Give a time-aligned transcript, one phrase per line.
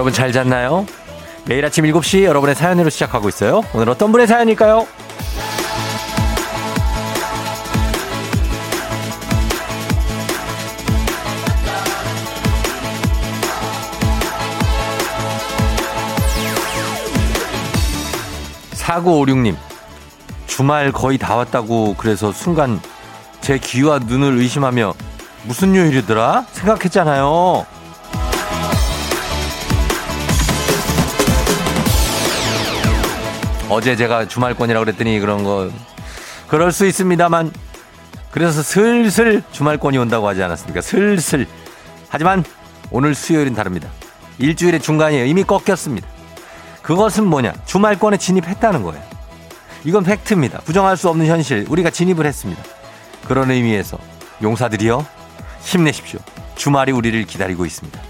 [0.00, 0.86] 여러분 잘 잤나요?
[1.44, 3.60] 매일 아침 7시 여러분의 사연으로 시작하고 있어요.
[3.74, 4.86] 오늘 어떤 분의 사연일까요?
[18.72, 19.54] 4956님,
[20.46, 22.80] 주말 거의 다 왔다고 그래서 순간
[23.42, 24.94] 제 귀와 눈을 의심하며
[25.42, 26.46] 무슨 요일이더라?
[26.52, 27.79] 생각했잖아요.
[33.70, 35.70] 어제 제가 주말권이라고 그랬더니 그런 거
[36.48, 37.52] 그럴 수 있습니다만
[38.32, 40.80] 그래서 슬슬 주말권이 온다고 하지 않았습니까?
[40.80, 41.46] 슬슬.
[42.08, 42.44] 하지만
[42.90, 43.88] 오늘 수요일은 다릅니다.
[44.38, 45.24] 일주일의 중간이에요.
[45.24, 46.06] 이미 꺾였습니다.
[46.82, 47.52] 그것은 뭐냐?
[47.64, 49.02] 주말권에 진입했다는 거예요.
[49.84, 50.58] 이건 팩트입니다.
[50.60, 51.64] 부정할 수 없는 현실.
[51.68, 52.60] 우리가 진입을 했습니다.
[53.28, 53.98] 그런 의미에서
[54.42, 55.06] 용사들이여
[55.62, 56.18] 힘내십시오.
[56.56, 58.00] 주말이 우리를 기다리고 있습니다.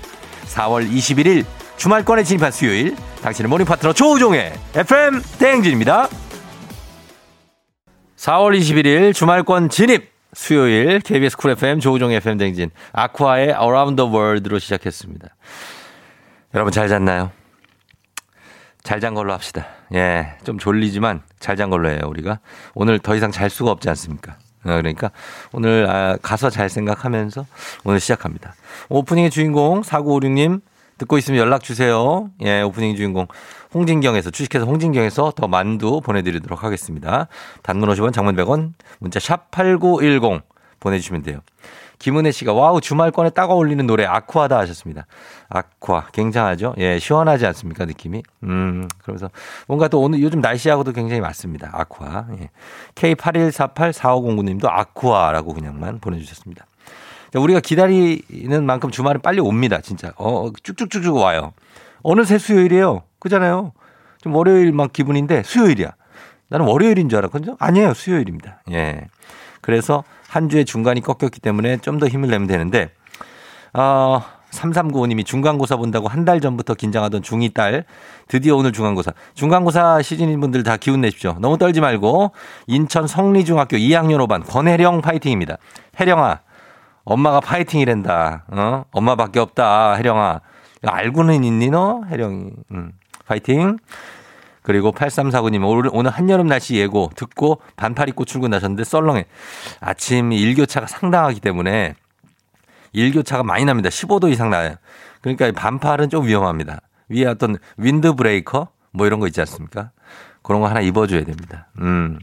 [0.55, 1.45] 4월 21일
[1.81, 6.09] 주말권에 진입한 수요일 당신의 모닝 파트너 조우종의 FM 대행진입니다.
[8.17, 14.59] 4월 21일 주말권 진입 수요일 KBS 쿨 FM 조우종 FM 대행진 아쿠아의 Around the World로
[14.59, 15.29] 시작했습니다.
[16.53, 17.31] 여러분 잘 잤나요?
[18.83, 19.67] 잘 잔 걸로 합시다.
[19.95, 22.41] 예, 좀 졸리지만 잘 잔 걸로 해요, 우리가.
[22.75, 24.33] 오늘 더 이상 잘 수가 없지 않습니까?
[24.65, 25.13] 어, 그러니까
[25.53, 27.47] 오늘 아, 가서 잘 생각하면서
[27.85, 28.55] 오늘 시작합니다.
[28.91, 30.61] 오프닝의 주인공 4956님
[31.01, 32.31] 듣고 있으면 연락 주세요.
[32.43, 33.27] 예, 오프닝 주인공
[33.73, 37.27] 홍진경에서 주식회사 홍진경에서 더 만두 보내드리도록 하겠습니다.
[37.63, 40.43] 단문 50원, 장문 100원, 문자 샵 #8910
[40.79, 41.41] 보내주시면 돼요.
[41.99, 45.07] 김은혜 씨가 와우 주말권에 딱 어울리는 노래 아쿠아다 하셨습니다.
[45.49, 46.75] 아쿠아 굉장하죠?
[46.79, 48.23] 예, 시원하지 않습니까 느낌이?
[48.45, 49.31] 음, 그래서
[49.69, 51.71] 뭔가 또 오늘 요즘 날씨하고도 굉장히 맞습니다.
[51.73, 52.27] 아쿠아.
[52.41, 52.51] 예.
[52.95, 56.67] K81484509님도 아쿠아라고 그냥만 보내주셨습니다.
[57.35, 59.81] 우리가 기다리는 만큼 주말은 빨리 옵니다.
[59.81, 60.13] 진짜.
[60.17, 61.53] 어, 쭉쭉쭉쭉 와요.
[62.03, 63.03] 어느새 수요일이에요.
[63.19, 63.73] 그잖아요.
[64.23, 65.93] 좀 월요일 막 기분인데 수요일이야.
[66.49, 67.57] 나는 월요일인 줄 알았거든요.
[67.59, 67.95] 아니에요.
[67.95, 68.63] 수요일입니다.
[68.73, 69.03] 예.
[69.61, 72.91] 그래서 한 주의 중간이 꺾였기 때문에 좀 더 힘을 내면 되는데,
[73.75, 77.85] 어, 3395님이 중간고사 본다고 한 달 전부터 긴장하던 중2 딸
[78.27, 79.13] 드디어 오늘 중간고사.
[79.35, 81.37] 중간고사 시즌인 분들 다 기운 내십시오.
[81.41, 82.33] 너무 떨지 말고
[82.67, 85.57] 인천 성리중학교 2학년 5반 권혜령 파이팅입니다.
[86.01, 86.41] 혜령아
[87.11, 88.45] 엄마가 파이팅이란다.
[88.49, 88.85] 어?
[88.93, 89.95] 엄마밖에 없다.
[89.95, 90.41] 혜령아.
[90.83, 92.03] 알고는 있니 너?
[92.09, 92.53] 혜령이.
[92.71, 92.93] 음.
[93.27, 93.79] 파이팅.
[94.63, 99.25] 그리고 8349님 오늘, 오늘 한여름 날씨 예고 듣고 반팔 입고 출근하셨는데 썰렁해.
[99.81, 101.95] 아침 일교차가 상당하기 때문에
[102.93, 103.89] 일교차가 많이 납니다.
[103.89, 104.77] 15도 이상 나요.
[105.21, 106.81] 그러니까 반팔은 좀 위험합니다.
[107.09, 109.91] 위에 어떤 윈드 브레이커 뭐 이런 거 있지 않습니까?
[110.43, 111.67] 그런 거 하나 입어줘야 됩니다.
[111.81, 112.21] 음.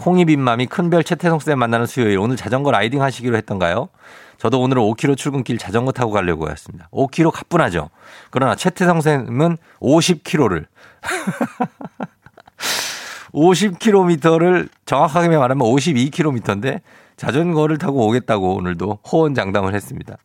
[0.00, 3.90] 콩이빈맘이 큰별 최태성 쌤 만나는 수요일 오늘 자전거 라이딩 하시기로 했던가요?
[4.38, 6.88] 저도 오늘은 5km 출근길 자전거 타고 가려고 했습니다.
[6.90, 7.90] 5km 가뿐하죠.
[8.30, 10.64] 그러나 최태성 쌤은 50km를
[13.34, 16.80] 50km를 정확하게 말하면 52km인데
[17.18, 20.16] 자전거를 타고 오겠다고 오늘도 호언장담을 했습니다.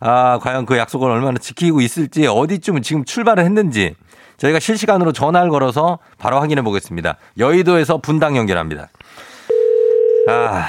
[0.00, 3.94] 아, 과연 그 약속을 얼마나 지키고 있을지 어디쯤 지금 출발을 했는지
[4.36, 7.16] 저희가 실시간으로 전화를 걸어서 바로 확인해 보겠습니다.
[7.38, 8.88] 여의도에서 분당 연결합니다.
[10.28, 10.66] 아,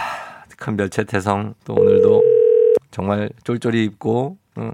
[0.57, 2.23] 큰별 채태성 또 오늘도
[2.91, 4.71] 정말 쫄쫄이 입고 어,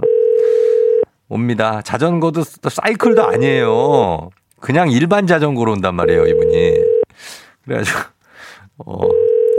[1.29, 1.81] 옵니다.
[1.81, 4.29] 자전거도 또 사이클도 아니에요.
[4.59, 6.77] 그냥 일반 자전거로 온단 말이에요, 이분이.
[7.65, 7.99] 그래가지고
[8.85, 8.99] 어,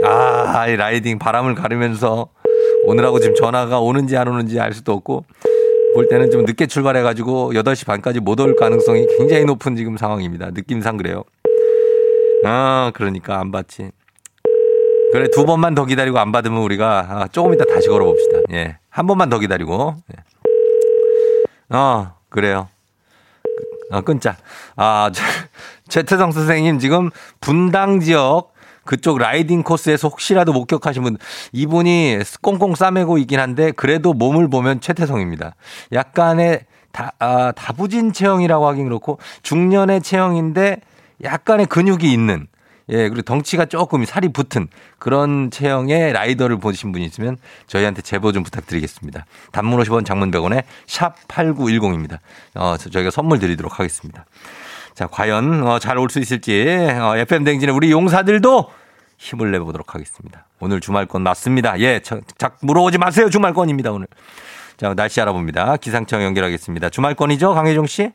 [0.03, 2.29] 아, 이 라이딩 바람을 가르면서
[2.85, 5.25] 오늘하고 지금 전화가 오는지 안 오는지 알 수도 없고
[5.95, 10.51] 볼 때는 좀 늦게 출발해가지고 8시 반까지 못 올 가능성이 굉장히 높은 지금 상황입니다.
[10.51, 11.23] 느낌상 그래요.
[12.43, 13.91] 아, 그러니까 안 받지.
[15.15, 18.39] 그래, 두 번만 더 기다리고 안 받으면 우리가 아, 조금 이따 다시 걸어봅시다.
[18.51, 18.77] 예.
[18.89, 19.95] 한 번만 더 기다리고.
[20.11, 21.73] 예.
[21.73, 22.67] 어, 그래요.
[23.91, 24.35] 어, 끊자.
[24.75, 25.09] 아,
[25.87, 28.51] 최태성 선생님 지금 분당 지역
[28.83, 31.17] 그쪽 라이딩 코스에서 혹시라도 목격하신 분
[31.53, 35.55] 이분이 꽁꽁 싸매고 있긴 한데 그래도 몸을 보면 최태성입니다.
[35.93, 40.81] 약간의 다, 아, 다부진 체형이라고 하긴 그렇고 중년의 체형인데
[41.23, 42.47] 약간의 근육이 있는
[42.89, 44.67] 예, 그리고 덩치가 조금 살이 붙은
[44.99, 47.37] 그런 체형의 라이더를 보신 분이 있으면
[47.67, 49.25] 저희한테 제보 좀 부탁드리겠습니다.
[49.51, 52.19] 단문 50원 장문 100원에 샵 8910입니다.
[52.53, 54.25] 어, 저희가 선물 드리도록 하겠습니다.
[54.93, 56.67] 자, 과연 어, 잘올 수 있을지
[56.99, 58.69] 어, FM 댕진의 우리 용사들도
[59.17, 60.45] 힘을 내보도록 하겠습니다.
[60.59, 61.79] 오늘 주말권 맞습니다.
[61.79, 62.21] 예, 자,
[62.61, 63.29] 물어오지 마세요.
[63.29, 64.07] 주말권입니다, 오늘.
[64.77, 65.77] 자, 날씨 알아봅니다.
[65.77, 66.89] 기상청 연결하겠습니다.
[66.89, 68.11] 주말권이죠, 강혜종 씨?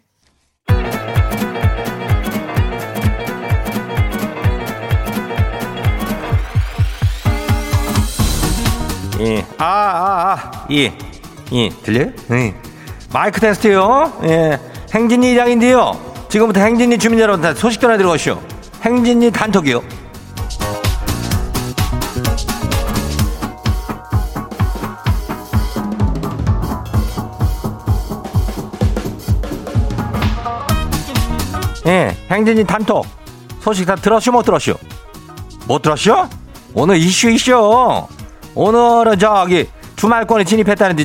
[9.20, 9.44] 예.
[9.58, 10.66] 아, 아, 아.
[10.70, 10.96] 예.
[11.52, 11.68] 예.
[11.68, 12.12] 들려요?
[12.32, 12.54] 예.
[13.12, 14.20] 마이크 테스트요.
[14.24, 14.58] 예.
[14.94, 15.98] 행진이 이장인데요.
[16.28, 18.40] 지금부터 행진이 주민 여러분들 소식 전해드리고시오.
[18.82, 19.82] 행진이 단톡이요.
[31.86, 33.04] 예, 행진이 단톡.
[33.60, 34.74] 소식 다 들었슈, 못 들었슈?
[35.66, 36.28] 못 들었슈?
[36.74, 38.06] 오늘 이슈 이슈.
[38.54, 41.04] 오늘은 저기 주말권에 진입했다는데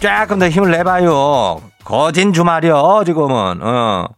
[0.00, 1.60] 조금 더 힘을 내봐요.
[1.84, 3.60] 거진 주말이요, 지금은.
[3.62, 4.08] 어.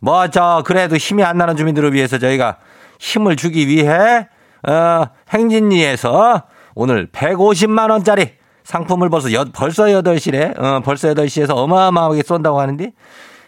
[0.00, 2.58] 뭐, 저, 그래도 힘이 안 나는 주민들을 위해서 저희가
[2.98, 4.28] 힘을 주기 위해,
[4.66, 6.42] 어, 행진리에서
[6.74, 8.32] 오늘 150만원짜리
[8.64, 12.92] 상품을 벌써, 여, 벌써 8시래, 어, 벌써 8시에서 어마어마하게 쏜다고 하는데,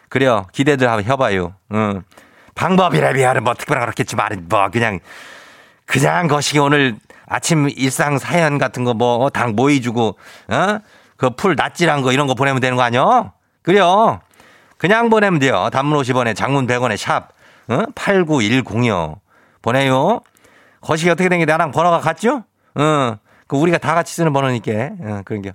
[0.09, 0.47] 그래요.
[0.53, 1.55] 기대들 한번 해봐요.
[1.71, 2.01] 어.
[2.55, 5.01] 방법이라 비하는 뭐 특별한 그렇겠지만, 뭐, 그냥,
[5.87, 6.97] 그냥 거시기 오늘
[7.31, 10.19] 아침 일상 사연 같은 거 뭐, 당 모이 주고,
[10.49, 10.79] 어?
[11.17, 13.33] 그 풀 낫질한 거 이런 거 보내면 되는 거 아니요?
[13.63, 14.21] 그래요.
[14.79, 15.69] 그냥 보내면 돼요.
[15.73, 17.29] 단문 50원에 장문 100원에 샵
[17.69, 17.83] 어?
[17.95, 19.19] 8910이요.
[19.63, 20.21] 보내요.
[20.81, 22.45] 거시기 어떻게 된 게 나랑 번호가 같죠?
[22.75, 23.17] 어.
[23.47, 24.73] 그 우리가 다 같이 쓰는 번호니까.
[24.73, 25.53] 어, 그런 게.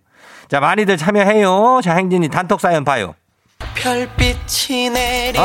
[0.49, 1.81] 자, 많이들 참여해요.
[1.83, 3.15] 자, 행진이 단톡 사연 봐요.
[3.73, 5.39] 별빛이 내리.
[5.39, 5.43] 어.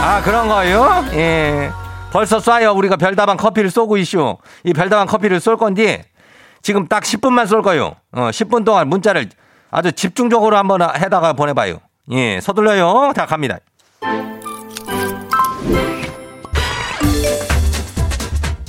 [0.00, 1.04] 아, 그런 거요?
[1.12, 1.70] 예.
[2.14, 2.76] 벌써 쏴요.
[2.76, 4.38] 우리가 별다방 커피를 쏘고 있슈.
[4.62, 6.04] 이 별다방 커피를 쏠 건데
[6.62, 7.96] 지금 딱 10분만 쏠 거요.
[8.12, 9.28] 어, 10분 동안 문자를
[9.72, 11.80] 아주 집중적으로 한번 해다가 보내봐요.
[12.12, 13.14] 예, 서둘러요.
[13.16, 13.58] 다 갑니다.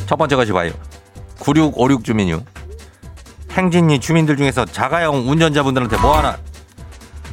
[0.07, 0.71] 첫 번째 것이 봐요.
[1.37, 2.41] 9656 주민요.
[3.51, 6.39] 행진이 주민들 중에서 자가용 운전자분들한테 뭐 하나,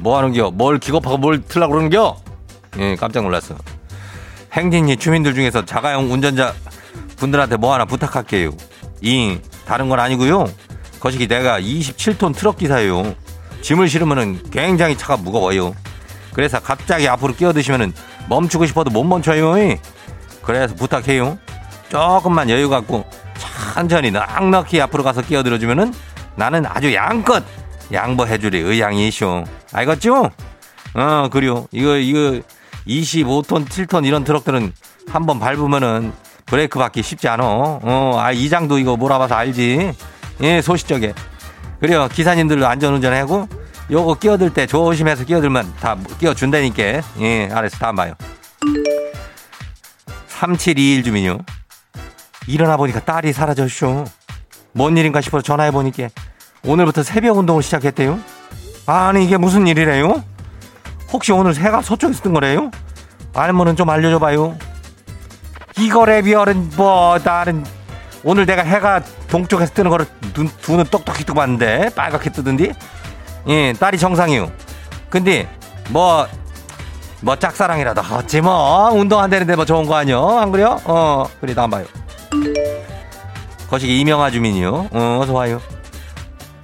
[0.00, 0.50] 뭐 하는겨?
[0.50, 2.16] 뭘 기겁하고 뭘 틀라고 그러는겨?
[2.80, 3.54] 예, 깜짝 놀랐어.
[4.52, 6.54] 행진이 주민들 중에서 자가용 운전자
[7.16, 8.50] 분들한테 뭐 하나 부탁할게요.
[9.00, 10.46] 이, 다른 건 아니고요.
[11.00, 13.14] 거시기 내가 27톤 트럭 기사예요.
[13.62, 15.74] 짐을 실으면은 굉장히 차가 무거워요.
[16.34, 17.92] 그래서 갑자기 앞으로 끼어드시면은
[18.28, 19.54] 멈추고 싶어도 못 멈춰요.
[20.42, 21.38] 그래서 부탁해요.
[21.88, 23.04] 조금만 여유 갖고
[23.74, 25.92] 천천히 넉넉히 앞으로 가서 끼어들어주면은
[26.36, 27.44] 나는 아주 양껏
[27.92, 29.44] 양보해주리 의향이시오.
[29.72, 30.30] 알겠죠?
[30.94, 31.66] 어, 그래요.
[31.72, 32.40] 이거, 이거
[32.86, 34.72] 25톤, 7톤 이런 트럭들은
[35.08, 36.12] 한 번 밟으면은
[36.46, 37.80] 브레이크 받기 쉽지 않어.
[37.82, 39.92] 어, 아, 이장도 이거 몰아봐서 알지.
[40.42, 41.14] 예, 소시적에.
[41.80, 42.08] 그래요.
[42.12, 43.48] 기사님들도 안전 운전하고
[43.90, 46.82] 요거 끼어들 때 조심해서 끼어들면 다 끼어준다니까.
[47.20, 47.78] 예, 알았어.
[47.78, 48.14] 다음 봐요.
[50.28, 51.38] 3721 주민요.
[52.46, 54.04] 일어나 보니까 딸이 사라졌쇼.
[54.72, 56.08] 뭔 일인가 싶어서 전화해 보니까
[56.64, 58.18] 오늘부터 새벽 운동을 시작했대요.
[58.86, 60.24] 아니 이게 무슨 일이래요?
[61.12, 62.70] 혹시 오늘 새가 서쪽에서 뜬 거래요?
[63.34, 64.56] 알면은 좀 알려줘봐요.
[65.78, 67.64] 이거래 비얼은 뭐 나는
[68.24, 72.72] 오늘 내가 해가 동쪽에서 뜨는 거를 눈, 두 눈 똑똑히 뜨고 봤는데 빨갛게 뜨던디?
[73.48, 74.50] 예, 딸이 정상이요.
[75.10, 75.48] 근데
[75.90, 76.26] 뭐,
[77.20, 80.38] 뭐 짝사랑이라도 하지 뭐 운동 안 되는데 뭐 좋은 거 아니요?
[80.38, 80.78] 안 그래요?
[80.84, 81.84] 어, 그래 다음 봐요.
[83.68, 84.88] 거시기 이명아 주민이요.
[84.92, 85.60] 어, 어서 와요.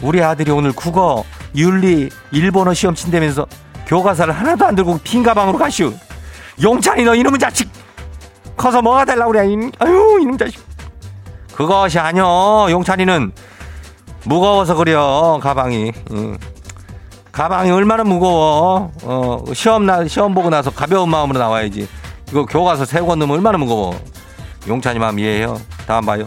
[0.02, 1.24] 우리 아들이 오늘 국어,
[1.56, 3.46] 윤리, 일본어 시험 친다면서
[3.88, 5.92] 교과서를 하나도 안 들고 빈 가방으로 가시오.
[6.62, 7.68] 용찬이 너 이놈의 자식!
[8.56, 9.40] 커서 뭐가 될라 그래?
[9.78, 10.60] 아유 이놈 자식.
[11.54, 12.68] 그것이 아니여.
[12.70, 13.32] 용찬이는
[14.24, 15.40] 무거워서 그래요.
[15.42, 15.92] 가방이.
[16.12, 16.36] 응.
[17.32, 18.92] 가방이 얼마나 무거워.
[19.04, 21.88] 어, 시험 나 시험 보고 나서 가벼운 마음으로 나와야지.
[22.30, 23.98] 이거 교과서 세권 넣으면 얼마나 무거워.
[24.66, 25.58] 용찬이 마음 이해해요.
[25.86, 26.26] 다음 봐요.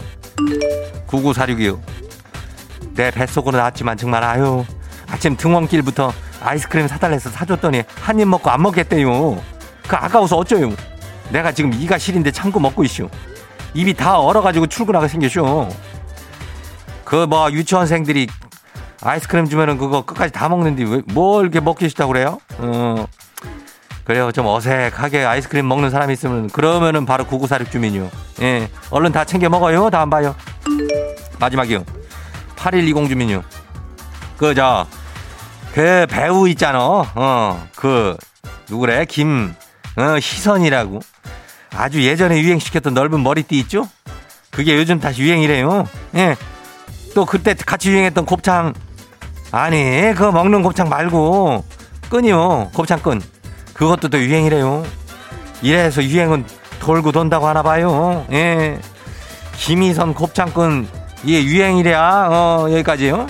[1.06, 1.78] 9946이요.
[2.94, 4.64] 내 뱃속으로 나왔지만 정말 아유.
[5.08, 9.42] 아침 등원길부터 아이스크림 사달래서 사줬더니 한 입 먹고 안 먹겠대요.
[9.86, 10.70] 그 아까워서 어쩌요.
[11.30, 13.08] 내가 지금 이가 시린데 참고 먹고 있슈.
[13.74, 15.68] 입이 다 얼어가지고 출근하게 생겼슈.
[17.04, 18.26] 그 뭐 유치원생들이
[19.02, 22.38] 아이스크림 주면은 그거 끝까지 다 먹는데 왜 뭘 이렇게 먹기 싫다고 그래요?
[22.58, 23.06] 어.
[24.04, 24.32] 그래요.
[24.32, 28.10] 좀 어색하게 아이스크림 먹는 사람이 있으면 그러면은 바로 9946 주민이요.
[28.42, 28.68] 예.
[28.90, 29.90] 얼른 다 챙겨 먹어요.
[29.90, 30.34] 다음 봐요.
[31.38, 31.84] 마지막이요.
[32.56, 33.42] 8120 주민이요.
[34.38, 34.86] 그, 저,
[35.72, 36.78] 그 배우 있잖아.
[37.14, 38.16] 어, 그,
[38.68, 39.04] 누구래?
[39.06, 39.54] 김,
[39.96, 41.00] 어, 희선이라고.
[41.74, 43.88] 아주 예전에 유행시켰던 넓은 머리띠 있죠?
[44.50, 45.88] 그게 요즘 다시 유행이래요.
[46.16, 46.36] 예.
[47.14, 48.74] 또 그때 같이 유행했던 곱창.
[49.50, 51.64] 아니, 그거 먹는 곱창 말고,
[52.10, 52.70] 끈이요.
[52.74, 53.20] 곱창 끈.
[53.72, 54.84] 그것도 또 유행이래요.
[55.62, 56.44] 이래서 유행은
[56.80, 58.26] 돌고 돈다고 하나 봐요.
[58.30, 58.78] 예.
[59.56, 60.86] 김희선 곱창 끈,
[61.24, 63.26] 이게 유행이래야, 어, 여기까지요.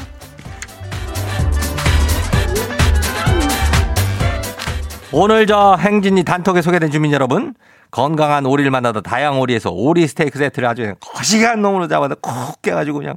[5.12, 7.54] 오늘 저 행진이 단톡에 소개된 주민 여러분,
[7.90, 12.98] 건강한 오리를 만나다 다양 오리에서 오리 스테이크 세트를 아주 그냥 거시기한 놈으로 잡아서 콕 깨가지고
[13.00, 13.16] 그냥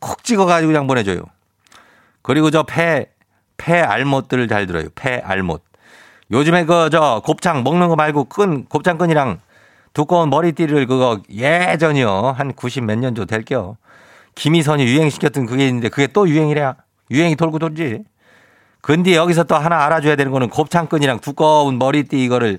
[0.00, 1.20] 콕 찍어가지고 그냥 보내줘요.
[2.22, 3.10] 그리고 저 폐,
[3.58, 4.88] 폐 알못들을 잘 들어요.
[4.94, 5.62] 폐 알못.
[6.30, 9.40] 요즘에 그 저 곱창 먹는 거 말고 끈 곱창 끈이랑
[9.92, 13.76] 두꺼운 머리띠를 그거 예전이요 한 90 몇 년 전 될게요.
[14.36, 16.76] 김희선이 유행시켰던 그게 있는데 그게 또 유행이래야.
[17.10, 18.02] 유행이 돌고 돌지.
[18.84, 22.58] 근데 여기서 또 하나 알아줘야 되는 거는 곱창끈이랑 두꺼운 머리띠 이거를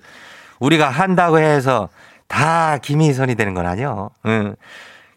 [0.59, 1.89] 우리가 한다고 해서
[2.27, 4.09] 다 김희선이 되는 건 아니요.
[4.25, 4.55] 응.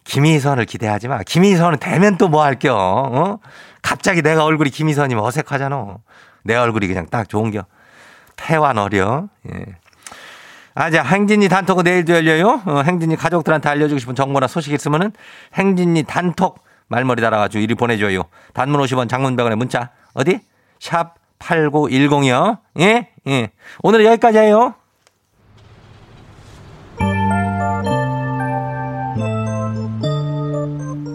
[0.04, 1.22] 김희선을 기대하지 마.
[1.22, 2.74] 김희선은 되면 또 뭐 할 겨.
[2.76, 3.38] 어?
[3.80, 5.96] 갑자기 내가 얼굴이 김희선이면 어색하잖아.
[6.44, 7.64] 내 얼굴이 그냥 딱 좋은 겨.
[8.36, 9.28] 폐와 너려.
[9.50, 9.64] 예.
[10.74, 12.60] 아, 자, 행진이 단톡은 내일도 열려요.
[12.66, 15.12] 어, 행진이 가족들한테 알려주고 싶은 정보나 소식 있으면은
[15.54, 18.24] 행진이 단톡 말머리 달아가지고 이리 보내줘요.
[18.52, 19.88] 단문 50원 장문 100원에 문자.
[20.12, 20.40] 어디?
[20.80, 22.58] 샵 8910이요.
[22.80, 23.08] 예?
[23.26, 23.50] 예.
[23.82, 24.74] 오늘은 여기까지예요.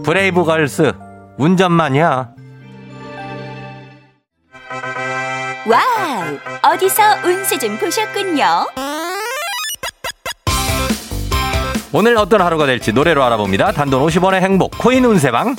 [0.03, 0.91] 브레이브 걸스
[1.37, 2.33] 운전만해.
[5.65, 6.73] 와우!
[6.73, 8.67] 어디서 운세 좀 보셨군요.
[11.93, 13.71] 오늘 어떤 하루가 될지 노래로 알아봅니다.
[13.71, 15.55] 단돈 50원의 행복 코인 운세방.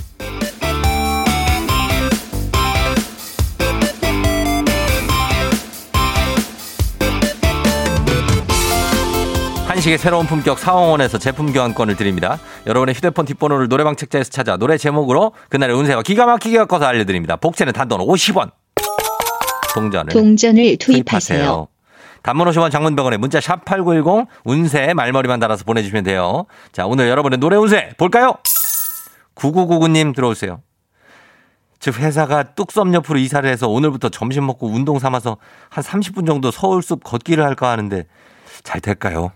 [9.74, 12.38] 한식의 새로운 품격 사원에서 제품 교환권을 드립니다.
[12.64, 17.34] 여러분의 휴대폰 뒷번호를 노래방 책자에서 찾아 노래 제목으로 그날의 운세와 기가 막히게 엮어서 알려드립니다.
[17.34, 18.52] 복채는 단돈 50원.
[19.74, 21.66] 동전을, 동전을 투입하세요.
[22.22, 26.46] 단문 50원 장문병원에 문자 샵 8910 운세 말머리만 달아서 보내주시면 돼요.
[26.70, 28.36] 자, 오늘 여러분의 노래 운세 볼까요?
[29.34, 30.62] 9999님 들어오세요.
[31.80, 35.36] 즉 회사가 뚝섬 옆으로 이사를 해서 오늘부터 점심 먹고 운동 삼아서
[35.68, 38.06] 한 30분 정도 서울숲 걷기를 할까 하는데
[38.62, 39.32] 잘 될까요?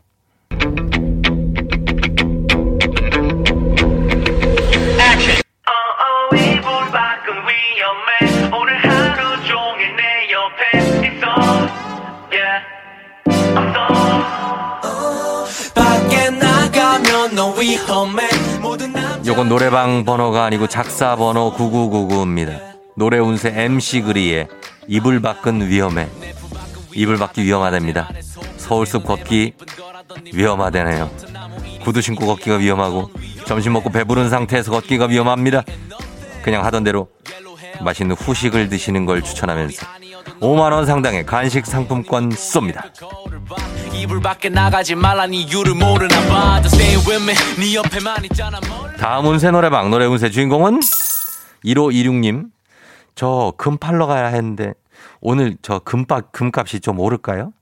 [19.26, 22.60] 요건 노래방 번호가 아니고 작사 번호 9999입니다.
[22.96, 24.48] 노래 운세 MC 그리의
[24.86, 26.08] 이불 밖은 위험해.
[26.94, 28.10] 이불 밖이 위험하답니다.
[28.56, 29.54] 서울숲 걷기
[30.32, 31.10] 위험하다네요.
[31.82, 33.10] 구두 신고 걷기가 위험하고
[33.46, 35.64] 점심 먹고 배부른 상태에서 걷기가 위험합니다.
[36.42, 37.08] 그냥 하던 대로
[37.80, 39.86] 맛있는 후식을 드시는 걸 추천하면서
[40.40, 42.82] 5만 원 상당의 간식 상품권 쏩니다.
[48.90, 50.80] 네 다음 운세 노래방 노래 운세 주인공은
[51.64, 52.46] 1526님.
[53.14, 54.74] 저 금 팔러 가야 했는데
[55.20, 57.52] 오늘 저 금값 금값이 좀 오를까요?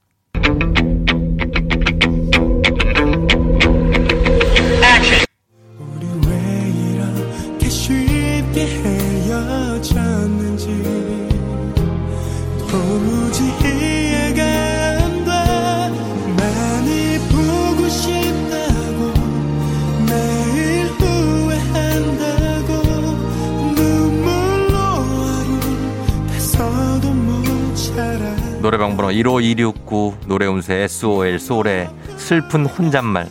[29.07, 33.29] 번호 15269 노래 운세 SOL 소울의 슬픈 혼잣말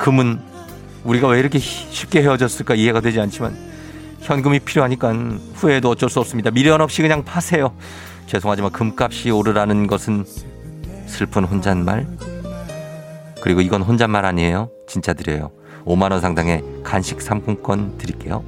[0.00, 0.40] 금은
[1.04, 3.56] 우리가 왜 이렇게 쉽게 헤어졌을까 이해가 되지 않지만
[4.20, 5.12] 현금이 필요하니까
[5.54, 6.50] 후회도 어쩔 수 없습니다.
[6.50, 7.72] 미련 없이 그냥 파세요.
[8.26, 10.24] 죄송하지만 금값이 오르라는 것은
[11.06, 12.06] 슬픈 혼잣말
[13.42, 14.70] 그리고 이건 혼잣말 아니에요.
[14.88, 15.52] 진짜 드려요.
[15.84, 18.42] 5만 원 상당의 간식 상품권 드릴게요.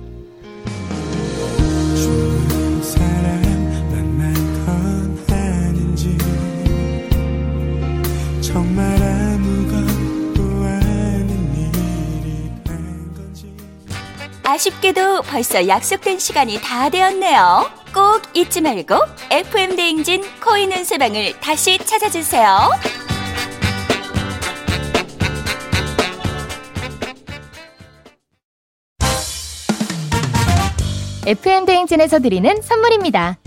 [14.53, 17.71] 아쉽게도 벌써 약속된 시간이 다 되었네요.
[17.95, 18.97] 꼭 잊지 말고
[19.31, 22.71] FM 대행진 코인 운세방을 다시 찾아주세요.
[31.27, 33.39] FM 대행진에서 드리는 선물입니다.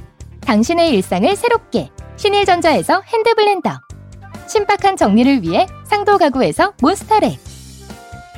[0.42, 3.80] 당신의 일상을 새롭게 신일전자에서 핸드블렌더
[4.48, 7.45] 신박한 정리를 위해 상도 가구에서 몬스터랩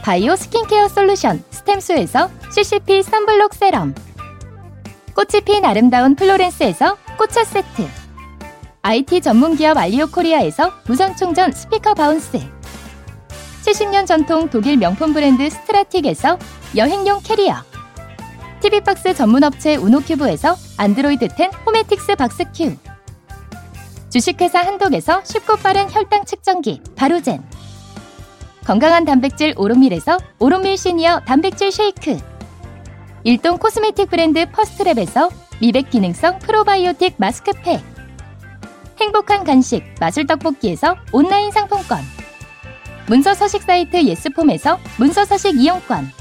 [0.08, 3.94] 바이오 스킨케어 솔루션 스템수에서 CCP 선블록 세럼
[5.14, 7.86] 꽃이 핀 아름다운 플로렌스에서 꽃차 세트
[8.84, 12.40] IT 전문기업 알리오 코리아에서 무선 충전 스피커 바운스
[13.66, 16.40] 70년 전통 독일 명품 브랜드 스트라틱에서
[16.78, 17.56] 여행용 캐리어
[18.62, 22.78] TV박스 전문업체 우노큐브에서 안드로이드 10 호메틱스 박스큐
[24.10, 27.44] 주식회사 한독에서 쉽고 빠른 혈당 측정기 바로젠
[28.68, 32.18] 건강한 단백질 오롯밀에서 오롯밀 시니어 단백질 쉐이크.
[33.24, 35.32] 일동 코스메틱 브랜드 퍼스트랩에서
[35.62, 37.82] 미백 기능성 프로바이오틱 마스크팩.
[39.00, 42.00] 행복한 간식 마술 떡볶이에서 온라인 상품권.
[43.08, 46.12] 문서 서식 사이트 예스폼에서 문서 서식 이용권.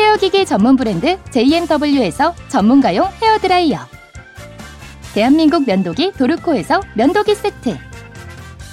[0.00, 3.78] 헤어기기 전문 브랜드 JMW에서 전문가용 헤어드라이어.
[5.14, 7.89] 대한민국 면도기 도르코에서 면도기 세트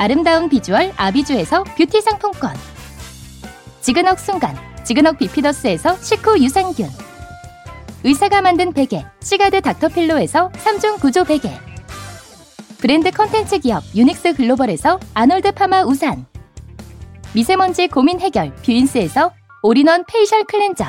[0.00, 2.54] 아름다운 비주얼 아비주에서 뷰티 상품권.
[3.82, 6.88] 지근억 순간 지근억 비피더스에서 식후 유산균.
[8.02, 11.52] 의사가 만든 베개 시가드 닥터필로에서 3중 구조 베개.
[12.78, 16.24] 브랜드 컨텐츠 기업 유닉스 글로벌에서 아놀드 파마 우산.
[17.34, 20.86] 미세먼지 고민 해결 뷰인스에서 올인원 페이셜 클렌저.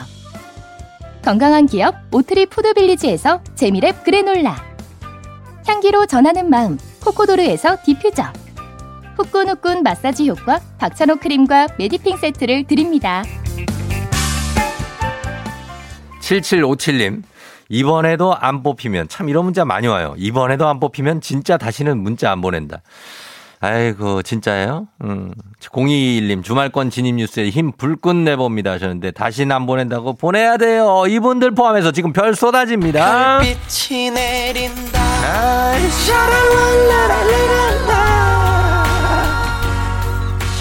[1.22, 4.56] 건강한 기업 오트리 푸드빌리지에서 재미랩 그래놀라.
[5.68, 8.41] 향기로 전하는 마음 코코도르에서 디퓨저
[9.22, 13.24] 후끈후끈 마사지 효과 박찬호 크림과 메디핑 세트를 드립니다.
[16.22, 17.24] 7757님.
[17.70, 20.14] 이번에도 안 뽑히면 참 이런 문자 많이 와요.
[20.18, 22.82] 이번에도 안 뽑히면 진짜 다시는 문자 안 보낸다.
[23.62, 24.88] 아이고 진짜예요?
[25.04, 25.32] 음.
[25.62, 31.04] 0221님 주말권 진입 뉴스에 힘 불끈 내봅니다 하셨는데 다시는 안 보낸다고 보내야 돼요.
[31.08, 33.40] 이분들 포함해서 지금 별 쏟아집니다.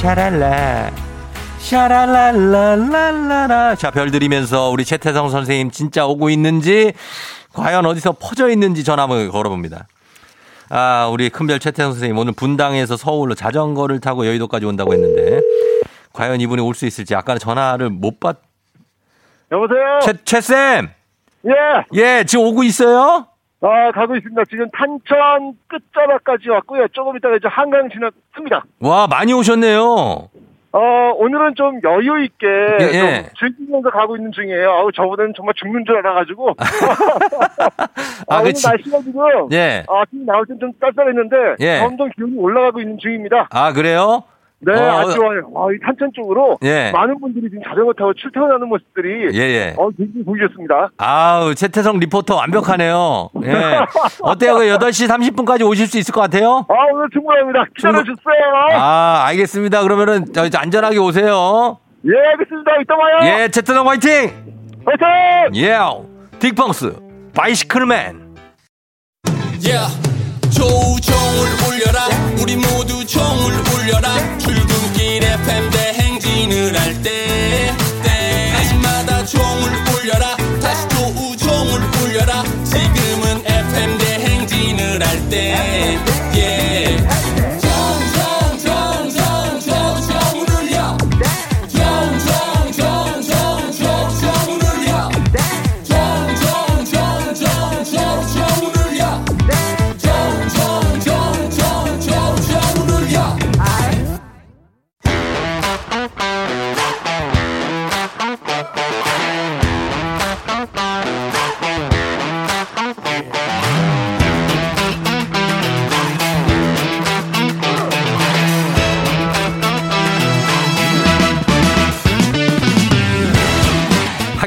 [0.00, 0.90] 샤랄라.
[1.58, 3.74] 샤랄랄랄랄라라.
[3.74, 6.94] 자, 별 드리면서 우리 최태성 선생님 진짜 오고 있는지,
[7.52, 9.86] 과연 어디서 퍼져 있는지 전화 한번 걸어봅니다.
[10.70, 15.40] 아, 우리 큰별 최태성 선생님 오늘 분당에서 서울로 자전거를 타고 여의도까지 온다고 했는데,
[16.14, 18.38] 과연 이분이 올 수 있을지 아까는 전화를 못 받,
[19.52, 19.98] 여보세요?
[20.02, 20.88] 최, 최 쌤!
[21.46, 21.50] 예.
[21.94, 23.26] 예, 지금 오고 있어요?
[23.62, 24.42] 아, 가고 있습니다.
[24.48, 26.88] 지금 탄천 끝자락까지 왔고요.
[26.92, 28.64] 조금 있다가 이제 한강 지났습니다.
[28.80, 30.28] 와, 많이 오셨네요.
[30.72, 33.22] 어, 오늘은 좀 여유 있게 예, 예.
[33.22, 34.70] 좀 즐기면서 가고 있는 중이에요.
[34.70, 36.54] 아우, 저보다는 정말 죽는 줄 알아가지고.
[38.28, 38.66] 아, 아, 오늘 그치.
[38.68, 39.20] 날씨가 지금
[39.52, 39.84] 예.
[39.88, 41.78] 아, 지금 나올 땐좀 쌀쌀했는데 예.
[41.80, 43.48] 점점 기온이 올라가고 있는 중입니다.
[43.50, 44.22] 아, 그래요?
[44.62, 45.40] 네, 어, 아주 좋아요.
[45.56, 46.90] 아, 이 탄천 쪽으로 예.
[46.92, 49.74] 많은 분들이 지금 자전거 타고 출퇴근하는 모습들이 예, 예.
[49.78, 50.90] 어, 굉장히 보기 좋습니다.
[50.98, 53.30] 아우, 최태성 리포터 완벽하네요.
[53.44, 53.80] 예.
[54.20, 54.54] 어때요?
[54.56, 56.66] 그 8시 30분까지 오실 수 있을 것 같아요?
[56.68, 57.64] 아, 오늘 충분합니다.
[57.74, 58.14] 기다려주세요.
[58.74, 59.82] 아, 알겠습니다.
[59.82, 61.78] 그러면은 저 이제 안전하게 오세요.
[62.04, 62.70] 예, 알겠습니다.
[62.82, 63.18] 이따 봐요.
[63.42, 64.10] 예, 최태성 화이팅!
[64.84, 65.54] 화이팅!
[65.56, 65.78] 예,
[66.38, 68.28] 딕펑스, 바이시클맨.
[69.62, 70.10] Yeah.
[70.50, 72.00] 조종을 울려라
[72.42, 74.08] 우리 모두 종을 울려라
[75.30, 77.70] FM 대행진을 할 때
[78.02, 79.70] 때마다 종을
[80.02, 80.36] 울려라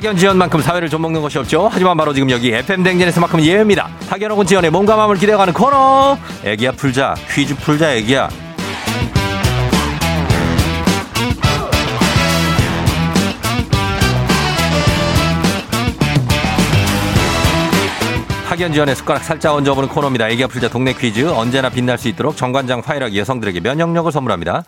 [0.04, 1.70] 학연 지연만큼 사회를 좀 먹는 것이 없죠.
[1.72, 3.88] 하지만 바로 지금 여기 FM 댕진에서만큼 예외입니다.
[4.10, 6.18] 학연하고 지연의 몸과 마음을 기대어가는 코너.
[6.44, 8.28] 애기야 풀자 퀴즈 풀자 애기야.
[18.50, 20.28] 학연 지연의 숟가락 살짝 얹어보는 코너입니다.
[20.30, 24.64] 애기야 풀자 동네 퀴즈 언제나 빛날 수 있도록 정관장 파이락 여성들에게 면역력을 선물합니다.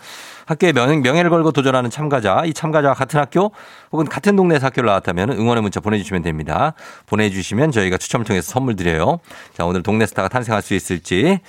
[0.46, 3.52] 학교에 명, 명예를 걸고 도전하는 참가자, 이 참가자와 같은 학교
[3.92, 6.74] 혹은 같은 동네에서 학교를 나왔다면 응원의 문자 보내주시면 됩니다.
[7.08, 9.20] 보내주시면 저희가 추첨을 통해서 선물 드려요.
[9.54, 11.40] 자, 오늘 동네 스타가 탄생할 수 있을지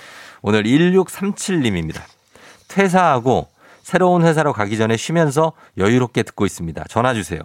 [0.43, 2.01] 오늘 1637님입니다.
[2.69, 3.49] 퇴사하고
[3.83, 6.85] 새로운 회사로 가기 전에 쉬면서 여유롭게 듣고 있습니다.
[6.89, 7.41] 전화 주세요.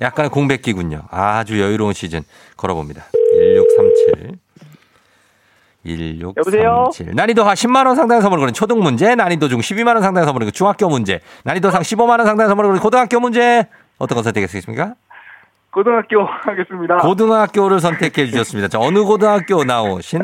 [0.00, 1.02] 약간의 공백기군요.
[1.10, 2.22] 아주 여유로운 시즌
[2.56, 3.04] 걸어봅니다.
[3.12, 4.38] 1637.
[5.84, 6.34] 1637.
[6.36, 6.90] 여보세요?
[7.14, 10.44] 난이도 하 10만 원 상당의 선물을 거는 초등 문제, 난이도 중 12만 원 상당의 선물을
[10.46, 13.66] 거는 중학교 문제, 난이도 상 15만 원 상당의 선물을 거는 고등학교 문제.
[13.98, 14.94] 어떤 거 선택하시겠습니까?
[15.70, 16.98] 고등학교 하겠습니다.
[16.98, 18.68] 고등학교를 선택해 주셨습니다.
[18.68, 20.22] 자, 어느 고등학교 나오신?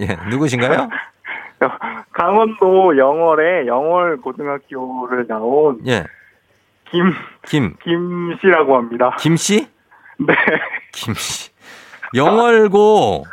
[0.00, 0.88] 예, 누구신가요?
[2.12, 6.04] 강원도 영월에 영월 고등학교를 나온 예.
[6.90, 7.12] 김,
[7.46, 9.14] 김, 김씨라고 합니다.
[9.18, 9.68] 김씨?
[10.18, 10.34] 네.
[10.92, 11.50] 김씨.
[12.14, 13.24] 영월고,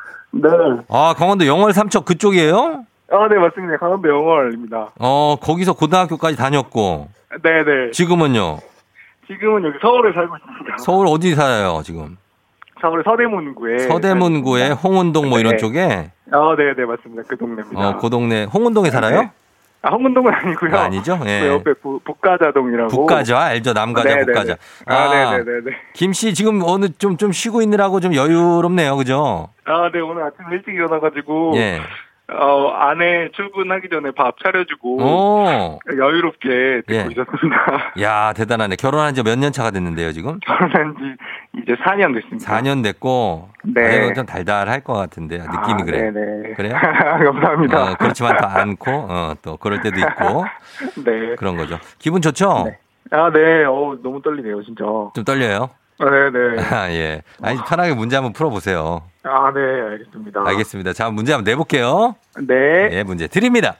[0.41, 0.50] 네.
[0.89, 2.84] 아, 강원도 영월 삼척 그쪽이에요?
[3.12, 3.78] 아, 네, 맞습니다.
[3.78, 4.89] 강원도 영월입니다.
[5.00, 7.08] 어, 거기서 고등학교까지 다녔고,
[7.43, 7.91] 네 네.
[7.91, 8.60] 지금은요?
[9.28, 10.78] 지금은 여기 서울에 살고 있습니다.
[10.80, 12.17] 서울 어디 살아요, 지금?
[12.82, 13.80] 서울 서대문구에.
[13.80, 15.58] 서대문구에 홍은동 뭐 이런 네.
[15.58, 16.12] 쪽에?
[16.32, 17.23] 아, 네 네, 맞습니다.
[17.28, 17.89] 그 동네입니다.
[17.89, 19.21] 어, 그 동네, 홍은동에 살아요?
[19.21, 19.32] 네.
[19.88, 20.76] 아, 홍문동은 아니고요.
[20.76, 21.17] 아, 아니죠?
[21.26, 21.39] 예.
[21.39, 22.89] 그 옆에 부, 북가자동이라고.
[22.89, 23.71] 북가자, 알죠?
[23.71, 24.26] 남가자, 네네네.
[24.26, 24.58] 북가자.
[24.86, 25.78] 아, 네네네네.
[25.93, 29.47] 김씨 지금 어느 좀, 좀 쉬고 있느라고 좀 여유롭네요, 그죠?
[29.65, 31.54] 아, 네, 오늘 아침 일찍 일어나가지고.
[31.56, 31.80] 예.
[32.29, 34.97] 어, 아내 출근하기 전에 밥 차려주고.
[35.01, 35.79] 오.
[35.97, 37.07] 여유롭게 듣고 예.
[37.11, 37.93] 있었습니다.
[38.01, 38.75] 야, 대단하네.
[38.75, 40.39] 결혼한 지 몇 년 차가 됐는데요, 지금?
[40.41, 42.51] 결혼한 지 이제 4년 됐습니다.
[42.59, 43.49] 4년 됐고.
[43.63, 44.09] 네.
[44.09, 46.11] 아, 좀 달달할 것 같은데, 느낌이 아, 그래.
[46.11, 46.53] 네네.
[46.55, 46.73] 그래요?
[47.31, 47.91] 감사합니다.
[47.91, 50.45] 어, 그렇지만 더 않고, 어, 또 그럴 때도 있고.
[51.05, 51.35] 네.
[51.35, 51.79] 그런 거죠.
[51.97, 52.63] 기분 좋죠?
[52.65, 52.77] 네.
[53.11, 53.63] 아, 네.
[53.63, 54.83] 어, 너무 떨리네요, 진짜.
[55.13, 55.69] 좀 떨려요?
[55.99, 56.62] 아, 네네.
[56.71, 57.21] 아, 예.
[57.41, 59.01] 아니, 편하게 문제 한번 풀어보세요.
[59.23, 60.41] 아, 네, 알겠습니다.
[60.45, 60.93] 알겠습니다.
[60.93, 62.15] 자, 문제 한번 내볼게요.
[62.39, 62.89] 네.
[62.91, 63.75] 예, 문제 드립니다.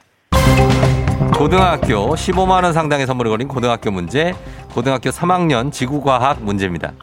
[1.36, 4.34] 고등학교 15만원 상당의 선물을 걸린 고등학교 문제,
[4.73, 6.93] 고등학교 3학년 지구과학 문제입니다.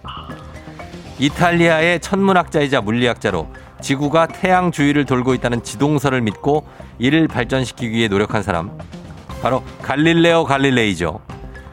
[1.18, 3.46] 이탈리아의 천문학자이자 물리학자로
[3.81, 6.66] 지구가 태양 주위를 돌고 있다는 지동설을 믿고
[6.98, 8.77] 이를 발전시키기 위해 노력한 사람.
[9.42, 11.20] 바로 갈릴레오 갈릴레이죠.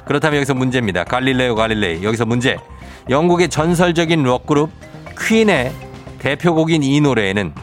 [0.05, 1.03] 그렇다면 여기서 문제입니다.
[1.05, 2.03] 갈릴레오 갈릴레이.
[2.03, 2.57] 여기서 문제.
[3.09, 4.69] 영국의 전설적인 록그룹
[5.19, 5.71] 퀸의
[6.19, 7.53] 대표곡인 이 노래에는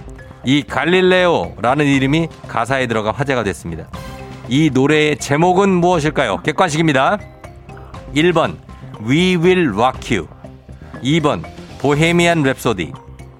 [0.44, 3.88] 이 갈릴레오라는 이름이 가사에 들어가 화제가 됐습니다.
[4.48, 6.42] 이 노래의 제목은 무엇일까요?
[6.42, 7.18] 객관식입니다.
[8.14, 8.56] 1번
[9.06, 10.28] We Will Rock You
[11.02, 11.42] 2번
[11.80, 12.92] 보헤미안 랩소디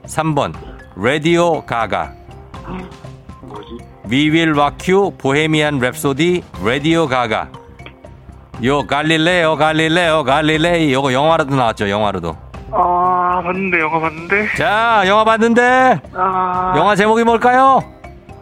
[0.05, 0.55] 3번
[0.97, 2.13] 라디오 가가?
[4.11, 7.51] We Will Rock You 보헤미안 랩소디 라디오 가가
[8.64, 12.37] 요 갈릴레오 갈릴레오 갈릴레이 요거 영화로도 나왔죠 영화로도
[12.71, 14.49] 아, 봤는데, 영화 봤는데?
[14.57, 16.75] 자 영화 봤는데 아.
[16.77, 17.81] 영화 제목이 뭘까요?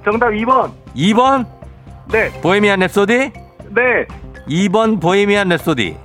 [0.05, 0.73] 정답 2번.
[0.97, 1.47] 2번
[2.11, 3.33] 네, 보헤미안 랩소디
[3.71, 4.07] 네.
[4.49, 5.97] 2번 보헤미안 랩소디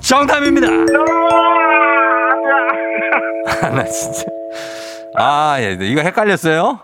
[0.00, 0.68] 정답입니다.
[3.62, 4.22] 아, 나 진짜.
[5.16, 6.78] 아, 예, 이거 헷갈렸어요?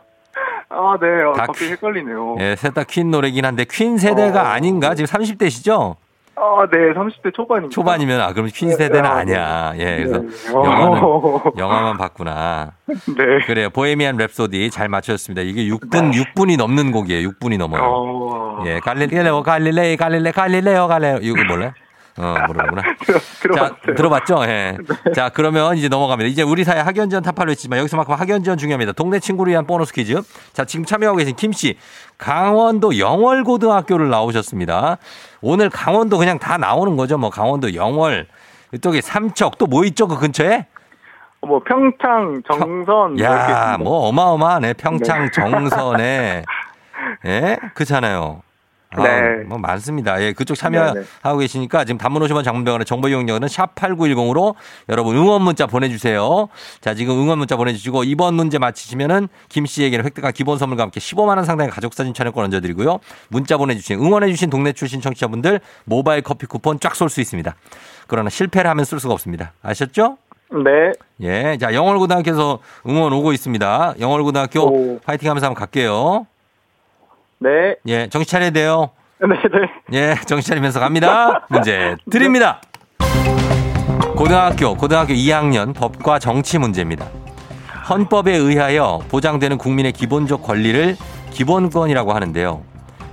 [0.80, 1.06] 아, 네.
[1.24, 2.36] 어, 다 갑자기 퀸- 헷갈리네요.
[2.40, 4.44] 예, 셋다 퀸 노래긴 한데 퀸 세대가 어.
[4.46, 4.94] 아닌가?
[4.94, 5.96] 지금 30대시죠?
[6.36, 6.78] 아, 네.
[6.94, 7.74] 30대 초반입니다.
[7.74, 9.72] 초반이면 아, 그럼 퀸 세대는 아, 아니야.
[9.76, 10.52] 예, 그래서 네.
[10.54, 11.42] 영화는 어.
[11.58, 12.72] 영화만 봤구나.
[12.86, 13.46] 네.
[13.46, 13.68] 그래요.
[13.70, 15.42] 보헤미안 랩소디 잘 맞췄습니다.
[15.42, 17.28] 이게 6분 6분이 넘는 곡이에요.
[17.30, 17.82] 6분이 넘어요.
[17.84, 18.62] 어.
[18.66, 21.72] 예, 갈릴레오 갈릴레이 갈릴레 갈릴레오 갈레오 이거 몰라요?
[22.20, 22.82] 어, 모르는구나.
[23.06, 23.94] 자, 들어봤어요.
[23.96, 24.44] 들어봤죠?
[24.44, 24.76] 예.
[25.14, 26.28] 자, 그러면 이제 넘어갑니다.
[26.28, 28.92] 이제 우리 사회 학연지원 타파로 했지만 여기서만큼 학연지원 중요합니다.
[28.92, 30.20] 동네 친구를 위한 보너스 퀴즈.
[30.52, 31.78] 자, 지금 참여하고 계신 김 씨.
[32.18, 34.98] 강원도 영월고등학교를 나오셨습니다.
[35.40, 37.16] 오늘 강원도 그냥 다 나오는 거죠.
[37.18, 38.26] 뭐 강원도 영월.
[38.72, 40.06] 이쪽에 삼척 또 뭐 있죠?
[40.06, 40.66] 그 근처에?
[41.42, 43.18] 뭐, 평창, 정선.
[43.20, 43.78] 야.
[43.78, 44.74] 뭐 어마어마하네.
[44.74, 46.44] 평창 정선에.
[47.24, 47.56] 예?
[47.74, 48.42] 그렇잖아요.
[48.92, 49.44] 아, 네.
[49.44, 50.20] 뭐 많습니다.
[50.20, 54.54] 예, 그쪽 네, 참여하고 계시니까 지금 단문 50원 장문병원의 정보 이용료는 샵 8910으로
[54.88, 56.48] 여러분 응원 문자 보내주세요.
[56.80, 61.44] 자, 지금 응원 문자 보내주시고 이번 문제 맞히시면은 김 씨에게는 획득한 기본 선물과 함께 15만원
[61.44, 62.98] 상당의 가족사진 촬영권 얹어드리고요.
[63.28, 67.54] 문자 보내주신, 응원해주신 동네 출신 청취자분들 모바일 커피 쿠폰 쫙 쏠 수 있습니다.
[68.08, 69.52] 그러나 실패를 하면 쓸 수가 없습니다.
[69.62, 70.18] 아셨죠?
[70.52, 70.92] 네.
[71.20, 73.94] 예, 자, 영월고등학교에서 응원 오고 있습니다.
[74.00, 75.00] 영월고등학교 오.
[75.00, 76.26] 파이팅 하면서 한번 갈게요.
[77.40, 77.74] 네.
[77.86, 78.90] 예, 정신 차려야 돼요.
[79.20, 79.98] 네, 네.
[79.98, 81.46] 예, 정신 차리면서 갑니다.
[81.48, 82.60] 문제 드립니다.
[84.14, 87.06] 고등학교, 고등학교 2학년 법과 정치 문제입니다.
[87.88, 90.96] 헌법에 의하여 보장되는 국민의 기본적 권리를
[91.30, 92.62] 기본권이라고 하는데요.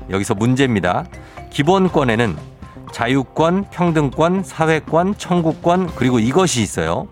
[0.10, 1.06] 여기서 문제입니다.
[1.50, 2.36] 기본권에는
[2.92, 7.08] 자유권, 평등권, 사회권, 청구권, 그리고 이것이 있어요.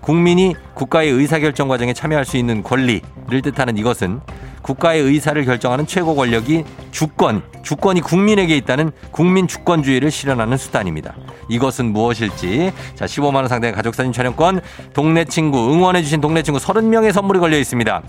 [0.00, 3.02] 국민이 국가의 의사결정 과정에 참여할 수 있는 권리를
[3.42, 4.20] 뜻하는 이것은
[4.68, 11.14] 국가의 의사를 결정하는 최고 권력이 주권, 주권이 국민에게 있다는 국민 주권주의를 실현하는 수단입니다.
[11.48, 12.72] 이것은 무엇일지.
[12.94, 14.60] 자, 15만 원 상당의 가족 사진 촬영권,
[14.92, 18.02] 동네 친구, 응원해 주신 동네 친구 30명의 선물이 걸려 있습니다.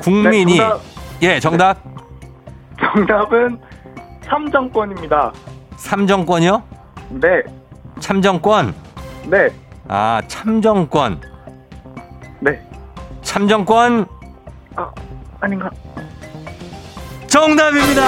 [0.00, 0.80] 국민이, 네, 정답.
[1.22, 1.78] 예, 정답.
[2.80, 3.58] 정답은
[4.24, 5.32] 참정권입니다.
[5.76, 6.62] 삼정권이요?
[7.10, 7.42] 네.
[8.00, 8.74] 참정권.
[9.26, 9.50] 네.
[9.86, 11.20] 아, 참정권.
[12.40, 12.58] 네.
[13.20, 14.06] 참정권
[14.76, 14.90] 아,
[15.40, 15.70] 아닌가?
[17.26, 18.02] 정답입니다.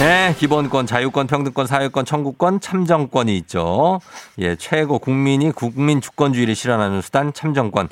[0.00, 4.00] 네, 기본권, 자유권, 평등권, 사회권, 청구권, 참정권이 있죠.
[4.38, 7.90] 예, 최고 국민이 국민 주권주의를 실현하는 수단 참정권.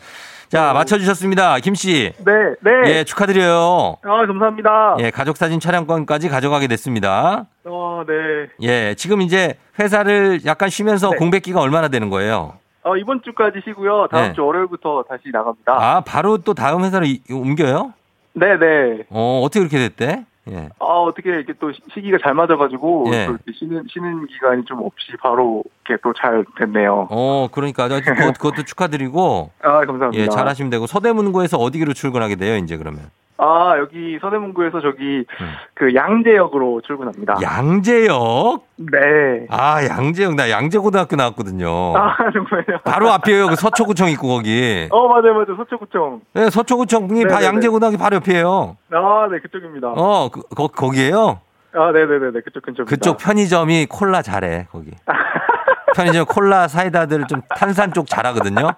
[0.49, 1.59] 자, 맞춰주셨습니다.
[1.59, 2.15] 김씨.
[2.25, 2.71] 네, 네.
[2.87, 3.97] 예, 축하드려요.
[4.03, 4.97] 아, 감사합니다.
[5.01, 7.45] 예, 가족사진 촬영권까지 가져가게 됐습니다.
[7.65, 8.15] 어, 네.
[8.63, 11.17] 예, 지금 이제 회사를 약간 쉬면서 네.
[11.19, 12.55] 공백기가 얼마나 되는 거예요?
[12.89, 14.09] 어, 이번 주까지 쉬고요.
[14.11, 14.33] 다음 네.
[14.33, 15.73] 주 월요일부터 다시 나갑니다.
[15.73, 17.93] 아, 바로 또 다음 회사로 이- 옮겨요?
[18.35, 19.05] 네, 네.
[19.11, 20.25] 어, 어떻게 그렇게 됐대?
[20.51, 20.69] 예.
[20.79, 23.27] 아, 어떻게 이렇게 또 시- 시기가 잘 맞아가지고, 예.
[23.27, 27.09] 또 이렇게 쉬는, 쉬는 기간이 좀 없이 바로 이렇게 또 잘 됐네요.
[27.11, 30.23] 어, 그러니까 저 그것, 그것도 축하드리고 아, 감사합니다.
[30.23, 33.11] 예, 잘 하시면 되고 서대문구에서 어디로 출근하게 돼요, 이제 그러면?
[33.41, 35.53] 아, 여기 서대문구에서 저기 음.
[35.75, 37.37] 그 양재역으로 출근합니다.
[37.41, 38.65] 양재역?
[38.79, 39.47] 네.
[39.49, 41.97] 아, 양재역 나 양재고등학교 나왔거든요.
[41.97, 42.81] 아, 정말요?
[42.85, 43.47] 바로 앞이에요.
[43.47, 44.89] 그 서초구청 있고 거기.
[44.91, 45.57] 어, 맞아요, 맞아요.
[45.57, 46.21] 서초구청.
[46.35, 47.45] 네, 서초구청이 바 네네네.
[47.47, 48.77] 양재고등학교 바로 옆이에요.
[48.93, 49.93] 아, 네, 그쪽입니다.
[49.97, 51.41] 어, 그, 거, 거기에요?
[51.75, 52.41] 아, 네네네네.
[52.45, 52.85] 그쪽 근처입니다.
[52.91, 54.91] 그쪽 편의점이 콜라 잘해, 거기.
[55.95, 58.69] 편의점 콜라 사이다들 좀 탄산 쪽 잘하거든요.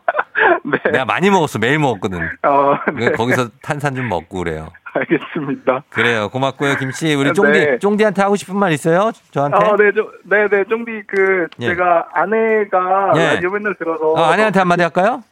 [0.70, 0.90] 네.
[0.92, 1.58] 내가 많이 먹었어.
[1.58, 2.18] 매일 먹었거든.
[2.42, 3.10] 어, 네.
[3.12, 4.68] 거기서 탄산 좀 먹고 그래요.
[4.92, 5.84] 알겠습니다.
[5.88, 6.28] 그래요.
[6.30, 7.14] 고맙고요, 김씨.
[7.14, 7.78] 우리 쫑디, 네.
[7.78, 9.12] 쫑디한테 하고 싶은 말 있어요?
[9.30, 9.56] 저한테?
[9.56, 11.66] 아, 네, 저, 네, 네, 쫑디, 그, 예.
[11.68, 13.34] 제가 아내가 예.
[13.34, 14.04] 라디오 맨날 들어서.
[14.12, 15.22] 어, 아내한테 한마디 할까요?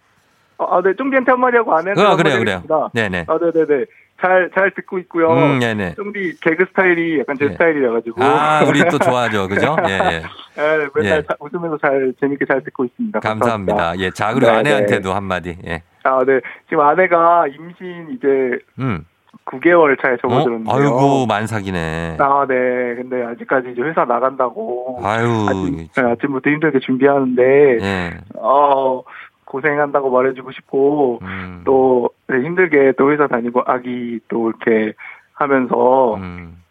[0.58, 2.62] 아, 네, 쫑디한테 한마디 하고 아내한테 어, 그래요, 그래요.
[2.64, 2.90] 하겠습니다.
[2.94, 3.24] 네네.
[3.28, 3.84] 아, 네 네 네.
[4.20, 5.30] 잘, 잘 듣고 있고요.
[5.30, 5.94] 음, 네네.
[5.94, 7.52] 쫑디 개그 스타일이 약간 제 네.
[7.52, 8.22] 스타일이라가지고.
[8.24, 9.46] 아, 우리 또 좋아하죠.
[9.48, 9.76] 그죠?
[9.88, 10.22] 예, 예.
[10.56, 11.22] 네, 맨날 예.
[11.22, 13.20] 자- 웃으면서 잘, 재밌게 잘 듣고 있습니다.
[13.20, 13.96] 감사합니다.
[13.98, 15.56] 예, 자, 그리고 네, 아내한테도 한마디.
[15.66, 15.82] 예.
[16.02, 16.40] 아, 네.
[16.68, 19.04] 지금 아내가 임신 이제 음.
[19.44, 20.16] 9개월 차에 어?
[20.20, 20.74] 접어들었는데요.
[20.74, 22.16] 아이고, 만삭이네.
[22.18, 22.54] 아, 네.
[22.96, 24.98] 근데 아직까지 이제 회사 나간다고.
[25.02, 28.10] 아유, 아침, 네, 아침부터 힘들게 준비하는데, 예.
[28.36, 29.02] 어,
[29.48, 31.62] 고생한다고 말해주고 싶고, 음.
[31.64, 34.92] 또, 네, 힘들게 또 회사 다니고, 아기 또 이렇게
[35.34, 36.62] 하면서, 음.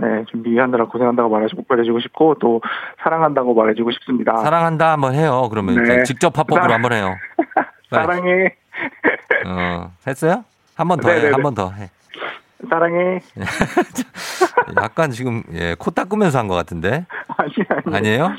[0.00, 2.60] 네, 준비하느라 고생한다고 말해주고, 말해주고 싶고, 또,
[3.02, 4.36] 사랑한다고 말해주고 싶습니다.
[4.36, 5.48] 사랑한다 한번 해요.
[5.50, 6.02] 그러면 네.
[6.04, 7.14] 직접 합법으로 한번 해요.
[7.90, 8.54] 사랑해,
[9.46, 10.44] 어, 했어요?
[10.76, 11.14] 한 번 더 해.
[11.16, 11.32] 네네네.
[11.32, 11.88] 한번 더 해.
[12.68, 13.20] 사랑해.
[14.80, 17.06] 약간 지금 예, 코 닦으면서 한 것 같은데.
[17.38, 17.52] 아니,
[17.86, 17.96] 아니.
[17.96, 18.32] 아니에요?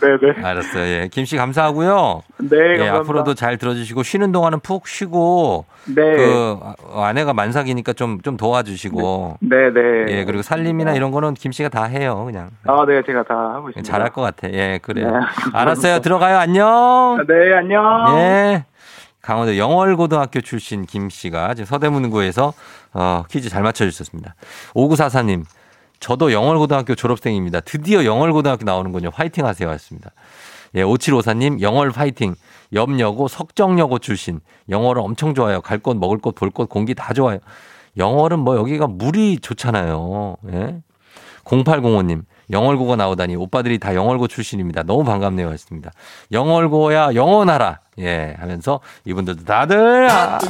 [0.00, 0.42] 네네.
[0.42, 0.82] 알았어요.
[0.84, 1.08] 예.
[1.12, 2.22] 김씨 감사하고요.
[2.38, 2.96] 네, 예, 감사합니다.
[3.00, 5.94] 앞으로도 잘 들어주시고 쉬는 동안은 푹 쉬고 네.
[6.16, 10.06] 그 아- 아내가 만삭이니까 좀 좀 도와주시고 네네.
[10.08, 13.68] 예 그리고 살림이나 이런 거는 김 씨가 다 해요 그냥 아, 네, 제가 다 하고
[13.68, 13.90] 있습니다.
[13.92, 14.48] 잘할 것 같아.
[14.50, 15.10] 예 그래요.
[15.10, 15.18] 네.
[15.52, 16.00] 알았어요.
[16.00, 16.38] 들어가요.
[16.38, 17.24] 안녕.
[17.28, 17.82] 네, 안녕.
[18.18, 18.64] 예.
[19.20, 22.52] 강원도 영월고등학교 출신 김 씨가 지금 서대문구에서
[22.94, 24.34] 어, 퀴즈 잘 맞춰주셨습니다.
[24.74, 25.44] 5944님,
[26.04, 27.60] 저도 영월고등학교 졸업생입니다.
[27.60, 29.08] 드디어 영월고등학교 나오는군요.
[29.14, 29.70] 화이팅 하세요.
[29.70, 30.10] 하셨습니다.
[30.74, 32.34] 예, 5754님, 영월 화이팅.
[32.74, 34.40] 염여고, 석정여고 출신.
[34.68, 35.62] 영월은 엄청 좋아요.
[35.62, 37.38] 갈 곳, 먹을 곳, 볼 곳, 공기 다 좋아요.
[37.96, 40.36] 영월은 뭐 여기가 물이 좋잖아요.
[40.52, 40.82] 예.
[41.44, 44.82] 0805님, 영월고가 나오다니 오빠들이 다 영월고 출신입니다.
[44.82, 45.50] 너무 반갑네요.
[45.50, 45.90] 했습니다.
[46.32, 47.80] 영월고야 영원하라.
[48.00, 50.40] 예, 하면서 이분들도 다들 아,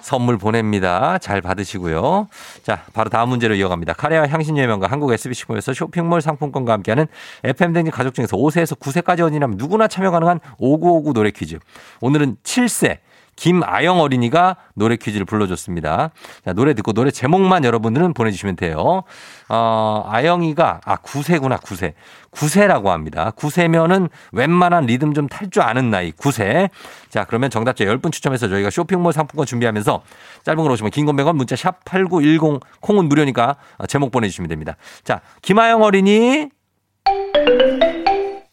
[0.00, 1.18] 선물 보냅니다.
[1.18, 2.26] 잘 받으시고요.
[2.64, 3.92] 자, 바로 다음 문제로 이어갑니다.
[3.92, 7.06] 카레와 향신료의 명가 한국 SBC몰에서 쇼핑몰 상품권과 함께하는
[7.44, 11.58] FM댕진 가족 중에서 5세에서 9세까지 어린이라면 누구나 참여 가능한 5959 노래 퀴즈.
[12.00, 12.98] 오늘은 7세.
[13.40, 16.10] 김아영 어린이가 노래 퀴즈를 불러줬습니다.
[16.44, 19.02] 자, 노래 듣고 노래 제목만 여러분들은 보내주시면 돼요.
[19.48, 21.94] 어, 아영이가, 아, 9세구나, 9세.
[22.32, 23.32] 9세라고 합니다.
[23.34, 26.68] 9세면은 웬만한 리듬 좀 탈 줄 아는 나이, 9세.
[27.08, 30.02] 자, 그러면 정답자 10분 추첨해서 저희가 쇼핑몰 상품권 준비하면서
[30.44, 33.56] 짧은 걸 오시면 긴건 100원, 문자 샵 8910, 콩은 무료니까
[33.88, 34.76] 제목 보내주시면 됩니다.
[35.02, 36.50] 자, 김아영 어린이.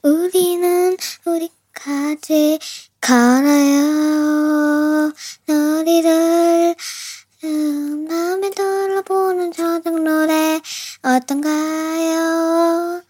[0.01, 0.95] 우리는
[1.25, 2.59] 우리까지
[5.45, 6.75] 놀이를
[7.43, 10.59] 음, 남의 둘러보는 저녁 노래
[11.03, 13.01] 어떤가요?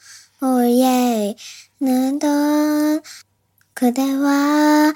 [0.41, 1.35] 오예
[1.79, 3.01] 는던
[3.73, 4.93] 그대와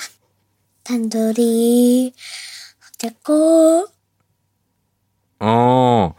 [0.84, 2.13] 단둘이
[2.88, 3.88] 어쨌고?
[5.39, 6.13] 어,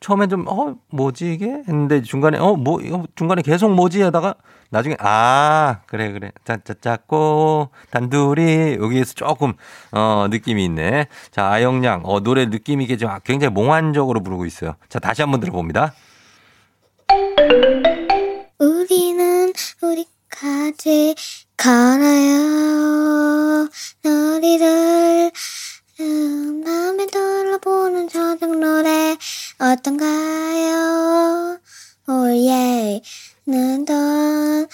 [0.00, 1.46] 처음엔 좀, 어, 뭐지 이게?
[1.46, 2.80] 했는데 중간에, 어, 뭐,
[3.14, 4.36] 중간에 계속 뭐지 하다가
[4.74, 6.32] 나중에, 아, 그래, 그래.
[6.44, 9.52] 짜짜짜고, 단둘이, 여기에서 조금,
[9.92, 11.06] 어, 느낌이 있네.
[11.30, 14.74] 자, 아영양, 어, 노래 느낌 있게 좀 굉장히 몽환적으로 부르고 있어요.
[14.88, 15.94] 자, 다시 한번 들어봅니다.
[18.58, 21.14] 우리는 우리까지
[21.56, 22.48] 걸어요
[24.02, 25.30] 놀이를
[26.00, 29.16] 음, 남의 둘러보는 저녁 노래
[29.60, 31.58] 어떤가요
[32.08, 33.00] 오예
[33.46, 34.66] 는던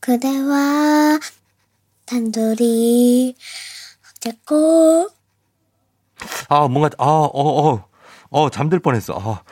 [0.00, 1.18] 그대와
[2.04, 3.34] 단둘이
[4.10, 5.08] 어쨌고
[6.48, 7.84] 아, 뭔가, 아, 어, 어,
[8.30, 9.14] 어, 잠들 뻔했어.
[9.14, 9.42] 아,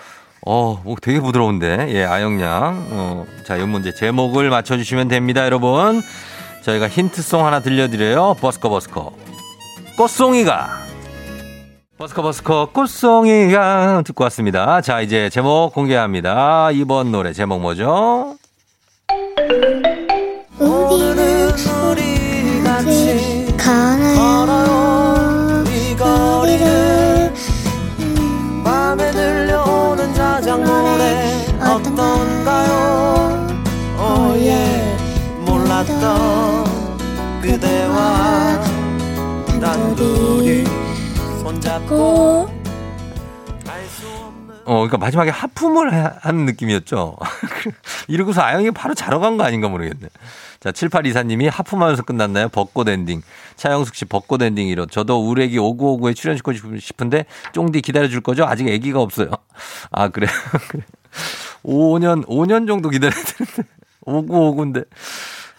[0.44, 1.86] 어, 뭐 되게 부드러운데.
[1.90, 2.86] 예, 아영양.
[2.90, 6.02] 어, 자, 이 문제 제목을 맞춰주시면 됩니다, 여러분.
[6.62, 8.34] 저희가 힌트송 하나 들려드려요.
[8.40, 9.12] 버스커 버스커.
[9.96, 10.82] 꽃송이가.
[11.98, 14.80] 버스커 버스커 꽃송이가 듣고 왔습니다.
[14.80, 16.70] 자, 이제 제목 공개합니다.
[16.72, 18.36] 이번 노래 제목 뭐죠?
[20.58, 21.52] 우리는
[21.90, 25.62] 우리 같이 걸어요.
[25.68, 27.32] 이 거리를
[28.64, 33.46] 맘에 들려오는 자장노래 어떤가요?
[33.98, 34.96] Oh yeah.
[35.46, 36.64] 몰랐던
[37.42, 38.60] 그대와
[39.60, 40.64] 단둘이
[41.42, 42.48] 손잡고
[44.64, 47.16] 어, 그러니까 마지막에 하품을 하- 하는 느낌이었죠.
[48.06, 50.06] 이러고서 아영이 바로 자러 간 거 아닌가 모르겠네.
[50.60, 52.48] 자, 7824님이 하품하면서 끝났나요?
[52.48, 53.22] 벚꽃 엔딩.
[53.56, 54.86] 차영숙 씨 벚꽃 엔딩 이로.
[54.86, 58.44] 저도 우리 애기 5959에 출연시키고 싶- 싶은데 쫑디 기다려줄 거죠?
[58.44, 59.30] 아직 애기가 없어요.
[59.90, 60.28] 아, 그래.
[60.68, 60.84] 그래.
[61.64, 63.62] 5년, 5년 정도 기다려야 되는데.
[64.06, 64.84] 5959인데.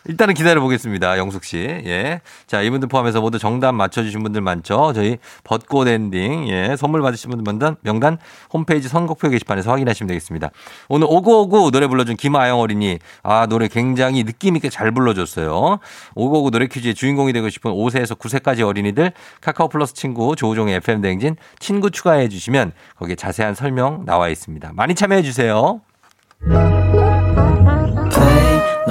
[0.05, 1.17] 일단은 기다려 보겠습니다.
[1.17, 1.57] 영숙 씨.
[1.57, 2.21] 예.
[2.45, 4.91] 자, 이분들 포함해서 모두 정답 맞춰주신 분들 많죠?
[4.93, 6.49] 저희 벚꽃 엔딩.
[6.49, 6.75] 예.
[6.77, 8.17] 선물 받으신 분들 명단, 명단
[8.51, 10.49] 홈페이지 선곡표 게시판에서 확인하시면 되겠습니다.
[10.89, 12.99] 오늘 오구오구 노래 불러준 김아영 어린이.
[13.21, 15.79] 아, 노래 굉장히 느낌있게 잘 불러줬어요.
[16.15, 21.35] 오구오구 노래 퀴즈의 주인공이 되고 싶은 5세에서 9세까지 어린이들 카카오 플러스 친구 조우종의 FM 대행진
[21.59, 24.71] 친구 추가해 주시면 거기에 자세한 설명 나와 있습니다.
[24.73, 25.81] 많이 참여해 주세요.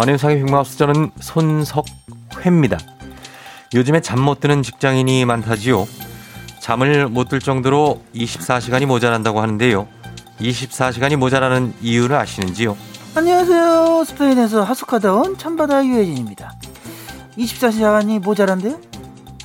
[0.00, 2.78] 안윤상의 빅마우스 저는 손석회입니다.
[3.74, 5.86] 요즘에 잠 못 드는 직장인이 많다지요.
[6.60, 9.88] 잠을 못 들 정도로 24시간이 모자란다고 하는데요.
[10.40, 12.76] 24시간이 모자라는 이유를 아시는지요?
[13.16, 14.04] 안녕하세요.
[14.06, 16.52] 스페인에서 하숙하다 온 참바다 유혜진입니다.
[17.36, 18.78] 24시간이 모자란데요?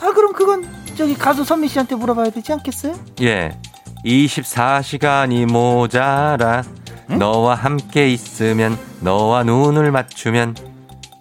[0.02, 2.94] 아 그럼 그건 저기 가수 선미 씨한테 물어봐야 되지 않겠어요?
[3.22, 3.58] 예.
[4.06, 6.64] 24시간이 모자라.
[7.08, 10.56] 너와 함께 있으면 너와 눈을 맞추면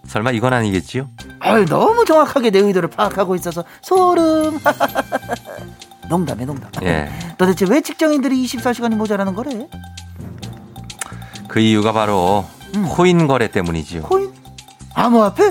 [0.07, 1.09] 설마 이건 아니겠지요?
[1.41, 4.59] 아유 너무 정확하게 내 의도를 파악하고 있어서 소름.
[6.09, 6.71] 농담해 농담.
[6.83, 7.11] 예.
[7.39, 9.69] 도대체 왜 직장인들이 24시간이 모자라는 거래?
[11.49, 12.45] 그 이유가 바로
[12.91, 14.03] 코인 거래 때문이지요.
[14.03, 14.33] 코인?
[14.95, 15.51] 암호화폐?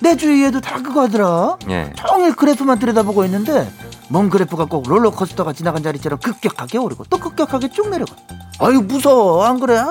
[0.00, 1.56] 내 주위에도 다 그거 하더라.
[1.70, 1.92] 예.
[1.96, 3.70] 종일 그래프만 들여다보고 있는데
[4.08, 8.14] 뭔 그래프가 꼭 롤러코스터가 지나간 자리처럼 급격하게 오르고 또 급격하게 쭉 내려가.
[8.58, 9.82] 아유 무서워 안 그래?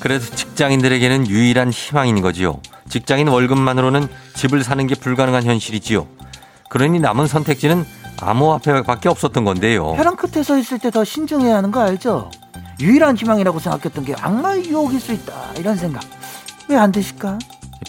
[0.00, 2.60] 그래서 직장인들에게는 유일한 희망인 거지요.
[2.88, 6.06] 직장인 월급만으로는 집을 사는 게 불가능한 현실이지요.
[6.70, 7.84] 그러니 남은 선택지는
[8.20, 9.94] 암호화폐밖에 없었던 건데요.
[9.94, 12.30] 벼랑 끝에 서 있을 때 더 신중해야 하는 거 알죠?
[12.80, 16.02] 유일한 희망이라고 생각했던 게 악마의 유혹일 수 있다 이런 생각
[16.68, 17.38] 왜안 드실까?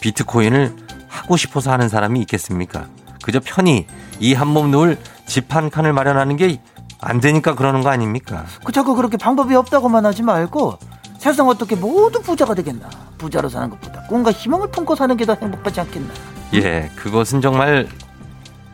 [0.02, 0.76] 비트코인을
[1.08, 2.88] 하고 싶어서 하는 사람이 있겠습니까?
[3.24, 3.86] 그저 편히
[4.20, 6.60] 이 한 몸 놓을 집 한 칸을 마련하는 게
[7.02, 8.46] 안 되니까 그러는 거 아닙니까?
[8.64, 10.78] 그 자꾸 그렇게 방법이 없다고만 하지 말고
[11.18, 12.90] 세상 어떻게 모두 부자가 되겠나?
[13.18, 16.10] 부자로 사는 것보다 꿈과 희망을 품고 사는 게 더 행복하지 않겠나?
[16.54, 17.88] 예, 그것은 정말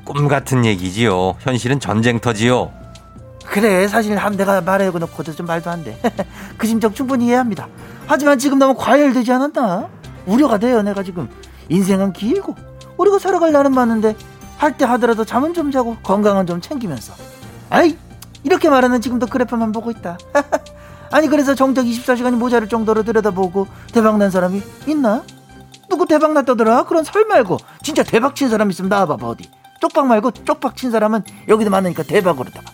[0.03, 1.35] 꿈 같은 얘기지요.
[1.39, 2.71] 현실은 전쟁터지요.
[3.45, 5.97] 그래 사실 한 내가 말해고 놓고도 좀 말도 안 돼
[6.57, 7.67] 그 심정 충분히 이해합니다.
[8.07, 9.87] 하지만 지금 너무 과열되지 않았나?
[10.25, 11.29] 우려가 돼요 내가 지금.
[11.69, 12.55] 인생은 길고
[12.97, 14.15] 우리가 살아갈 날은 많은데
[14.57, 17.13] 할 때 하더라도 잠은 좀 자고 건강은 좀 챙기면서.
[17.69, 17.97] 아이
[18.47, 20.17] 이렇게 말하는 지금도 그래프만 보고 있다
[21.11, 25.23] 아니 그래서 정작 24시간이 모자랄 정도로 들여다보고 대박난 사람이 있나?
[25.89, 26.83] 누구 대박났다더라?
[26.83, 29.49] 그런 설 말고 진짜 대박 친 사람 있으면 나와봐봐 어디
[29.81, 32.71] 쪽박 말고 쪽박 친 사람은 여기도 많으니까 대박으로다가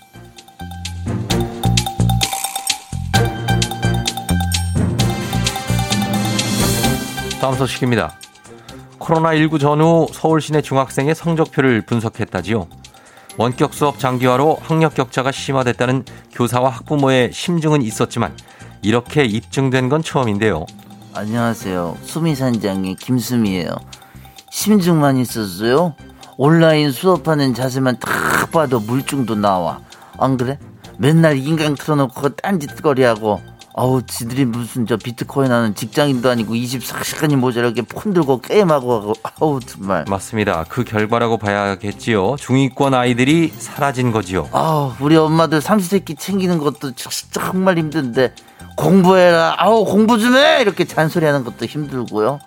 [7.41, 8.13] 다음 소식입니다.
[8.99, 12.67] 코로나19 전후 서울 시내 중학생의 성적표를 분석했다지요.
[13.37, 18.35] 원격 수업 장기화로 학력 격차가 심화됐다는 교사와 학부모의 심증은 있었지만
[18.81, 20.65] 이렇게 입증된 건 처음인데요.
[21.15, 21.97] 안녕하세요.
[22.03, 23.69] 수미산장의 김수미예요.
[24.51, 25.95] 심증만 있었어요?
[26.37, 29.79] 온라인 수업하는 자세만 딱 봐도 물증도 나와.
[30.17, 30.59] 안 그래?
[30.97, 33.41] 맨날 인강 틀어놓고 딴짓거리하고
[33.75, 39.59] 아우 지들이 무슨 저 비트코인 하는 직장인도 아니고 24시간이 모자라게 폰 들고 게임하고 하고 아우
[39.59, 40.65] 정말 맞습니다.
[40.69, 42.35] 그 결과라고 봐야겠지요.
[42.37, 44.47] 중위권 아이들이 사라진 거지요.
[44.51, 46.91] 아 우리 엄마들 삼시세끼 챙기는 것도
[47.31, 48.33] 정말 힘든데
[48.77, 52.39] 공부해라 아우 공부 좀 해 이렇게 잔소리하는 것도 힘들고요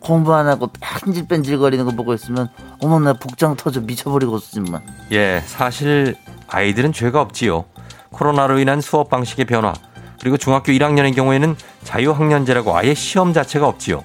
[0.00, 2.48] 공부 안 하고 뺀질뺀질 거리는 거 보고 있으면
[2.82, 6.14] 어머 나 복장 터져 미쳐버리겠어 정말 예, 사실
[6.48, 7.64] 아이들은 죄가 없지요.
[8.10, 9.72] 코로나로 인한 수업 방식의 변화,
[10.20, 14.04] 그리고 중학교 1학년의 경우에는 자유학년제라고 아예 시험 자체가 없지요.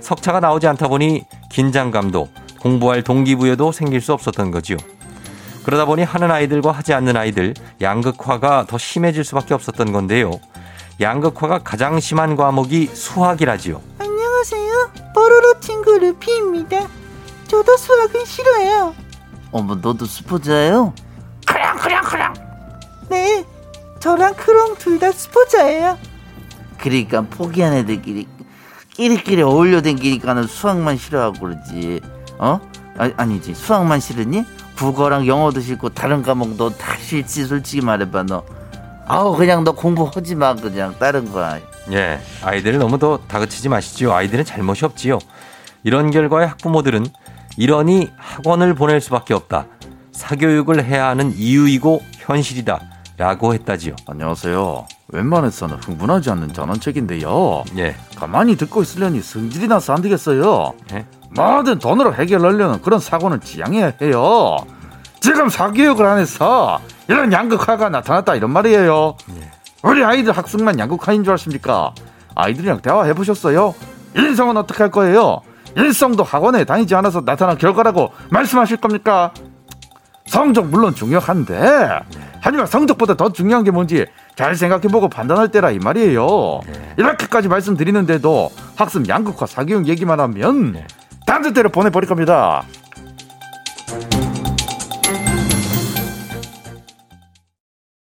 [0.00, 2.28] 석차가 나오지 않다 보니 긴장감도
[2.60, 4.76] 공부할 동기부여도 생길 수 없었던 거지요.
[5.64, 10.32] 그러다 보니 하는 아이들과 하지 않는 아이들 양극화가 더 심해질 수밖에 없었던 건데요.
[11.00, 13.80] 양극화가 가장 심한 과목이 수학이라지요.
[13.98, 14.90] 안녕하세요.
[15.14, 16.86] 뽀로로 친구 루피입니다.
[17.48, 18.94] 저도 수학은 싫어요.
[19.50, 20.92] 어머 너도 수포자예요?
[21.46, 22.34] 크롱 크롱 크롱.
[23.08, 23.44] 네,
[24.04, 25.96] 저랑 크롱 둘 다 수포자예요.
[26.76, 28.28] 그러니까 포기한 애들끼리
[28.90, 32.02] 끼리끼리 어울려 댕기니까는 수학만 싫어하고 그러지
[32.38, 32.60] 어?
[32.98, 34.44] 아, 아니지 수학만 싫으니?
[34.76, 38.44] 국어랑 영어도 싫고 다른 과목 너 다 싫지 솔직히 말해봐 너
[39.06, 41.58] 아우 그냥 너 공부하지 마 그냥 다른 거
[41.92, 44.12] 예, 아이들을 너무 더 다그치지 마시지요.
[44.12, 45.18] 아이들은 잘못이 없지요.
[45.82, 47.06] 이런 결과에 학부모들은
[47.56, 49.66] 이러니 학원을 보낼 수밖에 없다.
[50.12, 52.93] 사교육을 해야 하는 이유이고 현실이다.
[53.16, 53.94] 라고 했다지요.
[54.08, 54.86] 안녕하세요.
[55.08, 57.62] 웬만해서는 흥분하지 않는 전원책인데요.
[57.78, 57.94] 예.
[58.16, 60.74] 가만히 듣고 있으려니 성질이 나서 안 되겠어요.
[60.92, 61.06] 예?
[61.30, 64.56] 뭐든 돈으로 해결하려는 그런 사고는 지양해야 해요.
[65.20, 69.16] 지금 사교육을 안 해서 이런 양극화가 나타났다 이런 말이에요.
[69.82, 71.94] 우리 아이들 학습만 양극화인 줄 아십니까?
[72.34, 73.74] 아이들이랑 대화해 보셨어요?
[74.16, 75.40] 인성은 어떻게 할 거예요?
[75.76, 79.32] 일성도 학원에 다니지 않아서 나타난 결과라고 말씀하실 겁니까?
[80.26, 82.00] 성적 물론 중요한데
[82.44, 84.04] 하지만 성적보다 더 중요한 게 뭔지
[84.36, 86.60] 잘 생각해보고 판단할 때라 이 말이에요.
[86.98, 90.84] 이렇게까지 말씀드리는데도 학습 양극화 사교육 얘기만 하면
[91.26, 92.62] 단뜻대로 보내버릴 겁니다.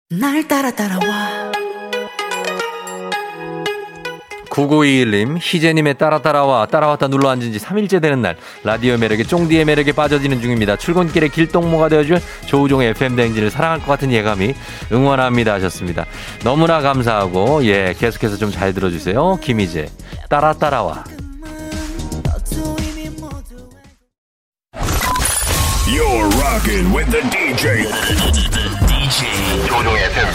[0.09, 1.53] 날 따라 따라와
[4.53, 9.91] 9921님, 희재님의 따라 따라와, 따라왔다 눌러 앉은 지 3일째 되는 날, 라디오 매력에 쫑디의 매력에
[9.93, 10.75] 빠져지는 중입니다.
[10.75, 14.53] 출근길에 길동무가 되어줄 조우종의 FM대행진을 사랑할 것 같은 예감이
[14.91, 16.05] 응원합니다 하셨습니다.
[16.43, 19.39] 너무나 감사하고, 예, 계속해서 좀 잘 들어주세요.
[19.41, 19.87] 김희재,
[20.29, 21.03] 따라 따라와.
[25.87, 27.87] You're rocking with the DJ.
[28.87, 30.25] DJ 조종의 팬.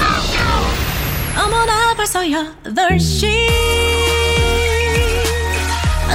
[1.41, 4.08] 어머나 벌써 8시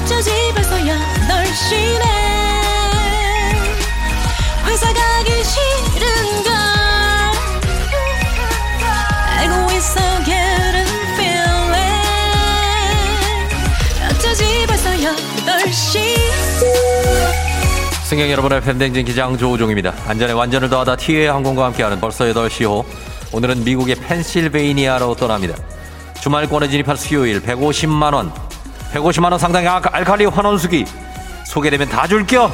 [0.03, 2.03] 어쩌지 벌써 8시네
[4.65, 6.53] 회사 가기 싫은걸
[9.37, 11.73] 알고 있어 getting feeling
[14.11, 15.99] 어쩌지 벌써 8시
[18.03, 19.93] 승객 여러분의 팬댕진 기장 조우종입니다.
[20.05, 22.83] 안전에 완전을 더하다 티웨이 항공과 함께하는 벌써 8시호.
[23.31, 25.55] 오늘은 미국의 펜실베이니아로 떠납니다.
[26.21, 28.52] 주말권에 진입한 수요일 150만원.
[28.93, 30.85] 150만원 상당의 아- 알칼리 환원수기.
[31.45, 32.51] 소개되면 다 줄게요.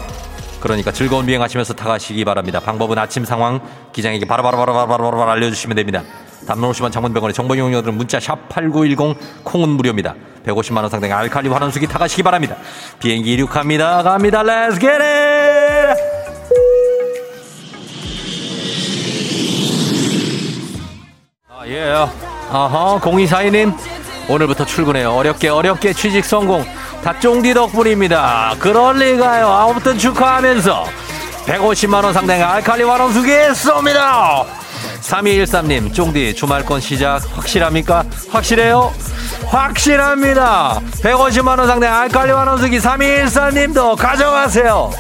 [0.60, 2.60] 그러니까 즐거운 비행하시면서 타가시기 바랍니다.
[2.60, 3.60] 방법은 아침 상황
[3.94, 6.04] 기장에게 바로바로바로바로바로 알려주시면 됩니다.
[6.48, 10.16] 담론 50원 장문병원의 정보 이용료들은 문자 샵 8910 콩은 무료입니다.
[10.46, 12.56] 150만 원 상당의 알칼리 환원수기 타가시기 바랍니다.
[13.00, 14.04] 비행기 이륙합니다.
[14.04, 14.44] 갑니다.
[14.72, 16.00] Get it!
[21.50, 21.92] 아, 예.
[22.52, 23.74] 아하, 0242님.
[24.30, 25.12] 오늘부터 출근해요.
[25.12, 26.64] 어렵게 어렵게 취직 성공.
[27.04, 28.56] 다 쫑디 덕분입니다.
[28.60, 29.48] 그럴 리가요.
[29.48, 30.86] 아무튼 축하하면서
[31.46, 34.46] 150만원 상당의 알칼리 환원수기 쏩니다.
[35.02, 38.04] 3213님, 쫑디 주말권 시작 확실합니까?
[38.30, 38.94] 확실해요?
[39.48, 40.80] 확실합니다.
[41.02, 44.92] 150만원 상당의 알칼리 환원수기 3213님도 가져가세요.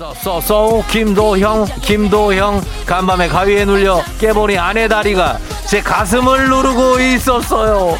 [0.00, 2.62] 써써써 김도형 김도형.
[2.86, 5.36] 간밤에 가위에 눌려 깨보니 아내 다리가
[5.68, 7.98] 제 가슴을 누르고 있었어요.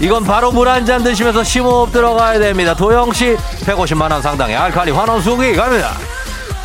[0.00, 2.74] 이건 바로 물 한 잔 드시면서 심호흡 들어가야 됩니다.
[2.74, 5.92] 도형씨 150만원 상당의 알칼리 환원수기 갑니다.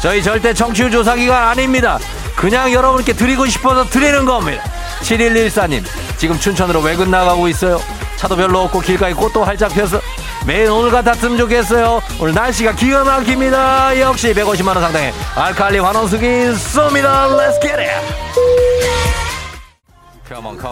[0.01, 1.97] 저희 절대 청취율 조사 기간 아닙니다.
[2.35, 4.61] 그냥 여러분께 드리고 싶어서 드리는 겁니다.
[5.03, 5.85] 7114님
[6.17, 7.79] 지금 춘천으로 외근 나가고 있어요.
[8.17, 10.01] 차도 별로 없고 길가에 꽃도 활짝 펴서
[10.45, 12.01] 매일 오늘 같았으면 좋겠어요.
[12.19, 13.99] 오늘 날씨가 기가 막힙니다.
[13.99, 17.27] 역시 150만원 상당의 알칼리 환원수기 쏩니다.
[17.35, 18.65] Let's get it!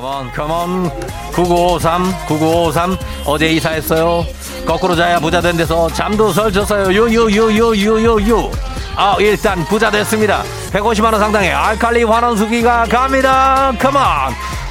[0.06, 0.92] On, come on.
[1.32, 2.98] 9953, 9953.
[3.26, 4.26] 어제 이사했어요.
[4.66, 6.92] 거꾸로 자야 부자 된 데서 잠도 설쳤어요.
[6.92, 8.52] 유유유유유유유.
[8.96, 10.44] 아, 일단 부자 됐습니다.
[10.72, 13.74] 150만원 상당의 알칼리 환원수기가 갑니다.
[13.80, 14.02] 컴온!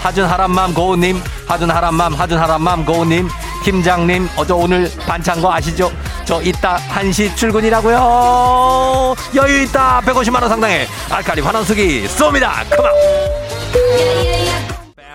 [0.03, 3.29] 하준 하람맘 고우님, 하준 하람맘, 하준 하람맘 고우님,
[3.63, 5.91] 김장님, 어저 오늘 반찬 거 아시죠?
[6.25, 9.15] 저 이따 1시 출근이라고요.
[9.35, 10.01] 여유 있다.
[10.05, 12.53] 150만 원 상당의 알칼리 환원수기 쏩니다.
[12.77, 12.91] 컴온!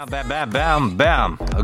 [0.09, 0.97] 뱀뱀뱀뱀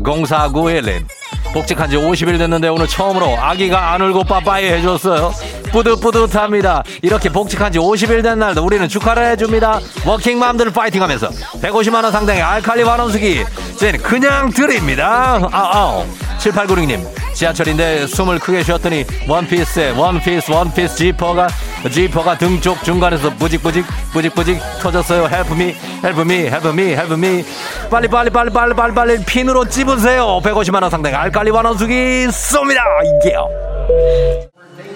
[0.02, 1.06] 0491님
[1.54, 5.32] 복직한 지 50일 됐는데 오늘 처음으로 아기가 안 울고 빠빠이 해줬어요.
[5.70, 6.82] 뿌듯뿌듯합니다.
[7.00, 9.78] 이렇게 복직한 지 50일 된 날도 우리는 축하를 해줍니다.
[10.04, 11.28] 워킹맘들 파이팅 하면서
[11.62, 13.44] 150만원 상당의 알칼리 환원수기
[13.78, 15.48] 저희는 그냥 드립니다.
[15.52, 16.04] 아아
[16.38, 21.48] 7896님 지하철인데 숨을 크게 쉬었더니 원피스에 원피스 원피스 지퍼가
[21.90, 27.44] 지퍼가 등 쪽 중간에서 부직부직 부직부직 터졌어요 헬프미 헬프미 헬프미 헬프미
[27.90, 31.92] 빨리 빨리 빨리 빨리 빨리 빨리 핀으로 찝으세요 150만 원 상당의 알칼리 환원수기
[32.28, 32.80] 쏩니다
[33.22, 33.48] 이게요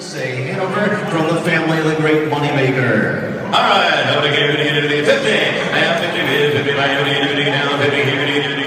[0.00, 3.34] Say, Hanover from the family of the great moneymaker.
[3.52, 5.12] All right, how to get it, 50.
[5.12, 6.16] I have 50,
[6.54, 8.57] 50, 50, now 50, 50, now.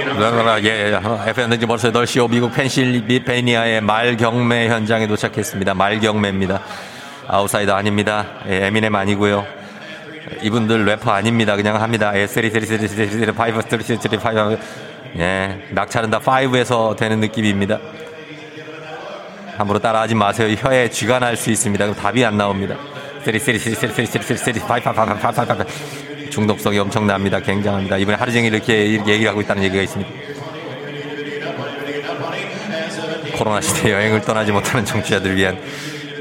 [0.64, 1.30] 예, 예.
[1.30, 5.74] FM 대행진 벌써 8시 오 미국 펜실베니아의 말경매 현장에 도착했습니다.
[5.74, 6.62] 말경매입니다.
[7.28, 8.26] 아웃사이더 아닙니다.
[8.48, 9.46] 예, 에미넴 아니고요.
[10.42, 11.56] 이분들 래퍼 아닙니다.
[11.56, 12.12] 그냥 합니다.
[12.16, 14.58] 예, 쓰리 쓰리 쓰리 쓰리 쓰리 파이브 쓰리 쓰리 쓰리 파이브.
[15.18, 17.80] 예, 낙찰은 다 5에서 되는 느낌입니다.
[19.58, 20.56] 함부로 따라하지 마세요.
[20.60, 21.86] 혀에 쥐가 날 수 있습니다.
[21.86, 22.76] 그럼 답이 안 나옵니다.
[23.24, 27.40] three three three three three three three three five five five five 중독성이 엄청납니다.
[27.42, 27.98] 굉장합니다.
[27.98, 30.12] 이번에 하루 종일 이렇게 얘기를 하고 있다는 얘기가 있습니다.
[33.38, 35.58] 코로나 시대 여행을 떠나지 못하는 청취자들 위한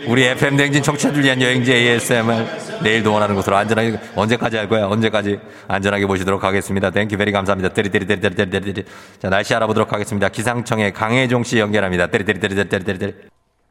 [0.06, 2.46] 우리 FM 대행진 청취자들 위한 여행지 ASMR
[2.82, 4.86] 내일 동원하는 곳으로 안전하게 언제까지 할 거야?
[4.86, 5.38] 언제까지
[5.68, 6.90] 안전하게 모시도록 하겠습니다.
[6.90, 7.74] Thank you very 감사합니다.
[7.74, 8.84] 때리때리때리때리때리
[9.20, 10.28] 자 날씨 알아보도록 하겠습니다.
[10.30, 12.06] 기상청의 강혜종 씨 연결합니다.
[12.06, 13.12] 때리때리때리때리때리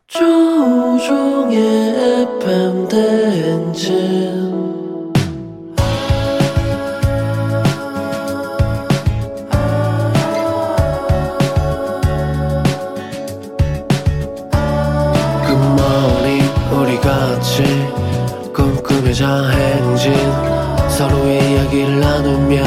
[0.08, 1.58] 조우종의
[2.38, 4.59] FM 대행진
[19.20, 20.14] 꿈꾸며자 행진
[20.90, 22.64] 서로의 이야기를 나누며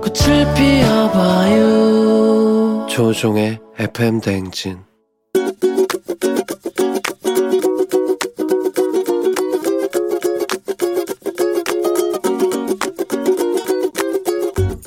[0.00, 1.66] 꽃을 피워봐요
[2.88, 4.78] 조종의 FM 대행진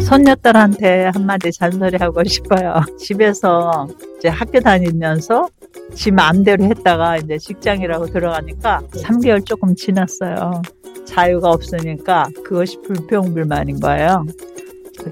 [0.07, 2.81] 손녀딸한테 한마디 잔소리 하고 싶어요.
[2.97, 3.87] 집에서
[4.17, 5.49] 이제 학교 다니면서
[5.95, 10.61] 지 마음대로 했다가 이제 직장이라고 들어가니까 3개월 조금 지났어요.
[11.05, 14.25] 자유가 없으니까 그것이 불평불만인 거예요.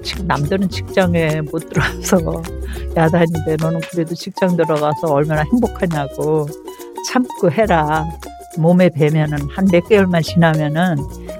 [0.02, 2.42] 지금 남들은 직장에 못 들어와서
[2.96, 6.46] 야단인데 너는 그래도 직장 들어가서 얼마나 행복하냐고
[7.06, 8.06] 참고 해라.
[8.58, 10.96] 몸에 배면은 한 몇 개월만 지나면은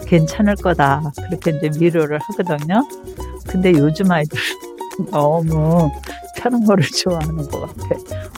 [0.06, 1.10] 괜찮을 거다.
[1.28, 2.86] 그렇게 이제 위로를 하거든요.
[3.46, 4.38] 근데 요즘 아이들
[5.10, 5.90] 너무
[6.36, 7.88] 편한 거를 좋아하는 것 같아.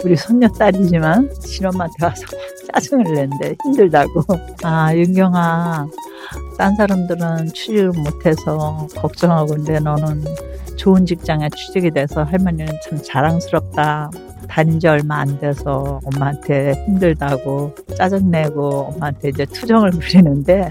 [0.04, 2.22] 우리 손녀 딸이지만 신엄마한테 가서
[2.72, 3.56] 짜증을 낸대.
[3.62, 4.22] 힘들다고.
[4.62, 5.86] 아, 윤경아.
[6.56, 10.24] 딴 사람들은 취직을 못해서 걱정하고 있는데 너는
[10.76, 14.10] 좋은 직장에 취직이 돼서 할머니는 참 자랑스럽다.
[14.48, 20.70] 다닌 지 얼마 안 돼서 엄마한테 힘들다고 짜증내고 엄마한테 이제 투정을 부리는데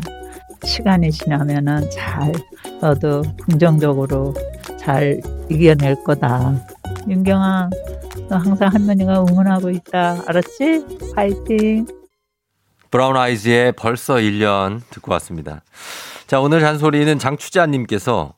[0.63, 2.31] 시간이 지나면은 잘
[2.81, 4.33] 너도 긍정적으로
[4.79, 6.53] 잘 이겨낼 거다.
[7.07, 7.69] 윤경아,
[8.29, 10.23] 너 항상 할머니가 응원하고 있다.
[10.27, 11.13] 알았지?
[11.15, 11.85] 파이팅!
[12.91, 15.61] 브라운 아이즈의 벌써 1년 듣고 왔습니다.
[16.27, 18.33] 자, 오늘 잔소리는 장추자님께서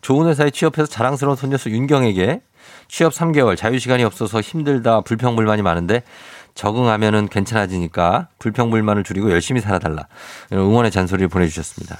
[0.00, 2.40] 좋은 회사에 취업해서 자랑스러운 손녀수 윤경에게
[2.88, 6.02] 취업 3개월 자유시간이 없어서 힘들다 불평불만이 많은데
[6.56, 10.08] 적응하면은 괜찮아지니까 불평불만을 줄이고 열심히 살아달라.
[10.52, 11.98] 응원의 잔소리를 보내주셨습니다.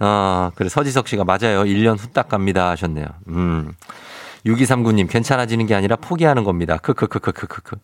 [0.00, 1.62] 어, 그래, 서지석 씨가 맞아요.
[1.64, 3.06] 1년 후딱 갑니다 하셨네요.
[3.28, 3.72] 음.
[4.44, 6.76] 6239님, 괜찮아지는 게 아니라 포기하는 겁니다.
[6.76, 7.76] 크크크크크크크.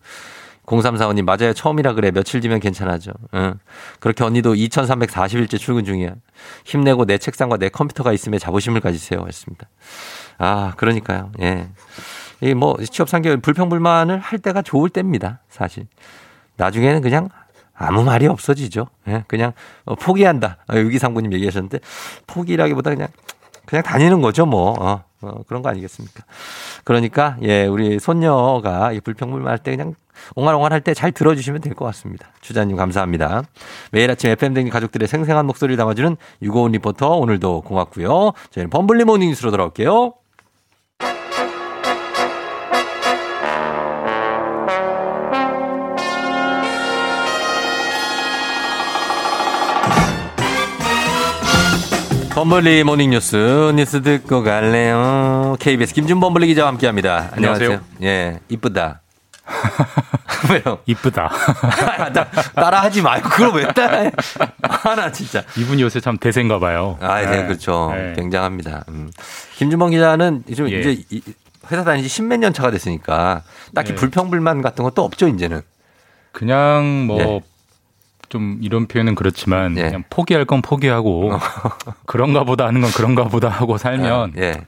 [0.65, 1.53] 0345님, 맞아요.
[1.53, 2.11] 처음이라 그래.
[2.11, 3.13] 며칠 뒤면 괜찮아져.
[3.33, 3.55] 응.
[3.99, 6.13] 그렇게 언니도 2340일째 출근 중이야.
[6.65, 9.25] 힘내고 내 책상과 내 컴퓨터가 있으면 자부심을 가지세요.
[9.27, 9.67] 했습니다.
[10.37, 11.31] 아, 그러니까요.
[11.41, 11.67] 예.
[12.41, 15.39] 이 뭐, 취업 3개월 불평불만을 할 때가 좋을 때입니다.
[15.49, 15.87] 사실.
[16.57, 17.29] 나중에는 그냥
[17.73, 18.87] 아무 말이 없어지죠.
[19.07, 19.53] 예, 그냥
[19.85, 20.57] 어, 포기한다.
[20.71, 21.79] 어, 유기상구님 얘기하셨는데
[22.27, 23.07] 포기라기보다 그냥
[23.65, 24.75] 그냥 다니는 거죠, 뭐.
[24.79, 26.23] 어, 어, 그런 거 아니겠습니까?
[26.83, 29.95] 그러니까 예, 우리 손녀가 이 불평불만 할 때 그냥
[30.35, 32.27] 옹알옹알 할 때 잘 들어주시면 될 것 같습니다.
[32.41, 33.43] 주자님 감사합니다.
[33.91, 38.33] 매일 아침 FM 대행진 가족들의 생생한 목소리를 담아주는 유고온 리포터 오늘도 고맙고요.
[38.51, 40.13] 저희는 범블리 morning 뉴스로 돌아올게요.
[52.45, 55.55] 범블리 모닝뉴스 뉴스 듣고 갈래요.
[55.59, 57.29] KBS 김준범블리 기자와 함께합니다.
[57.33, 57.69] 안녕하세요.
[57.69, 57.81] 안녕하세요.
[58.01, 59.01] 예, 이쁘다.
[60.49, 60.79] 왜요?
[60.87, 61.29] 이쁘다.
[62.55, 63.21] 따라 하지 마요.
[63.21, 64.11] 그걸 왜 따라해?
[64.63, 65.43] 하나 진짜.
[65.55, 66.97] 이분이 요새 참 대세인가 봐요.
[66.99, 67.45] 아, 네, 네.
[67.45, 67.91] 그렇죠.
[67.93, 68.13] 네.
[68.15, 68.85] 굉장합니다.
[68.89, 69.11] 음.
[69.57, 70.79] 김준범 기자는 좀 예.
[70.79, 71.21] 이제 이-
[71.71, 73.43] 회사 다니지 십몇 년 차가 됐으니까
[73.75, 73.95] 딱히 네.
[73.95, 75.61] 불평불만 같은 것도 없죠, 이제는.
[76.31, 77.41] 그냥 뭐 예.
[78.31, 79.83] 좀 이런 표현은 그렇지만 예.
[79.83, 81.33] 그냥 포기할 건 포기하고
[82.07, 84.65] 그런가 보다 하는 건 그런가 보다 하고 살면 예.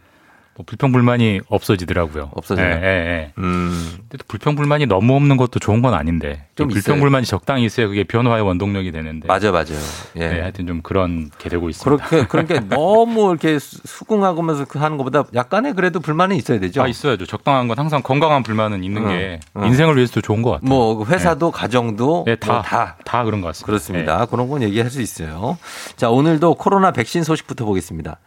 [0.55, 2.29] 뭐 불평 불만이 없어지더라고요.
[2.35, 2.65] 없어져요?
[2.67, 3.33] 예, 예, 예.
[3.39, 3.89] 음.
[4.01, 7.87] 근데 또 불평 불만이 너무 없는 것도 좋은 건 아닌데 좀 불평 불만이 적당히 있어야
[7.87, 9.79] 그게 변화의 원동력이 되는데 맞아요, 맞아요.
[10.17, 10.27] 예.
[10.29, 12.05] 네, 하여튼 좀 그런 게 되고 있습니다.
[12.05, 16.83] 그렇게 그렇게 너무 이렇게 수- 수긍하고면서 그 하는 것보다 약간의 그래도 불만이 있어야 되죠.
[16.83, 17.25] 아 있어야죠.
[17.25, 19.65] 적당한 건 항상 건강한 불만은 있는 응, 게 응.
[19.65, 20.69] 인생을 위해서도 좋은 것 같아요.
[20.69, 22.97] 뭐 회사도 가정도 네, 다, 뭐 다.
[23.03, 23.65] 다 그런 것 같습니다.
[23.65, 24.25] 그렇습니다.
[24.27, 25.57] 그런 건 얘기할 수 있어요.
[25.95, 28.19] 자, 오늘도 코로나 백신 소식부터 보겠습니다.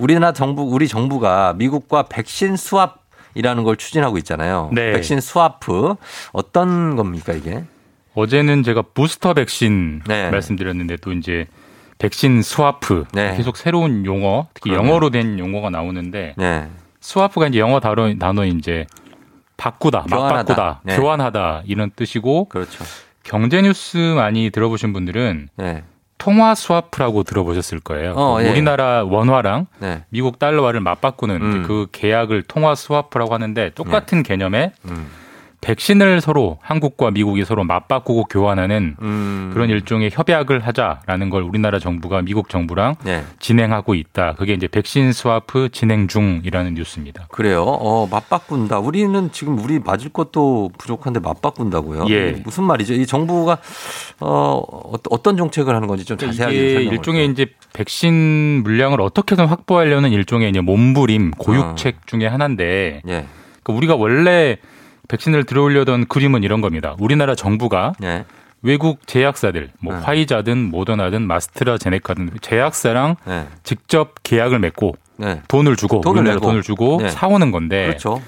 [0.00, 3.00] 우리나라 정부, 우리 정부가 미국과 백신 수합
[3.34, 4.70] 이라는 걸 추진하고 있잖아요.
[4.72, 4.92] 네.
[4.92, 5.94] 백신 수합프.
[6.32, 7.62] 어떤 겁니까, 이게?
[8.14, 10.30] 어제는 제가 부스터 백신 네.
[10.30, 11.46] 말씀드렸는데 또 이제
[11.98, 13.36] 백신 스와프 네.
[13.36, 14.88] 계속 새로운 용어 특히 그러네요.
[14.88, 16.68] 영어로 된 용어가 나오는데 네.
[17.00, 18.86] 스와프가 이제 영어 단어 단어 이제
[19.56, 20.34] 바꾸다, 교환하다.
[20.34, 20.96] 맞바꾸다, 네.
[20.96, 22.82] 교환하다 이런 뜻이고 그렇죠.
[23.22, 25.84] 경제 뉴스 많이 들어보신 분들은 네.
[26.20, 28.12] 통화 스와프라고 들어보셨을 거예요.
[28.12, 28.50] 어, 그 예.
[28.50, 30.04] 우리나라 원화랑 네.
[30.10, 31.64] 미국 달러화를 맞바꾸는 음.
[31.66, 35.08] 그 계약을 통화 스와프라고 하는데 똑같은 개념에 음.
[35.60, 39.50] 백신을 서로 한국과 미국이 서로 맞바꾸고 교환하는 음.
[39.52, 43.22] 그런 일종의 협약을 하자라는 걸 우리나라 정부가 미국 정부랑 네.
[43.40, 44.34] 진행하고 있다.
[44.36, 47.26] 그게 이제 백신 스와프 진행 중이라는 뉴스입니다.
[47.30, 47.62] 그래요.
[47.64, 48.78] 어, 맞바꾼다.
[48.78, 52.06] 우리는 지금 우리 맞을 것도 부족한데 맞바꾼다고요.
[52.08, 52.30] 예.
[52.42, 52.94] 무슨 말이죠?
[52.94, 53.58] 이 정부가
[54.20, 59.46] 어, 어- 어떤 정책을 하는 건지 좀 자세하게 이게 설명을 일종의 이제 백신 물량을 어떻게든
[59.46, 63.26] 확보하려는 일종의 이제 몸부림 고육책 중에 하나인데 예.
[63.62, 64.56] 그러니까 우리가 원래
[65.10, 66.94] 백신을 들어오려던 그림은 이런 겁니다.
[67.00, 68.24] 우리나라 정부가 예.
[68.62, 70.00] 외국 제약사들, 뭐 네.
[70.02, 73.46] 화이자든 모더나든 마스트라제네카든 제약사랑 네.
[73.64, 75.42] 직접 계약을 맺고 네.
[75.48, 76.46] 돈을 주고 돈을 우리나라 내고.
[76.46, 77.08] 돈을 주고 네.
[77.08, 78.22] 사오는 건데 그렇죠.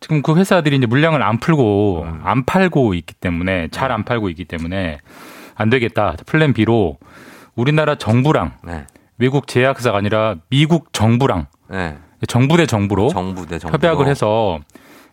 [0.00, 2.20] 지금 그 회사들이 이제 물량을 안 풀고 음.
[2.22, 4.98] 안 팔고 있기 때문에 잘 안 팔고 있기 때문에
[5.56, 6.14] 안 되겠다.
[6.26, 6.98] 플랜 B로
[7.56, 8.86] 우리나라 정부랑 네.
[9.16, 11.96] 외국 제약사가 아니라 미국 정부랑 네.
[12.28, 13.74] 정부 대 정부로 정부 대 정부.
[13.76, 14.60] 협약을 해서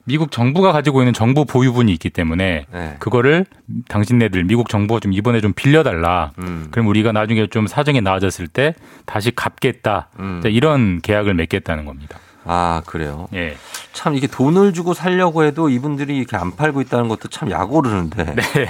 [0.05, 2.95] 미국 정부가 가지고 있는 정보 보유분이 있기 때문에 네.
[2.99, 3.45] 그거를
[3.87, 6.31] 당신네들 미국 정부가 좀 이번에 좀 빌려달라.
[6.39, 6.67] 음.
[6.71, 8.75] 그럼 우리가 나중에 좀 사정이 나아졌을 때
[9.05, 10.09] 다시 갚겠다.
[10.19, 10.39] 음.
[10.43, 12.19] 자, 이런 계약을 맺겠다는 겁니다.
[12.45, 13.27] 아, 그래요.
[13.33, 13.55] 예.
[13.93, 18.23] 참 이게 돈을 주고 살려고 해도 이분들이 이렇게 안 팔고 있다는 것도 참 약오르는데.
[18.35, 18.67] 네.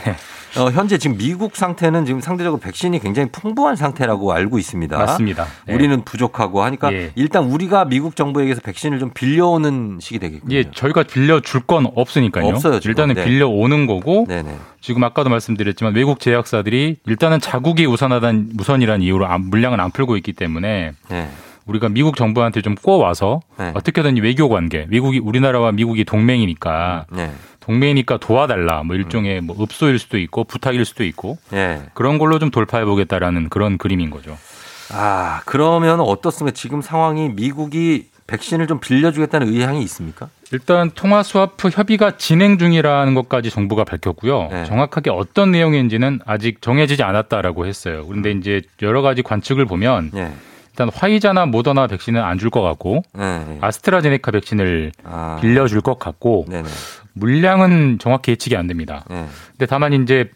[0.57, 4.97] 어, 현재 지금 미국 상태는 지금 상대적으로 백신이 굉장히 풍부한 상태라고 알고 있습니다.
[4.97, 5.45] 맞습니다.
[5.67, 5.73] 예.
[5.73, 7.11] 우리는 부족하고 하니까 예.
[7.15, 10.55] 일단 우리가 미국 정부에게서 백신을 좀 빌려오는 식이 되겠군요.
[10.55, 12.45] 예, 저희가 빌려줄 건 없으니까요.
[12.47, 12.91] 없어요, 지금.
[12.91, 13.25] 일단은 네.
[13.25, 14.55] 빌려오는 거고 네네.
[14.79, 20.31] 지금 아까도 말씀드렸지만 외국 제약사들이 일단은 자국이 우선하단 우선이라는 이유로 안- 물량을 안 풀고 있기
[20.33, 21.29] 때문에 네.
[21.65, 23.71] 우리가 미국 정부한테 좀 꼬와서 네.
[23.73, 27.31] 어떻게든 이 외교 관계, 미국이 우리나라와 미국이 동맹이니까 네.
[27.59, 28.83] 동맹이니까 도와달라.
[28.83, 31.81] 뭐 일종의 뭐 읍소일 수도 있고 부탁일 수도 있고 예.
[31.93, 34.37] 그런 걸로 좀 돌파해 보겠다라는 그런 그림인 거죠.
[34.91, 36.53] 아, 그러면 어떻습니까?
[36.53, 40.29] 지금 상황이 미국이 백신을 좀 빌려주겠다는 의향이 있습니까?
[40.51, 44.49] 일단 통화 스와프 협의가 진행 중이라는 것까지 정부가 밝혔고요.
[44.51, 44.65] 네.
[44.65, 48.05] 정확하게 어떤 내용인지는 아직 정해지지 않았다라고 했어요.
[48.07, 50.31] 그런데 이제 여러 가지 관측을 보면 예.
[50.75, 53.57] 일단 화이자나 모더나 백신은 안 줄 것 같고 네.
[53.61, 55.37] 아스트라제네카 백신을 아.
[55.41, 56.67] 빌려줄 것 같고 네네.
[57.13, 59.05] 물량은 정확히 예측이 안 됩니다.
[59.09, 59.25] 네.
[59.51, 60.29] 근데 다만 이제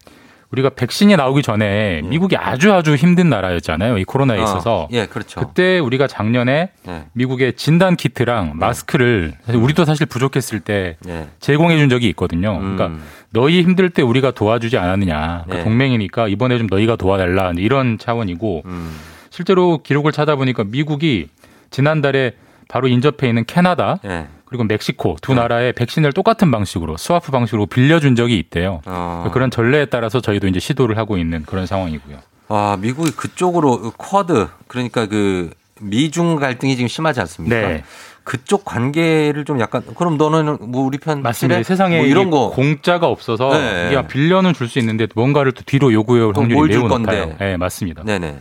[0.52, 3.98] 우리가 백신이 나오기 전에 미국이 아주 아주 힘든 나라였잖아요.
[4.00, 4.88] 이 코로나에 어, 있어서.
[4.92, 5.40] 예, 그렇죠.
[5.42, 7.04] 그때 우리가 작년에 네.
[7.14, 11.28] 미국의 진단 키트랑 마스크를 사실 우리도 사실 부족했을 때 네.
[11.40, 12.58] 제공해 준 적이 있거든요.
[12.58, 13.04] 그러니까 음.
[13.32, 15.44] 너희 힘들 때 우리가 도와주지 않았느냐.
[15.46, 15.64] 그러니까 네.
[15.64, 17.52] 동맹이니까 이번에 좀 너희가 도와달라.
[17.58, 18.96] 이런 차원이고 음.
[19.30, 21.30] 실제로 기록을 찾아보니까 미국이
[21.72, 22.34] 지난달에
[22.68, 24.28] 바로 인접해 있는 캐나다 예.
[24.46, 25.16] 그리고 멕시코 네.
[25.22, 28.82] 두 나라의 백신을 똑같은 방식으로 스와프 방식으로 빌려준 적이 있대요.
[28.86, 29.30] 어.
[29.32, 32.18] 그런 전례에 따라서 저희도 이제 시도를 하고 있는 그런 상황이고요.
[32.48, 35.52] 아, 미국이 그쪽으로 쿼드 그러니까 그
[35.82, 37.56] 미중 갈등이 지금 심하지 않습니까?
[37.56, 37.84] 네.
[38.24, 41.62] 그쪽 관계를 좀 약간 그럼 너는 뭐 우리 편 맞습니다.
[41.64, 43.88] 세상에 뭐 이런 거 공짜가 없어서 네.
[43.92, 47.20] 이게 빌려는 줄 수 있는데 뭔가를 또 뒤로 요구해 올 또 확률이 매우 건데.
[47.22, 47.36] 높아요.
[47.40, 48.04] 네, 맞습니다.
[48.04, 48.40] 네네.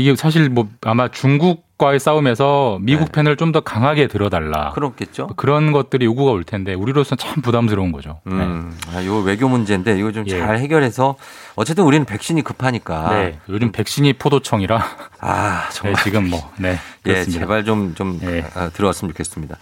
[0.00, 4.70] 이게 사실 뭐 아마 중국 미국과의 싸움에서 미국 편을 좀 더 강하게 들어달라.
[4.70, 4.74] 네.
[4.74, 5.28] 그렇겠죠.
[5.36, 8.20] 그런 것들이 요구가 올 텐데 우리로서는 참 부담스러운 거죠.
[8.26, 11.14] 음, 아, 이거 외교 문제인데 이거 좀잘 해결해서
[11.54, 13.10] 어쨌든 우리는 백신이 급하니까.
[13.14, 14.82] 네, 요즘 백신이 포도청이라.
[15.20, 15.94] 아, 정말.
[15.96, 16.78] 네, 지금 뭐, 네.
[17.06, 17.40] 예, 그렇습니다.
[17.40, 18.18] 제발 좀, 좀,
[18.54, 19.56] 아, 들어왔으면 좋겠습니다.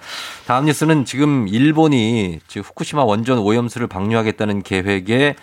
[0.47, 5.35] 다음 뉴스는 지금 일본이 지금 후쿠시마 원전 오염수를 방류하겠다는 계획에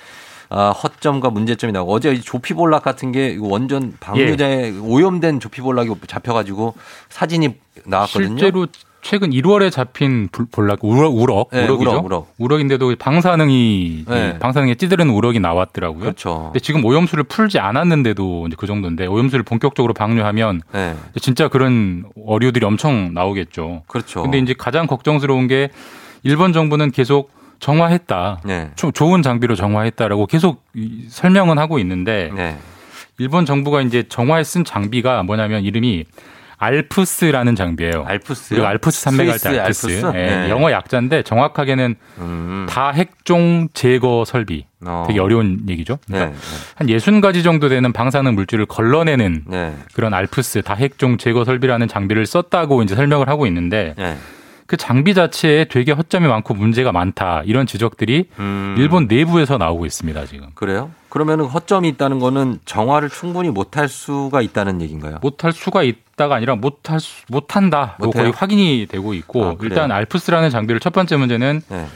[0.49, 6.73] 아, 허점과 문제점이 나오고 어제 이 조피볼락 같은 게 원전 방류대 오염된 조피볼락이 잡혀가지고
[7.09, 8.29] 사진이 나왔거든요.
[8.37, 8.65] 실제로
[9.01, 12.01] 최근 1월에 잡힌 불- 볼락 우럭 우럭 네, 우럭이죠.
[12.03, 12.59] 우럭, 우럭.
[12.59, 14.39] 인데도 방사능이 네.
[14.39, 15.99] 방사능에 찌들은 우럭이 나왔더라고요.
[16.01, 16.45] 그렇죠.
[16.45, 20.95] 근데 지금 오염수를 풀지 않았는데도 이제 그 정도인데 오염수를 본격적으로 방류하면 네.
[21.21, 23.83] 진짜 그런 어류들이 엄청 나오겠죠.
[23.87, 24.23] 그렇죠.
[24.23, 25.69] 근데 이제 가장 걱정스러운 게
[26.23, 28.41] 일본 정부는 계속 정화했다.
[28.45, 28.71] 네.
[28.75, 32.57] 조- 좋은 장비로 정화했다라고 계속 이- 설명은 하고 있는데 네.
[33.17, 36.05] 일본 정부가 이제 정화에 쓴 장비가 뭐냐면 이름이
[36.61, 38.03] 알프스라는 장비예요.
[38.05, 38.57] 알프스요?
[38.57, 39.87] 우리가 알프스 산맥 할때 알프스.
[39.87, 40.05] 알프스?
[40.17, 40.49] 예, 네.
[40.49, 42.65] 영어 약자인데 정확하게는 음.
[42.69, 44.65] 다핵종 제거 설비.
[44.85, 45.05] 어.
[45.07, 45.99] 되게 어려운 얘기죠.
[46.07, 46.37] 그러니까 네.
[46.75, 49.73] 한 60가지 정도 되는 방사능 물질을 걸러내는 네.
[49.93, 54.17] 그런 알프스 다핵종 제거 설비라는 장비를 썼다고 이제 설명을 하고 있는데 네.
[54.69, 58.75] 그 장비 자체에 되게 허점이 많고 문제가 많다 이런 지적들이 음.
[58.77, 60.49] 일본 내부에서 나오고 있습니다 지금.
[60.53, 60.91] 그래요?
[61.09, 65.17] 그러면은 허점이 있다는 거는 정화를 충분히 못할 수가 있다는 얘기인가요?
[65.23, 67.95] 못할 수가 있다가 아니라 못할 수, 못한다.
[67.97, 68.21] 뭐 못해요?
[68.21, 69.55] 거의 확인이 되고 있고 아?
[69.59, 71.87] 일단 알프스라는 장비를 첫 번째 문제는 네.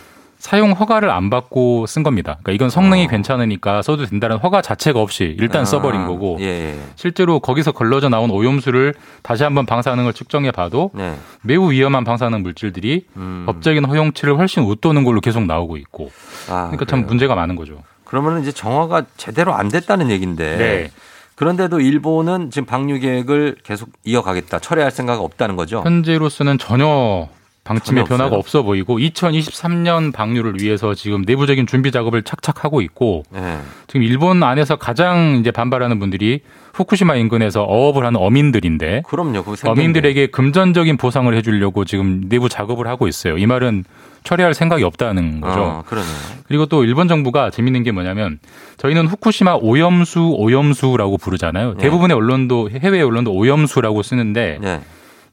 [0.43, 2.33] 사용 허가를 안 받고 쓴 겁니다.
[2.43, 6.79] 그러니까 이건 성능이 괜찮으니까 써도 된다는 허가 자체가 없이 일단 아, 써버린 거고 예, 예.
[6.95, 11.15] 실제로 거기서 걸러져 나온 오염수를 다시 한번 방사능을 측정해 봐도 네.
[11.43, 13.43] 매우 위험한 방사능 물질들이 음.
[13.45, 16.11] 법적인 허용치를 훨씬 웃도는 걸로 계속 나오고 있고
[16.49, 17.07] 아, 그러니까 참 그래요?
[17.07, 17.81] 문제가 많은 거죠.
[18.03, 20.57] 그러면은 이제 정화가 제대로 안 됐다는 얘기인데.
[20.57, 20.91] 네.
[21.35, 24.59] 그런데도 일본은 지금 방류 계획을 계속 이어가겠다.
[24.59, 25.81] 철회할 생각 없다는 거죠.
[25.83, 27.27] 현재로서는 전혀
[27.63, 28.39] 방침에 변화가 없어요?
[28.39, 33.59] 없어 보이고 2023년 방류를 위해서 지금 내부적인 준비 작업을 착착 하고 있고 네.
[33.87, 36.41] 지금 일본 안에서 가장 이제 반발하는 분들이
[36.73, 39.43] 후쿠시마 인근에서 어업을 하는 어민들인데 그럼요.
[39.63, 43.37] 어민들에게 금전적인 보상을 해주려고 지금 내부 작업을 하고 있어요.
[43.37, 43.85] 이 말은
[44.23, 45.61] 처리할 생각이 없다는 거죠.
[45.61, 46.07] 어, 그러네.
[46.47, 48.39] 그리고 또 일본 정부가 재밌는 게 뭐냐면
[48.77, 51.75] 저희는 후쿠시마 오염수 오염수라고 부르잖아요.
[51.75, 51.83] 네.
[51.83, 54.81] 대부분의 언론도 해외 언론도 오염수라고 쓰는데 네.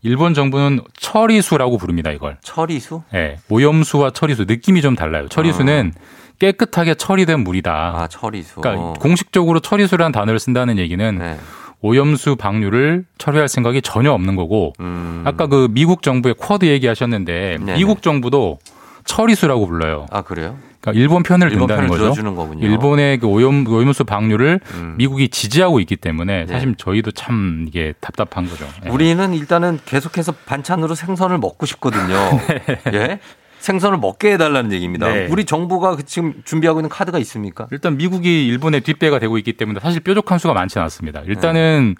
[0.02, 2.10] 일본 정부는 처리수라고 부릅니다.
[2.10, 2.38] 이걸.
[2.42, 3.02] 처리수?
[3.12, 5.28] 네, 오염수와 처리수 느낌이 좀 달라요.
[5.28, 5.92] 처리수는
[6.38, 7.72] 깨끗하게 처리된 물이다.
[7.72, 8.60] 아, 처리수.
[8.60, 11.36] 그러니까 공식적으로 처리수라는 단어를 쓴다는 얘기는 네.
[11.82, 15.22] 오염수 방류를 처리할 생각이 전혀 없는 거고 음.
[15.26, 17.74] 아까 그 미국 정부의 쿼드 얘기하셨는데 네네.
[17.74, 18.58] 미국 정부도
[19.04, 20.06] 처리수라고 불러요.
[20.10, 20.56] 아, 그래요?
[20.80, 22.58] 그러니까 일본 편을 일본 든다는 편을 거죠.
[22.58, 24.94] 일본의 그 오염 오염수 방류를 음.
[24.96, 26.52] 미국이 지지하고 있기 때문에 네.
[26.52, 28.66] 사실 저희도 참 이게 답답한 거죠.
[28.86, 28.88] 예.
[28.88, 32.14] 우리는 일단은 계속해서 반찬으로 생선을 먹고 싶거든요.
[32.94, 33.20] 예?
[33.58, 35.06] 생선을 먹게 해달라는 얘기입니다.
[35.12, 35.26] 네.
[35.30, 37.68] 우리 정부가 그 지금 준비하고 있는 카드가 있습니까?
[37.70, 41.20] 일단 미국이 일본의 뒷배가 되고 있기 때문에 사실 뾰족한 수가 많지는 않습니다.
[41.26, 41.94] 일단은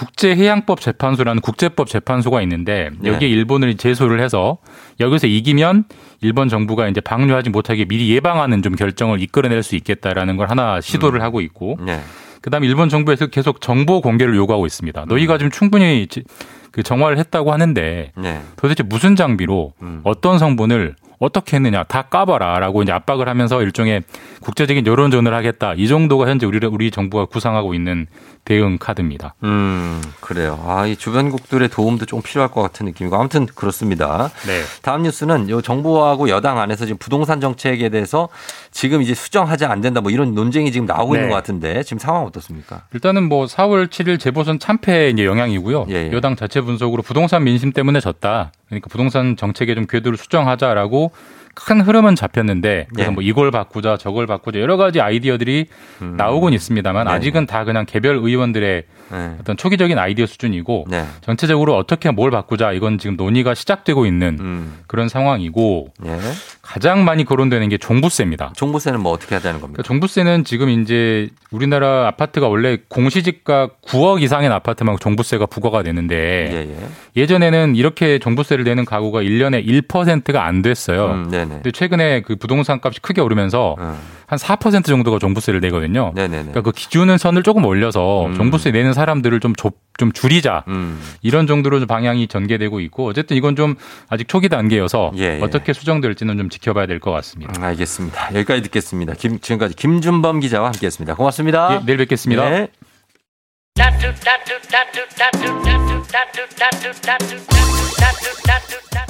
[0.00, 3.10] 국제해양법 재판소라는 국제법 재판소가 있는데 네.
[3.10, 4.58] 여기에 일본을 제소를 해서
[5.00, 5.84] 여기서 이기면
[6.20, 11.22] 일본 정부가 이제 방류하지 못하게 미리 예방하는 좀 결정을 이끌어낼 수 있겠다라는 걸 하나 시도를
[11.22, 12.00] 하고 있고 네.
[12.42, 15.02] 그다음에 일본 정부에서 계속 정보 공개를 요구하고 있습니다.
[15.04, 15.08] 음.
[15.08, 16.24] 너희가 지금 충분히 지-
[16.72, 18.42] 그 정화를 했다고 하는데 네.
[18.56, 20.00] 도대체 무슨 장비로 음.
[20.04, 24.02] 어떤 성분을 어떻게 했느냐 다 까봐라라고 이제 압박을 하면서 일종의
[24.40, 28.06] 국제적인 여론전을 하겠다 이 정도가 현재 우리 우리 정부가 구상하고 있는
[28.46, 29.34] 대응 카드입니다.
[29.42, 30.62] 음, 그래요.
[30.64, 34.30] 아, 이 주변국들의 도움도 좀 필요할 것 같은 느낌이고 아무튼 그렇습니다.
[34.46, 34.62] 네.
[34.82, 38.28] 다음 뉴스는 요 정부하고 여당 안에서 지금 부동산 정책에 대해서
[38.70, 41.18] 지금 이제 수정하지 안 된다 뭐 이런 논쟁이 지금 나오고 네.
[41.18, 42.84] 있는 것 같은데 지금 상황 어떻습니까?
[42.94, 45.86] 일단은 뭐 4월 7일 재보선 참패의 영향이고요.
[45.90, 46.12] 예, 예.
[46.12, 48.52] 여당 자체 분석으로 부동산 민심 때문에 졌다.
[48.68, 51.12] 그러니까 부동산 정책에 좀 궤도를 수정하자라고
[51.54, 53.14] 큰 흐름은 잡혔는데 그래서 예.
[53.14, 55.66] 뭐 이걸 바꾸자 저걸 바꾸자 여러 가지 아이디어들이
[56.00, 57.08] 나오곤 있습니다만 음.
[57.08, 57.14] 네.
[57.14, 59.36] 아직은 다 그냥 개별 의원들의 네.
[59.40, 61.04] 어떤 초기적인 아이디어 수준이고 네.
[61.20, 64.78] 전체적으로 어떻게 뭘 바꾸자 이건 지금 논의가 시작되고 있는 음.
[64.86, 66.18] 그런 상황이고 예.
[66.62, 68.52] 가장 많이 거론되는 게 종부세입니다.
[68.56, 69.82] 종부세는 뭐 어떻게 하자는 겁니까?
[69.82, 76.56] 그러니까 종부세는 지금 이제 우리나라 아파트가 원래 공시지가 9억 이상의 아파트만 종부세가 부과가 되는데 예,
[76.70, 76.88] 예.
[77.16, 81.06] 예전에는 이렇게 종부세를 내는 가구가 1년에 1%가 안 됐어요.
[81.06, 81.46] 음, 네네.
[81.46, 83.76] 근데 최근에 그 부동산 값이 크게 오르면서
[84.28, 86.12] 한4% 정도가 종부세를 내거든요.
[86.14, 86.50] 네네네.
[86.50, 88.34] 그러니까 그 기준은 선을 조금 올려서 음.
[88.34, 90.64] 종부세 내는 사람들을 좀, 좁, 좀 줄이자.
[90.66, 91.00] 음.
[91.22, 93.76] 이런 정도로 좀 방향이 전개되고 있고 어쨌든 이건 좀
[94.08, 95.40] 아직 초기 단계여서 예, 예.
[95.42, 97.52] 어떻게 수정될지는 좀 지켜봐야 될 것 같습니다.
[97.56, 98.34] 음, 알겠습니다.
[98.34, 99.14] 여기까지 듣겠습니다.
[99.14, 101.14] 김, 지금까지 김준범 기자와 함께했습니다.
[101.14, 101.76] 고맙습니다.
[101.80, 102.50] 예, 내일 뵙겠습니다.
[102.50, 102.68] 네.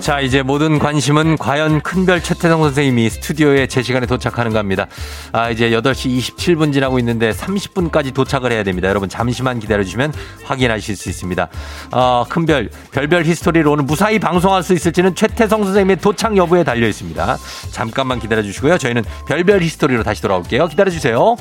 [0.00, 4.86] 자, 이제 모든 관심은 과연 큰별 최태성 선생님이 스튜디오에 제 시간에 도착하는가 합니다.
[5.32, 8.88] 아, 이제 8시 27분 지나고 있는데 30분까지 도착을 해야 됩니다.
[8.88, 10.12] 여러분 잠시만 기다려주시면
[10.44, 11.48] 확인하실 수 있습니다.
[11.92, 17.36] 어, 큰별, 별별 history를 오늘 무사히 방송할 수 있을지는 최태성 선생님의 도착 여부에 달려 있습니다.
[17.72, 18.78] 잠깐만 기다려주시고요.
[18.78, 20.68] 저희는 별별 history로 다시 돌아올게요.
[20.68, 21.36] 기다려주세요.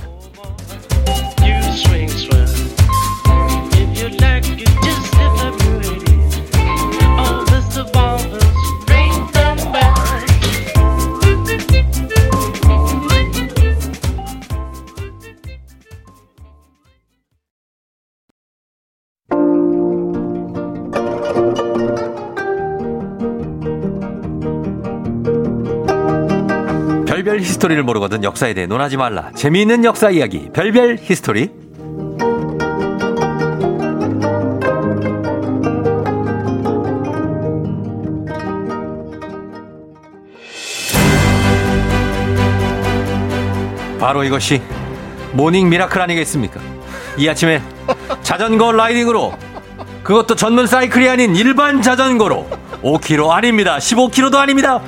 [27.55, 29.31] history를 모르거든 역사에 대해 논하지 말라.
[29.35, 30.49] 재미있는 역사 이야기.
[30.51, 31.49] 별별 history.
[43.99, 44.61] 바로 이것이
[45.33, 46.59] morning miracle 아니겠습니까?
[47.17, 47.61] 이 아침에
[48.21, 49.33] 자전거 riding으로
[50.03, 52.47] 그것도 전문 사이클이 아닌 일반 자전거로
[52.83, 53.77] 5km 아닙니다.
[53.77, 54.81] 15km도 아닙니다.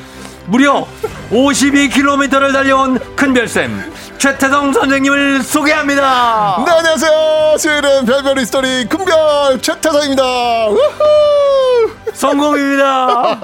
[0.48, 0.86] 무려
[1.30, 6.64] 52km를 달려온 큰별쌤 최태성 선생님을 소개합니다.
[6.66, 7.58] 네, 안녕하세요.
[7.58, 10.24] 수요일은 별별 history 큰별 최태성입니다.
[10.68, 11.97] 우후!
[12.18, 13.40] 성공입니다.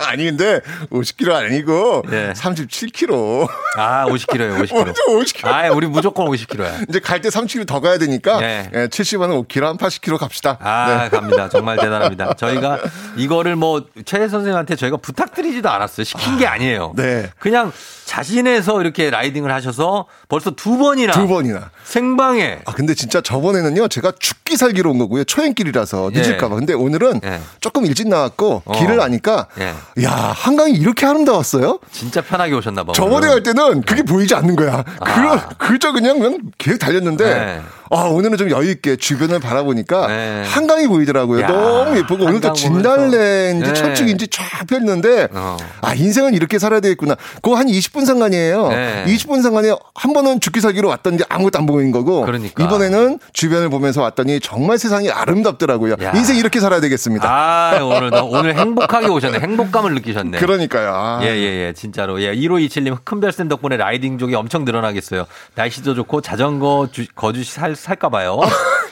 [0.08, 3.46] 아니, 근데 50kg 아니고 37kg.
[3.76, 4.74] 아, 50kg예요, 50kg.
[4.76, 5.46] 완전 50kg.
[5.46, 6.88] 아, 우리 무조건 50kg야.
[6.88, 8.70] 이제 갈 때 30kg 더 가야 되니까 네.
[8.74, 10.56] 예, 70만 5kg, 한 80kg 갑시다.
[10.60, 11.08] 아, 네.
[11.10, 11.48] 갑니다.
[11.48, 12.34] 정말 대단합니다.
[12.34, 12.78] 저희가
[13.16, 16.04] 이거를 뭐, 최 선생님한테 저희가 부탁드리지도 않았어요.
[16.04, 16.92] 시킨 게 아니에요.
[16.96, 17.30] 네.
[17.38, 17.72] 그냥
[18.04, 21.12] 자신에서 이렇게 라이딩을 하셔서 벌써 두 번이나.
[21.12, 21.70] 두 번이나.
[21.84, 22.60] 생방에.
[22.64, 25.24] 아, 근데 진짜 저번에는요, 제가 죽기 살기로 온 거고요.
[25.24, 26.18] 초행길이라서 예.
[26.18, 26.54] 늦을까봐.
[26.54, 27.20] 근데 오늘은
[27.60, 28.72] 조금 일찍 나왔고, 어.
[28.78, 29.74] 길을 아니까, 예.
[30.04, 31.80] 야 한강이 이렇게 아름다웠어요?
[31.90, 32.92] 진짜 편하게 오셨나 봐.
[32.92, 34.84] 저번에 갈 때는 그게 보이지 않는 거야.
[35.00, 35.04] 아.
[35.04, 37.62] 그러, 그저 그냥, 그냥 계속 달렸는데, 네.
[37.90, 40.42] 아, 오늘은 좀 여유있게 주변을 바라보니까, 네.
[40.46, 41.42] 한강이 보이더라고요.
[41.42, 43.66] 야, 너무 예쁘고, 오늘도 진달래인지.
[43.66, 43.72] 네.
[43.72, 45.56] 철쭉인지 쫙 폈는데, 어.
[45.80, 47.16] 아, 인생은 이렇게 살아야 되겠구나.
[47.42, 48.68] 그거 한 20분 상관이에요.
[48.68, 49.04] 네.
[49.06, 52.62] 20분 상관에 한 번은 죽기 살기로 왔더니 아무것도 안 보이는 거고, 그러니까.
[52.62, 55.96] 이번에는 주변을 보면서 왔더니 정말 세상이 아름답더라고요.
[56.02, 56.12] 야.
[56.14, 57.28] 인생 이렇게 살아야 되겠습니다.
[57.28, 59.38] 아, 오늘, 오늘 행복하게 오셨네.
[59.38, 60.38] 행복감을 느끼셨네.
[60.38, 60.92] 그러니까요.
[60.94, 61.20] 아.
[61.22, 62.20] 예, 예, 예, 진짜로.
[62.20, 65.26] 예, 1527님, 큰별쌤 덕분에 라이딩족이 엄청 늘어나겠어요.
[65.54, 68.40] 날씨도 좋고 자전거 주, 거주시 살, 살까봐요.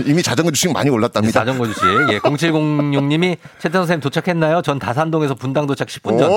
[0.04, 1.40] 이미 자전거 주식 많이 올랐답니다.
[1.40, 1.82] 자전거 주식.
[2.10, 4.62] 예, 0706님이 최태성 선생님 도착했나요?
[4.62, 6.30] 전 다산동에서 분당 도착 10분 전.
[6.30, 6.34] 오,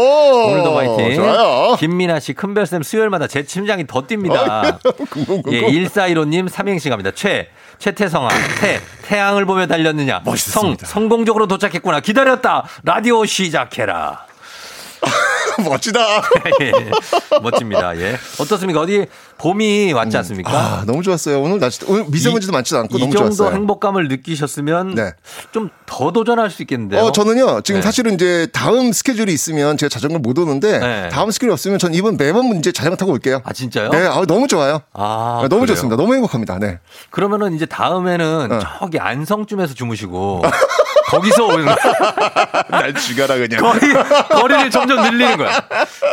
[0.48, 1.16] 오늘도 화이팅.
[1.16, 1.76] 좋아요.
[1.78, 4.80] 김민아 씨, 큰별쌤 수요일마다 제 심장이 더 뜁니다.
[5.52, 7.12] 예, 1415님 삼행시 갑니다.
[7.14, 8.30] 최, 최태성아,
[8.60, 10.22] 태, 태양을 보며 달렸느냐.
[10.38, 12.00] 성, 성공적으로 도착했구나.
[12.00, 12.66] 기다렸다.
[12.84, 14.26] 라디오 시작해라.
[15.70, 16.00] 멋지다.
[16.62, 16.72] 예,
[17.42, 17.98] 멋집니다.
[17.98, 18.18] 예.
[18.40, 18.82] 어떻습니까?
[18.82, 19.06] 어디
[19.38, 20.52] 봄이 왔지 않습니까?
[20.52, 21.42] 아, 너무 좋았어요.
[21.42, 23.56] 오늘 날씨, 오늘 미세먼지도 많지도 않고 이 너무 정도 좋았어요.
[23.56, 24.96] 행복감을 느끼셨으면
[25.52, 27.02] 좀더 도전할 수 있겠는데요.
[27.02, 27.86] 어, 저는요, 지금 네.
[27.86, 31.10] 사실은 이제 다음 스케줄이 있으면 제가 자전거를 못 오는데, 네.
[31.10, 33.42] 다음 스케줄이 없으면 전 이번 매번 이제 자전거 타고 올게요.
[33.46, 33.90] 아, 진짜요?
[33.90, 34.82] 네, 아, 너무 좋아요.
[34.94, 35.76] 아, 아, 너무 그래요?
[35.76, 35.96] 좋습니다.
[35.96, 36.60] 너무 행복합니다.
[36.60, 36.80] 네.
[37.10, 38.60] 그러면은 이제 다음에는 어.
[38.80, 40.44] 저기 안성쯤에서 주무시고
[41.10, 41.76] 거기서 오는 거야.
[42.70, 43.62] 날 죽여라, 그냥.
[43.62, 43.94] 거리,
[44.30, 45.68] 거리를 점점 늘리는 거야.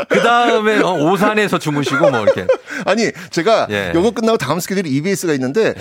[0.08, 2.46] 그 다음에 오산에서 주무시고 뭐 이렇게.
[2.84, 3.92] 아니, 제가 예.
[3.94, 5.74] 요거 끝나고 다음 스케줄이 EBS가 있는데,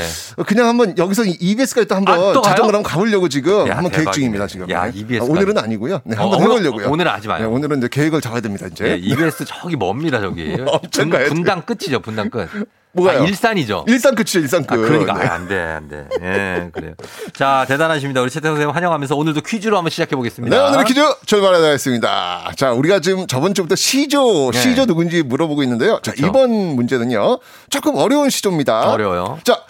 [0.46, 4.14] 그냥 한번 여기서 EBS까지 또 한번 아, 또 한번 가보려고 지금 야, 한번 계획 대박이네.
[4.14, 4.70] 중입니다, 지금.
[4.70, 5.00] 야, 네.
[5.00, 6.02] EBS 아, 오늘은 아니고요.
[6.04, 6.90] 네, 한번 어, 해보려고요.
[6.90, 7.40] 오늘 은 하지 마요.
[7.42, 8.86] 네, 오늘은 이제 계획을 잡아야 됩니다, 이제.
[8.86, 10.56] 예, EBS 저기 멉니다, 저기.
[10.92, 11.10] 분.
[11.30, 12.48] 분당 끝이죠, 분당 끝.
[12.96, 13.24] 뭐가요?
[13.24, 13.86] 아, 일산이죠.
[13.88, 14.74] 일산 끝이죠, 일산 끝.
[14.74, 15.14] 아, 그러니까.
[15.14, 15.26] 네.
[15.28, 16.08] 아, 안 돼, 안 돼.
[16.22, 16.94] 예, 그래요.
[17.34, 18.22] 자, 대단하십니다.
[18.22, 20.56] 우리 최태성 선생님 환영하면서 오늘도 퀴즈로 한번 시작해 보겠습니다.
[20.56, 22.54] 네, 오늘의 퀴즈 출발하겠습니다.
[22.56, 24.60] 자, 우리가 지금 저번 주부터 시조, 네.
[24.60, 26.00] 시조 누군지 물어보고 있는데요.
[26.02, 26.28] 자, 그렇죠.
[26.28, 27.40] 이번 문제는요.
[27.70, 28.90] 조금 어려운 시조입니다.
[28.92, 29.40] 어려워요.
[29.44, 29.62] 자,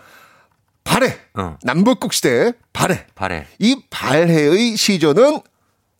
[0.83, 1.17] 발해.
[1.63, 3.05] 남북국 시대 발해.
[3.15, 3.47] 발해.
[3.59, 5.41] 이 발해의 시조는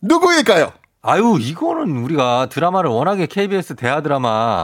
[0.02, 0.72] 누구일까요?
[1.02, 4.64] 아유, 이거는 우리가 드라마를 워낙에 KBS 대하 드라마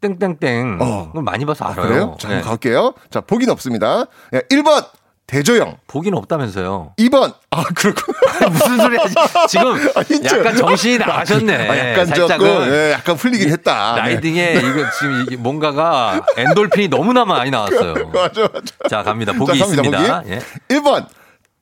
[0.00, 1.88] 땡땡땡 그걸 많이 봐서 아, 알아요.
[1.88, 2.16] 그래요?
[2.18, 2.40] 자, 네.
[2.40, 2.94] 갈게요.
[3.10, 4.04] 자, 보기는 없습니다.
[4.34, 4.86] 예, 1번
[5.26, 5.78] 대조영.
[5.88, 6.94] 보기는 없다면서요.
[6.98, 7.34] 2번.
[7.50, 8.46] 아, 그렇구나.
[8.48, 9.14] 무슨 소리 하지?
[9.48, 9.76] 지금
[10.24, 11.68] 약간 정신이 나가셨네.
[11.68, 12.38] 아, 약간 살짝은.
[12.46, 13.94] 조금, 예, 약간 풀리긴 했다.
[13.96, 14.00] 네.
[14.02, 17.94] 라이딩에 이거 지금 이게 뭔가가 엔돌핀이 너무나 많이 나왔어요.
[18.14, 18.88] 맞아, 맞아.
[18.88, 19.32] 자, 갑니다.
[19.32, 20.20] 보기 자, 갑니다, 있습니다.
[20.20, 20.30] 보기.
[20.32, 20.38] 예.
[20.76, 21.06] 1번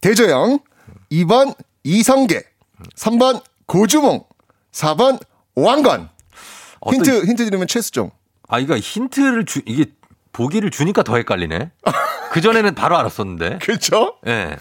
[0.02, 0.58] 대조영,
[1.12, 1.54] 2번
[1.84, 2.42] 이성계,
[2.98, 4.24] 3번 고주몽,
[4.72, 5.18] 4번
[5.54, 6.10] 왕건.
[6.86, 8.10] 힌트 힌트 드리면 최수종.
[8.48, 9.86] 아, 이거 힌트를 주, 이게
[10.32, 11.70] 보기를 주니까 더 헷갈리네.
[12.32, 13.58] 그 전에는 바로 알았었는데.
[13.62, 14.16] 그렇죠?
[14.26, 14.56] 예.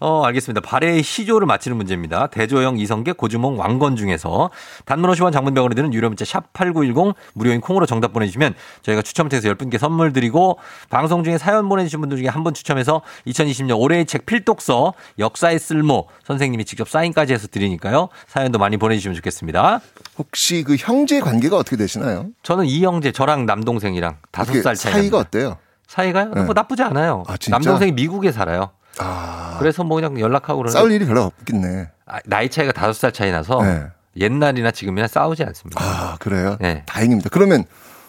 [0.00, 0.60] 어, 알겠습니다.
[0.60, 2.26] 발해의 시조를 맞히는 문제입니다.
[2.28, 4.50] 대조영, 이성계, 고주몽, 왕건 중에서
[4.84, 9.78] 단문 50원 장문병원에 드는 유료 문자 샵8910 무료인 콩으로 정답 보내주시면 저희가 추첨 통해서 10분께
[9.78, 10.58] 선물 드리고
[10.90, 16.06] 방송 중에 사연 보내주신 분들 중에 한 분 추첨해서 2020년 올해의 책 필독서 역사의 쓸모
[16.24, 18.08] 선생님이 직접 사인까지 해서 드리니까요.
[18.28, 19.80] 사연도 많이 보내주시면 좋겠습니다.
[20.18, 22.26] 혹시 그 형제 관계가 어떻게 되시나요?
[22.44, 24.92] 저는 이 형제, 저랑 남동생이랑 다섯 그게 살 차이.
[24.92, 25.18] 사이가.
[25.18, 25.58] 어때요?
[25.88, 26.30] 사이가요?
[26.34, 26.42] 네.
[26.42, 27.24] 뭐 나쁘지 않아요.
[27.26, 27.36] 아?
[27.48, 28.70] 남동생이 미국에 살아요.
[28.98, 29.56] 아.
[29.58, 31.88] 그래서 뭐 그냥 연락하고 그러는데 싸울 일이 별로 없겠네.
[32.06, 33.86] 아, 나이 차이가 다섯 살 차이 나서 네.
[34.16, 35.82] 옛날이나 지금이나 싸우지 않습니다.
[35.82, 36.56] 아, 그래요?
[36.60, 36.82] 네.
[36.86, 37.28] 다행입니다.
[37.30, 37.64] 그러면,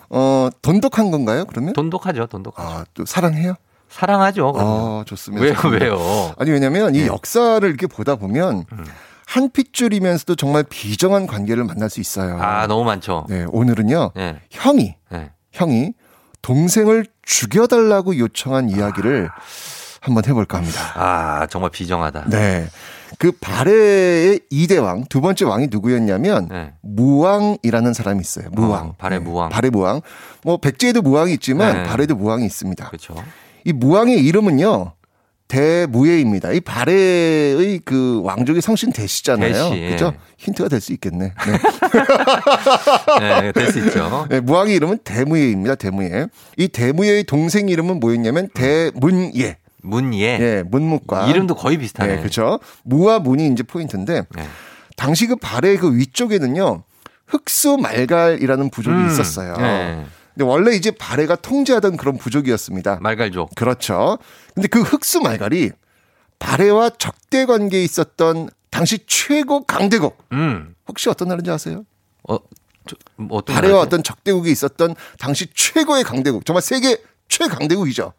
[0.10, 1.74] 어, 돈독한 건가요, 그러면?
[1.74, 2.70] 돈독하죠, 돈독하죠.
[2.70, 3.56] 아, 또 사랑해요?
[3.90, 4.54] 사랑하죠.
[4.54, 5.00] 그럼요.
[5.00, 5.44] 아, 좋습니다.
[5.44, 5.86] 왜요, 좋습니다.
[5.86, 6.34] 왜요?
[6.38, 7.08] 아니, 왜냐면 이 네.
[7.08, 8.86] 역사를 이렇게 보다 보면 음.
[9.26, 12.38] 한 핏줄이면서도 정말 비정한 관계를 만날 수 있어요.
[12.42, 13.26] 아, 너무 많죠.
[13.28, 14.40] 네, 오늘은요, 네.
[14.50, 15.32] 형이, 네.
[15.52, 15.94] 형이
[16.42, 19.30] 동생을 죽여달라고 요청한 이야기를
[20.02, 20.80] 한번 해볼까 합니다.
[20.96, 22.26] 아, 정말 비정하다.
[22.30, 22.68] 네.
[23.20, 26.74] 그 발해의 이대 왕, 두 번째 왕이 누구였냐면, 네.
[26.82, 28.50] 무왕이라는 사람이 있어요.
[28.52, 28.88] 무왕.
[28.90, 29.50] 어, 발해 무왕.
[29.50, 30.02] 발해 무왕.
[30.44, 31.84] 뭐, 백제에도 무왕이 있지만, 네.
[31.84, 32.88] 발해도 무왕이 있습니다.
[32.88, 33.16] 그렇죠.
[33.64, 34.94] 이 무왕의 이름은요,
[35.48, 36.52] 대무예입니다.
[36.52, 39.54] 이 발해의 그 왕족의 성신 대시잖아요.
[39.70, 39.90] 대시, 예.
[39.92, 40.14] 그죠?
[40.38, 41.34] 힌트가 될 수 있겠네.
[41.34, 41.58] 네.
[43.42, 44.28] 네, 될 수 있죠.
[44.30, 45.76] 네, 무왕의 이름은 대무예입니다.
[45.76, 46.28] 대무예.
[46.58, 49.58] 이 대무예의 동생 이름은 뭐였냐면 대문예.
[49.84, 50.38] 문예.
[50.40, 52.16] 예, 문묵과 이름도 거의 비슷하네.
[52.16, 52.60] 네, 그렇죠.
[52.84, 54.48] 무와 문이 이제 포인트인데 네.
[54.96, 56.84] 당시 그 발의 그 위쪽에는요
[57.28, 59.56] 흑수 말갈이라는 부족이 음, 있었어요.
[59.58, 60.06] 네.
[60.34, 63.00] 근데 원래 이제 발해가 통제하던 그런 부족이었습니다.
[63.02, 63.56] 말갈족.
[63.56, 64.18] 그렇죠.
[64.54, 65.72] 근데 그 흑수 말갈이
[66.40, 70.76] 발해와 적대 관계에 있었던 당시 최고 강대국 음.
[70.88, 71.86] 혹시 어떤 나라인지 아세요?
[72.30, 72.38] 어,
[72.88, 73.82] 저, 뭐 어떤 발해와?
[73.82, 76.98] 어떤 적대국이 있었던 당시 최고의 강대국 정말 세계
[77.28, 78.14] 최강대국이죠.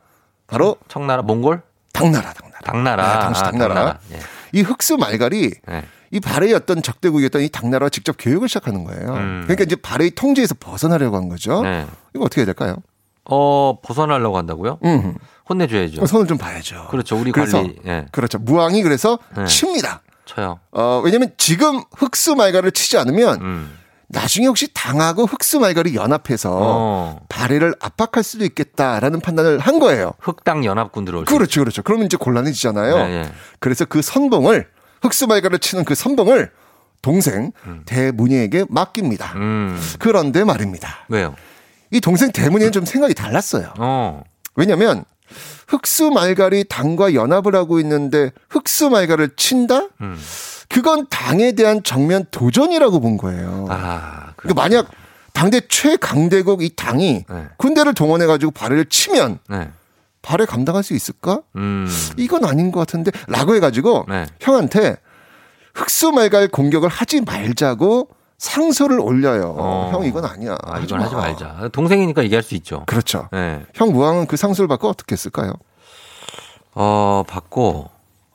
[0.48, 1.62] 바로 청나라, 몽골?
[1.92, 2.60] 당나라, 당나라.
[2.64, 3.06] 당나라.
[3.06, 3.98] 네, 당시 아, 당나라.
[4.12, 4.18] 예.
[4.52, 5.84] 이 흑수 말갈이 네.
[6.10, 9.12] 이 발해의 어떤 적대국이었던 이 당나라와 직접 교육을 시작하는 거예요.
[9.14, 9.42] 음.
[9.44, 11.62] 그러니까 이제 발해의 통제에서 벗어나려고 한 거죠.
[11.62, 11.86] 네.
[12.14, 12.76] 이거 어떻게 해야 될까요?
[13.24, 14.78] 어, 벗어나려고 한다고요?
[14.84, 15.14] 음.
[15.50, 16.06] 혼내줘야죠.
[16.06, 16.88] 손을 좀 봐야죠.
[16.90, 17.16] 그렇죠.
[17.18, 17.76] 우리 그래서 관리.
[17.86, 18.06] 예.
[18.10, 18.38] 그렇죠.
[18.38, 19.44] 무왕이 그래서 네.
[19.44, 20.00] 칩니다.
[20.24, 20.60] 쳐요.
[20.72, 23.77] 어, 왜냐면 지금 흑수 말갈을 치지 않으면 음.
[24.08, 27.20] 나중에 혹시 당하고 흑수 말갈이 연합해서 어.
[27.28, 30.12] 발해를 압박할 수도 있겠다라는 판단을 한 거예요.
[30.18, 31.82] 흑당 연합군 들어올 수 그렇죠, 그렇죠.
[31.82, 32.96] 그러면 이제 곤란해지잖아요.
[32.96, 33.32] 네, 네.
[33.60, 34.66] 그래서 그 선봉을
[35.02, 36.50] 흑수 말갈을 치는 그 선봉을
[37.02, 37.52] 동생
[37.86, 39.32] 대문희에게 맡깁니다.
[39.36, 39.80] 음.
[39.98, 41.06] 그런데 말입니다.
[41.08, 41.34] 왜요?
[41.90, 43.72] 이 동생 대문희는 좀 생각이 달랐어요.
[43.78, 44.22] 어.
[44.56, 45.04] 왜냐면
[45.68, 49.88] 흑수 말갈이 당과 연합을 하고 있는데 흑수 말갈을 친다?
[50.00, 50.18] 음.
[50.68, 53.66] 그건 당에 대한 정면 도전이라고 본 거예요.
[53.70, 54.86] 아, 그러니까 만약
[55.32, 57.46] 당대 최강대국 이 당이 네.
[57.56, 59.70] 군대를 동원해 가지고 발해를 치면 네.
[60.20, 61.40] 발해 감당할 수 있을까?
[61.56, 61.88] 음.
[62.16, 64.26] 이건 아닌 것 같은데 라고 해가지고 네.
[64.40, 64.96] 형한테
[65.74, 69.54] 흑수 말갈 공격을 하지 말자고 상소를 올려요.
[69.56, 69.90] 어.
[69.92, 70.56] 형 이건 아니야.
[70.62, 71.04] 아, 하지 이건 마.
[71.04, 71.68] 하지 말자.
[71.72, 72.84] 동생이니까 얘기할 수 있죠.
[72.86, 73.28] 그렇죠.
[73.32, 73.64] 네.
[73.74, 75.54] 형 무왕은 그 상소를 받고 어떻게 했을까요?
[76.74, 77.90] 어, 받고,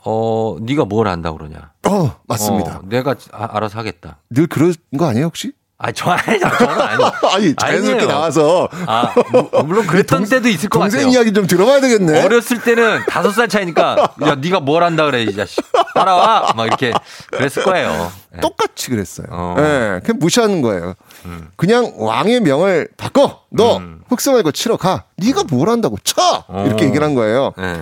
[0.05, 1.71] 어, 네가 뭘 안다 그러냐.
[1.87, 2.77] 어 맞습니다.
[2.77, 4.17] 어, 내가 아- 알아서 하겠다.
[4.29, 5.53] 늘 그런 거 아니에요 혹시?
[5.79, 6.47] 아, 저 아니죠.
[6.57, 7.11] 저는 아니요.
[7.33, 8.07] 아니 자연스럽게 아니에요.
[8.07, 11.13] 나와서 아, 무- 물론 그랬던 때도 있을 것 동생 같아요.
[11.13, 12.23] 이야기 좀 들어봐야 되겠네.
[12.23, 15.61] 어렸을 때는 다섯 살 차이니까 야 네가 뭘 한다 그래 이 자식
[15.93, 16.93] 따라와 막 이렇게
[17.31, 18.11] 그랬을 거예요.
[18.31, 18.39] 네.
[18.39, 19.27] 똑같이 그랬어요.
[19.31, 19.55] 어.
[19.59, 20.93] 예, 그냥 무시하는 거예요.
[21.25, 21.49] 음.
[21.57, 23.41] 그냥 왕의 명을 바꿔.
[23.49, 25.03] 너 흑수 말고 치러 가.
[25.17, 26.45] 네가 뭘 한다고 쳐.
[26.65, 26.87] 이렇게 어.
[26.87, 27.51] 얘기를 한 거예요.
[27.57, 27.81] 네.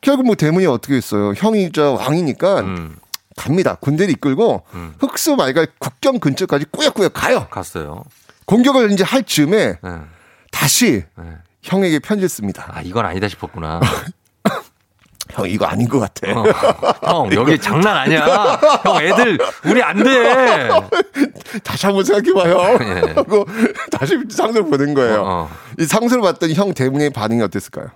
[0.00, 1.32] 결국 뭐 대문이 어떻게 했어요?
[1.36, 2.96] 형이자 왕이니까 음.
[3.36, 3.74] 갑니다.
[3.74, 4.62] 군대를 이끌고
[4.98, 7.46] 흑수 말갈 국경 근처까지 꾸역꾸역 가요.
[7.50, 8.04] 갔어요.
[8.46, 9.90] 공격을 이제 할 즈음에 네.
[10.50, 11.24] 다시 네.
[11.62, 12.70] 형에게 편지를 씁니다.
[12.72, 13.80] 아 이건 아니다 싶었구나.
[15.32, 16.32] 형 이거 아닌 것 같아.
[16.32, 16.44] 어.
[17.02, 18.24] 형 여기 장난 아니야.
[18.84, 20.68] 형 애들 우리 안 돼.
[21.64, 22.78] 다시 한번 생각해봐요.
[23.08, 23.12] 예.
[23.12, 23.44] 하고
[23.90, 25.22] 다시 상소를 보낸 거예요.
[25.22, 25.50] 어, 어.
[25.78, 27.88] 이 상소를 받더니 형 대문의 반응이 어땠을까요?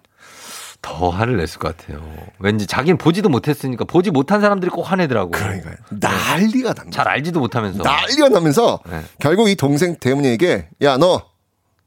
[0.83, 2.03] 더 화를 냈을 것 같아요.
[2.39, 5.31] 왠지 자기는 보지도 못했으니까 보지 못한 사람들이 꼭 화내더라고.
[5.31, 5.75] 그러니까요.
[5.91, 6.91] 난리가 납니다.
[6.91, 7.83] 잘 알지도 못하면서.
[7.83, 9.03] 난리가 나면서 네.
[9.19, 11.23] 결국 이 동생 대문이에게 야 너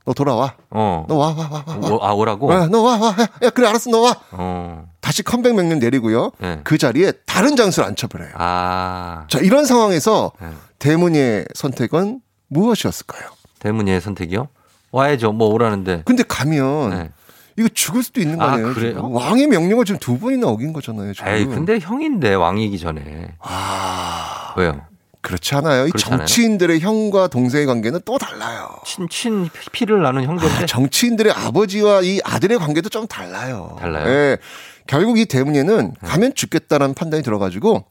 [0.06, 0.56] 너 돌아와.
[0.70, 1.06] 어.
[1.08, 1.78] 너 와 와 와 와.
[1.80, 1.90] 와.
[1.90, 2.54] 오, 아 오라고.
[2.68, 3.08] 너 와 와.
[3.20, 4.14] 야, 야 그래 알았어 너 와.
[4.32, 4.86] 어.
[5.00, 6.32] 다시 컴백 명령 내리고요.
[6.40, 6.60] 네.
[6.66, 8.32] 그 자리에 다른 장소를 앉혀버려요.
[8.36, 10.50] 아 자 이런 상황에서 네.
[10.80, 12.20] 대문이의 선택은
[12.50, 13.30] 무엇이었을까요?
[13.60, 14.50] 대문이의 선택이요?
[14.92, 15.32] 와야죠.
[15.32, 16.02] 뭐 오라는데.
[16.06, 17.10] 근데 가면 네.
[17.58, 18.74] 이거 죽을 수도 있는 거 아, 아니에요?
[18.74, 18.94] 그래요?
[18.96, 19.14] 지금?
[19.16, 21.14] 왕의 명령을 지금 두 번이나 어긴 거잖아요.
[21.14, 21.28] 지금.
[21.32, 23.36] 에이 근데 형인데 왕이기 전에.
[23.40, 24.82] 아 왜요?
[25.22, 25.88] 그렇지 않아요.
[25.88, 26.06] 이 그렇지?
[26.06, 28.68] 정치인들의 형과 동생의 관계는 또 달라요.
[28.86, 33.78] 친친 피를 나눈 형제인데 아, 정치인들의 아버지와 이 아들의 관계도 좀 달라요.
[33.80, 34.06] 달라요?
[34.08, 34.38] 예.
[34.86, 37.86] 결국 이 대문에는 가면 죽겠다라는 판단이 들어가지고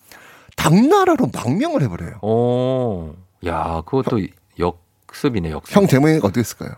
[0.56, 2.18] 당나라로 망명을 해버려요.
[2.20, 3.14] 오,
[3.46, 4.20] 야, 그것도
[4.58, 5.74] 역습이네, 역습.
[5.74, 6.72] 형 대문이 어떻게 했을까요?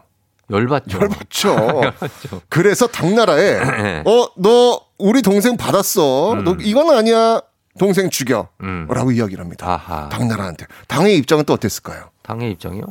[0.51, 0.99] 열받죠.
[1.01, 1.49] 열받죠.
[1.82, 2.40] 열받죠.
[2.49, 4.03] 그래서 당나라에 네.
[4.05, 6.32] 어너 우리 동생 받았어.
[6.34, 6.45] 음.
[6.45, 7.40] 너 이건 아니야.
[7.78, 8.49] 동생 죽여.
[8.62, 8.86] 음.
[8.90, 9.66] 라고 이야기를 합니다.
[9.72, 10.09] 아하.
[10.09, 10.66] 당나라한테.
[10.86, 12.11] 당의 입장은 또 어땠을까요?
[12.22, 12.84] 당의 입장이요?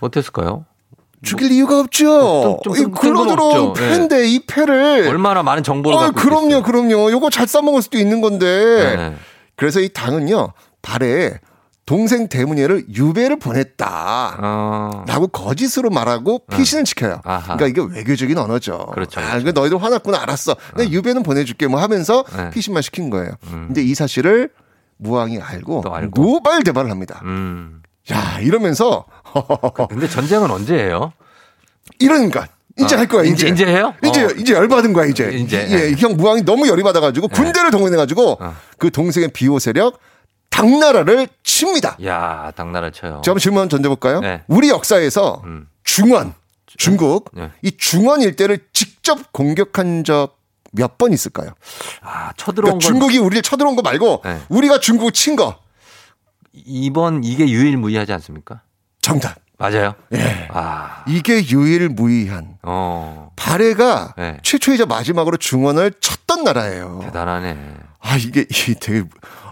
[0.00, 0.64] 어땠을까요?
[1.22, 2.60] 죽일 이유가 없죠.
[2.64, 3.82] 좀- 좀 굴러들어온 뜬금없죠.
[3.84, 3.88] 예.
[3.88, 6.62] 패인데 이 패를 얼마나 많은 정보를 어, 갖고 그럼요, 있겠어요.
[6.62, 7.10] 그럼요.
[7.10, 8.96] 요거 잘 써먹을 수도 있는 건데.
[8.96, 9.16] 네.
[9.56, 10.52] 그래서 이 당은요,
[10.82, 11.38] 발에
[11.86, 14.38] 동생 대문예를 유배를 보냈다.
[14.40, 15.04] 어.
[15.06, 17.20] 라고 거짓으로 말하고 피신을 지켜요.
[17.24, 17.56] 아하.
[17.56, 18.86] 그러니까 이게 외교적인 언어죠.
[18.94, 20.56] 그렇죠, 아, 그러니까 너희들 화났구나, 알았어.
[20.76, 22.50] 내가 유배는 보내줄게, 뭐 하면서 네.
[22.50, 23.32] 피신만 시킨 거예요.
[23.48, 23.64] 음.
[23.66, 24.50] 근데 이 사실을
[24.96, 26.22] 무왕이 알고, 또 알고.
[26.22, 27.20] 노발대발을 합니다.
[27.24, 27.82] 음.
[28.12, 29.04] 야, 이러면서,
[29.90, 31.12] 근데 전쟁은 언제 해요?
[31.98, 32.46] 이러니까.
[32.78, 33.48] 이제 아, 할 거야, 이제- 이제.
[33.48, 33.94] 이제 해요?
[34.04, 34.28] 이제, 어.
[34.38, 35.30] 이제 열 받은 거야, 이제.
[35.32, 35.66] 이제.
[35.70, 38.54] 예, 형 무왕이 너무 열이 받아가지고 군대를 동원해가지고 어.
[38.78, 39.98] 그 동생의 비호 세력
[40.58, 41.96] 당나라를 칩니다.
[42.04, 43.22] 야, 당나라 쳐요.
[43.24, 44.20] 제가 질문 던져볼까요?
[44.20, 44.42] 네.
[44.46, 45.66] 우리 역사에서 음.
[45.82, 46.32] 중원,
[46.76, 47.50] 중국, 네.
[47.62, 50.36] 이 중원 일대를 직접 공격한 적
[50.76, 51.54] 몇 번 있을까요?
[52.02, 54.40] 아, 쳐들어온 그러니까 걸 중국이 우리를 쳐들어온 거 말고 네.
[54.48, 55.56] 우리가 중국을 친 거.
[56.52, 58.60] 이번 이게 유일무이하지 않습니까?
[59.00, 59.36] 정답.
[59.56, 59.94] 맞아요.
[60.14, 60.48] 예.
[60.50, 62.58] 아, 이게 유일무이한.
[62.64, 64.38] 어, 발해가 네.
[64.42, 66.98] 최초이자 마지막으로 중원을 쳤던 나라예요.
[67.04, 67.56] 대단하네.
[68.00, 69.04] 아, 이게, 이게 되게,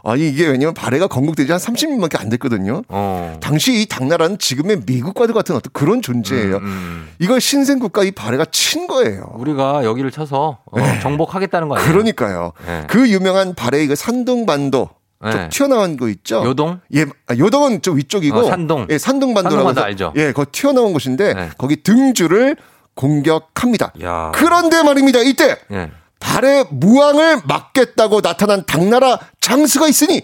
[0.04, 2.82] 아니, 이게 왜냐면 발해가 건국되지 한 30년밖에 안 됐거든요.
[2.88, 6.56] 어, 당시 이 당나라는 지금의 미국과도 같은 어떤 그런 존재예요.
[6.56, 7.08] 음, 음.
[7.18, 9.32] 이걸 신생 국가 이 발해가 친 거예요.
[9.36, 10.98] 우리가 여기를 쳐서 어, 네.
[11.00, 11.90] 정복하겠다는 거 아니에요?
[11.90, 12.52] 그러니까요.
[12.66, 12.84] 네.
[12.88, 14.88] 그 유명한 발해 그 산둥반도
[15.22, 15.48] 좀 네.
[15.50, 16.42] 튀어나온 거 있죠.
[16.44, 16.80] 요동?
[16.94, 18.36] 예, 아, 요동은 좀 위쪽이고.
[18.38, 18.88] 어, 산동.
[18.90, 19.68] 예, 산둥반도라고.
[19.68, 20.12] 산둥반도 해서 알죠?
[20.16, 21.50] 예, 거 튀어나온 곳인데 네.
[21.56, 22.56] 거기 등주를
[22.94, 23.92] 공격합니다.
[24.02, 24.32] 야.
[24.34, 25.20] 그런데 말입니다.
[25.20, 25.90] 이때 예.
[26.22, 30.22] 발해 무왕을 막겠다고 나타난 당나라 장수가 있으니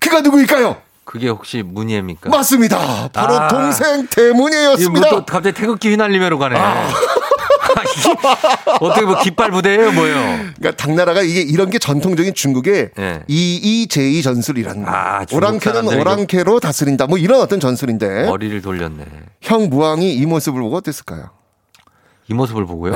[0.00, 0.76] 그가 누구일까요?
[1.04, 2.30] 그게 혹시 문예입니까?
[2.30, 3.08] 맞습니다.
[3.12, 3.48] 바로 아.
[3.48, 5.08] 동생 대문예였습니다.
[5.10, 6.56] 뭐또 갑자기 태극기 휘날리며로 가네.
[7.96, 8.10] 이게
[8.80, 10.14] 어떻게 뭐 깃발 부대예요, 뭐예요?
[10.56, 13.22] 그러니까 당나라가 이게 이런 게 전통적인 중국의 예.
[13.28, 14.90] 이이제이 전술이라는 거.
[14.90, 17.06] 아, 오랑캐는 오랑캐로 다스린다.
[17.06, 19.04] 뭐 이런 어떤 전술인데 머리를 돌렸네.
[19.42, 21.30] 형 무왕이 이 모습을 보고 어땠을까요?
[22.28, 22.92] 이 모습을 보고요.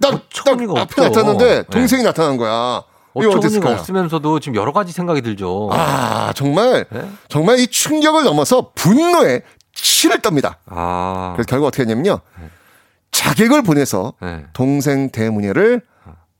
[0.00, 1.02] 딱, 어처구니가 딱 없죠.
[1.02, 1.62] 앞에 나타났는데 네.
[1.64, 2.82] 동생이 나타난 거야.
[3.14, 3.70] 어처구니가?
[3.72, 5.68] 없으면서도 지금 여러 가지 생각이 들죠.
[5.72, 7.08] 아 정말 네?
[7.28, 9.42] 정말 이 충격을 넘어서 분노에
[9.74, 10.56] 치를 떱니다.
[10.66, 12.20] 아, 그래서 결국 어떻게 했냐면요.
[13.10, 14.44] 자객을 보내서 네.
[14.54, 15.82] 동생 대문예를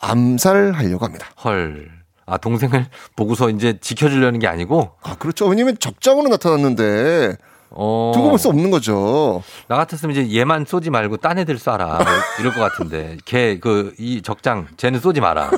[0.00, 1.26] 암살하려고 합니다.
[1.44, 1.90] 헐.
[2.24, 5.46] 아, 동생을 보고서 이제 지켜주려는 게 아니고, 아 그렇죠.
[5.46, 7.36] 왜냐면 적장으로 나타났는데
[7.74, 8.12] 어.
[8.14, 9.42] 두고 볼 수 없는 거죠.
[9.68, 11.86] 나 같았으면 이제 얘만 쏘지 말고 딴 애들 쏴라.
[11.98, 12.06] 뭐
[12.40, 13.16] 이럴 것 같은데.
[13.24, 15.50] 걔, 그, 이 적장, 쟤는 쏘지 마라.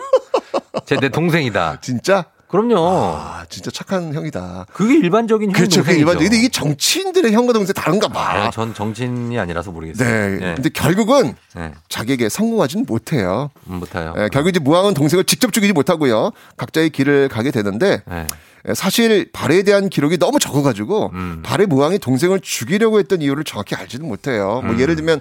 [0.87, 1.79] 쟤 내 동생이다.
[1.81, 2.25] 진짜?
[2.49, 2.77] 그럼요.
[2.79, 4.67] 아 진짜 착한 형이다.
[4.73, 5.81] 그게 일반적인 형 그렇죠.
[5.81, 5.99] 그게 동생이죠.
[6.01, 6.29] 일반적인.
[6.29, 8.45] 근데 이게 정치인들의 형과 동생 다른가 봐.
[8.47, 10.09] 아, 전 정치인이 아니라서 모르겠어요.
[10.09, 10.35] 네.
[10.51, 10.55] 예.
[10.55, 11.73] 근데 결국은 네.
[11.89, 13.51] 자객에 성공하지는 못해요.
[13.69, 14.15] 음, 못해요.
[14.19, 16.31] 예, 결국 이제 무왕은 동생을 직접 죽이지 못하고요.
[16.57, 18.15] 각자의 길을 가게 되는데 네.
[18.21, 18.27] 예,
[18.75, 21.43] 사실 발에 대한 기록이 너무 적어가지고 음.
[21.45, 24.63] 발의 무왕이 동생을 죽이려고 했던 이유를 정확히 알지는 못해요.
[24.65, 24.81] 뭐 음.
[24.81, 25.21] 예를 들면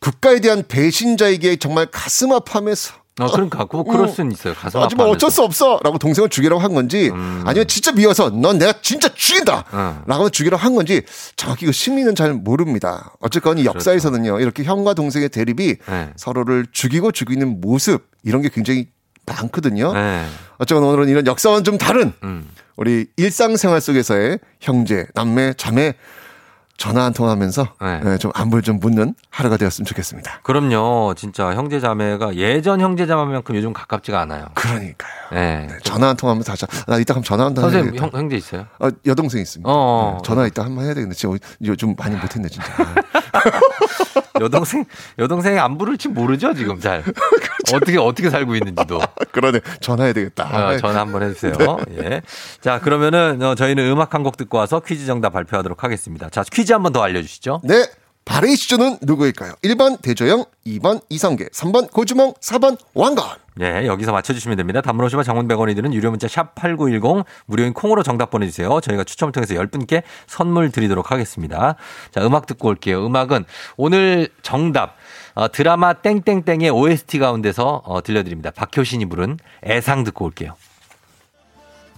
[0.00, 4.54] 국가에 대한 배신자에게 정말 가슴 아파하면서 어, 그러니까, 그, 그럴 수는 있어요.
[4.54, 5.10] 가슴 하지만 아파하면서.
[5.10, 5.78] 어쩔 수 없어!
[5.84, 7.42] 라고 동생을 죽이라고 한 건지, 음.
[7.44, 9.64] 아니면 진짜 미워서, 넌 내가 진짜 죽인다!
[9.70, 10.02] 어.
[10.06, 11.02] 라고 죽이라고 한 건지,
[11.36, 13.12] 정확히 그 심리는 잘 모릅니다.
[13.20, 16.10] 어쨌건 이 역사에서는요, 이렇게 형과 동생의 대립이 네.
[16.16, 18.86] 서로를 죽이고 죽이는 모습, 이런 게 굉장히
[19.26, 19.92] 많거든요.
[19.92, 20.24] 네.
[20.56, 22.48] 어쨌건 오늘은 이런 역사와는 좀 다른, 음.
[22.80, 25.92] 우리 일상생활 속에서의 형제, 남매, 자매,
[26.78, 28.00] 전화 한 통 하면서 네.
[28.06, 30.40] 예, 좀 안부를 좀 묻는 하루가 되었으면 좋겠습니다.
[30.42, 31.12] 그럼요.
[31.14, 34.46] 진짜 형제 자매가 예전 형제 자매만큼 요즘 가깝지가 않아요.
[34.54, 35.12] 그러니까요.
[35.32, 35.68] 네.
[35.84, 37.96] 전화 한 통 하면서 다시, 나 이따 그럼 전화 한번 선생님.
[38.00, 38.64] 형, 형제 있어요?
[38.78, 39.70] 어, 여동생 있습니다.
[39.70, 40.14] 어.
[40.16, 42.66] 네, 전화 이따 한번 해야 되겠는데 지금 요즘 많이 못했네 진짜.
[44.40, 44.84] 여동생,
[45.18, 47.02] 여동생의 안부를 지금 모르죠, 지금 잘.
[47.74, 49.00] 어떻게, 어떻게 살고 있는지도.
[49.32, 50.44] 그러네 전화해야 되겠다.
[50.68, 51.52] 어, 전화 한번 해주세요.
[51.98, 52.22] 예.
[52.60, 56.28] 자, 그러면은 어, 저희는 음악 한 곡 듣고 와서 퀴즈 정답 발표하도록 하겠습니다.
[56.28, 57.62] 자, 퀴즈 한번 더 알려주시죠.
[57.64, 57.86] 네.
[58.24, 59.54] 발의 시조는 누구일까요?
[59.64, 63.24] 1번 대조영, 2번 이성계, 3번 고주몽, 4번 왕건.
[63.56, 64.80] 네, 여기서 맞춰주시면 됩니다.
[64.80, 68.80] 단문 50원 장문 100원이 드는 유료 문자 샵 8910 무료인 콩으로 정답 보내주세요.
[68.80, 71.74] 저희가 추첨을 통해서 10분께 선물 드리도록 하겠습니다.
[72.10, 73.04] 자, 음악 듣고 올게요.
[73.04, 73.44] 음악은
[73.76, 74.96] 오늘 정답
[75.34, 78.50] 어, 드라마 땡땡땡의 OST 가운데서 어, 들려드립니다.
[78.50, 80.54] 박효신이 부른 애상 듣고 올게요.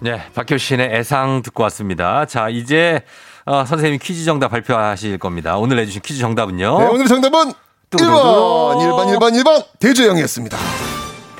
[0.01, 2.25] 네, 박효신의 애상 듣고 왔습니다.
[2.25, 3.03] 자, 이제
[3.45, 5.57] 어, 선생님이 퀴즈 정답 발표하실 겁니다.
[5.57, 6.79] 오늘 내주신 퀴즈 정답은요.
[6.79, 7.53] 네, 오늘 정답은
[7.91, 10.57] 1번, 1번, 1번, 1번, 대조영이었습니다.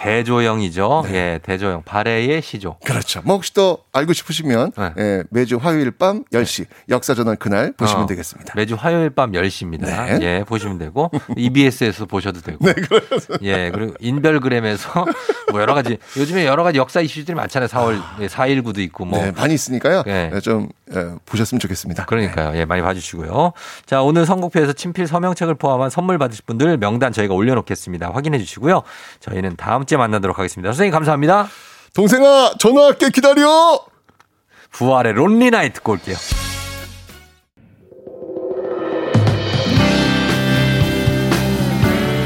[0.04, 1.06] 대조영이죠.
[1.12, 1.84] 예, 대조영.
[1.84, 2.76] 발해의 시조.
[2.86, 3.22] 그렇죠.
[3.24, 8.54] 뭐 혹시 또 알고 싶으시면 예, 매주 화요일 밤 10시 역사전환 그날 보시면 어, 되겠습니다.
[8.58, 9.86] 매주 화요일 밤 10시입니다.
[9.86, 10.20] 네.
[10.22, 12.66] 예, 보시면 되고 EBS에서 보셔도 되고.
[12.66, 13.38] 네, 그렇습니다.
[13.44, 15.06] 예, 그리고 인별그램에서
[15.52, 17.70] 뭐 여러 가지 요즘에 여러 가지 역사 이슈들이 많잖아요.
[17.70, 20.04] 4월 419도 있고 뭐 네, 많이 있으니까요.
[20.08, 20.32] 예.
[20.34, 22.06] 예, 좀 예, 보셨으면 좋겠습니다.
[22.06, 22.58] 그러니까요.
[22.58, 23.54] 예, 많이 봐 주시고요.
[23.86, 28.12] 자, 오늘 선곡표에서 친필 서명책을 포함한 선물 받으실 분들 명단 저희가 올려 놓겠습니다.
[28.12, 28.84] 확인해 주시고요.
[29.22, 30.72] 저희는 다음 주에 만나도록 하겠습니다.
[30.72, 31.48] 선생님 감사합니다.
[31.94, 33.80] 동생아, 전화할게 기다려.
[34.72, 36.15] 부활의 론리 나이트 듣고 올게요.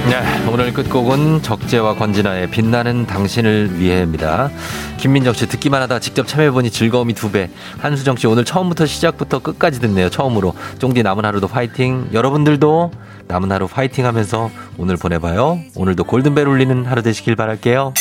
[0.10, 4.50] 네, 오늘 끝곡은 적재와 권진아의 빛나는 당신을 위해입니다.
[4.96, 7.50] 김민정 씨 듣기만 하다 직접 참여해보니 즐거움이 두 배.
[7.80, 10.10] 한수정 씨 오늘 처음부터 시작부터 끝까지 듣네요.
[10.10, 10.56] 처음으로.
[10.80, 12.08] 쫑디 남은 하루도 파이팅.
[12.14, 12.92] 여러분들도
[13.28, 15.60] 남은 하루 파이팅 하면서 오늘 보내봐요.
[15.76, 17.94] 오늘도 골든벨 울리는 하루 되시길 바랄게요.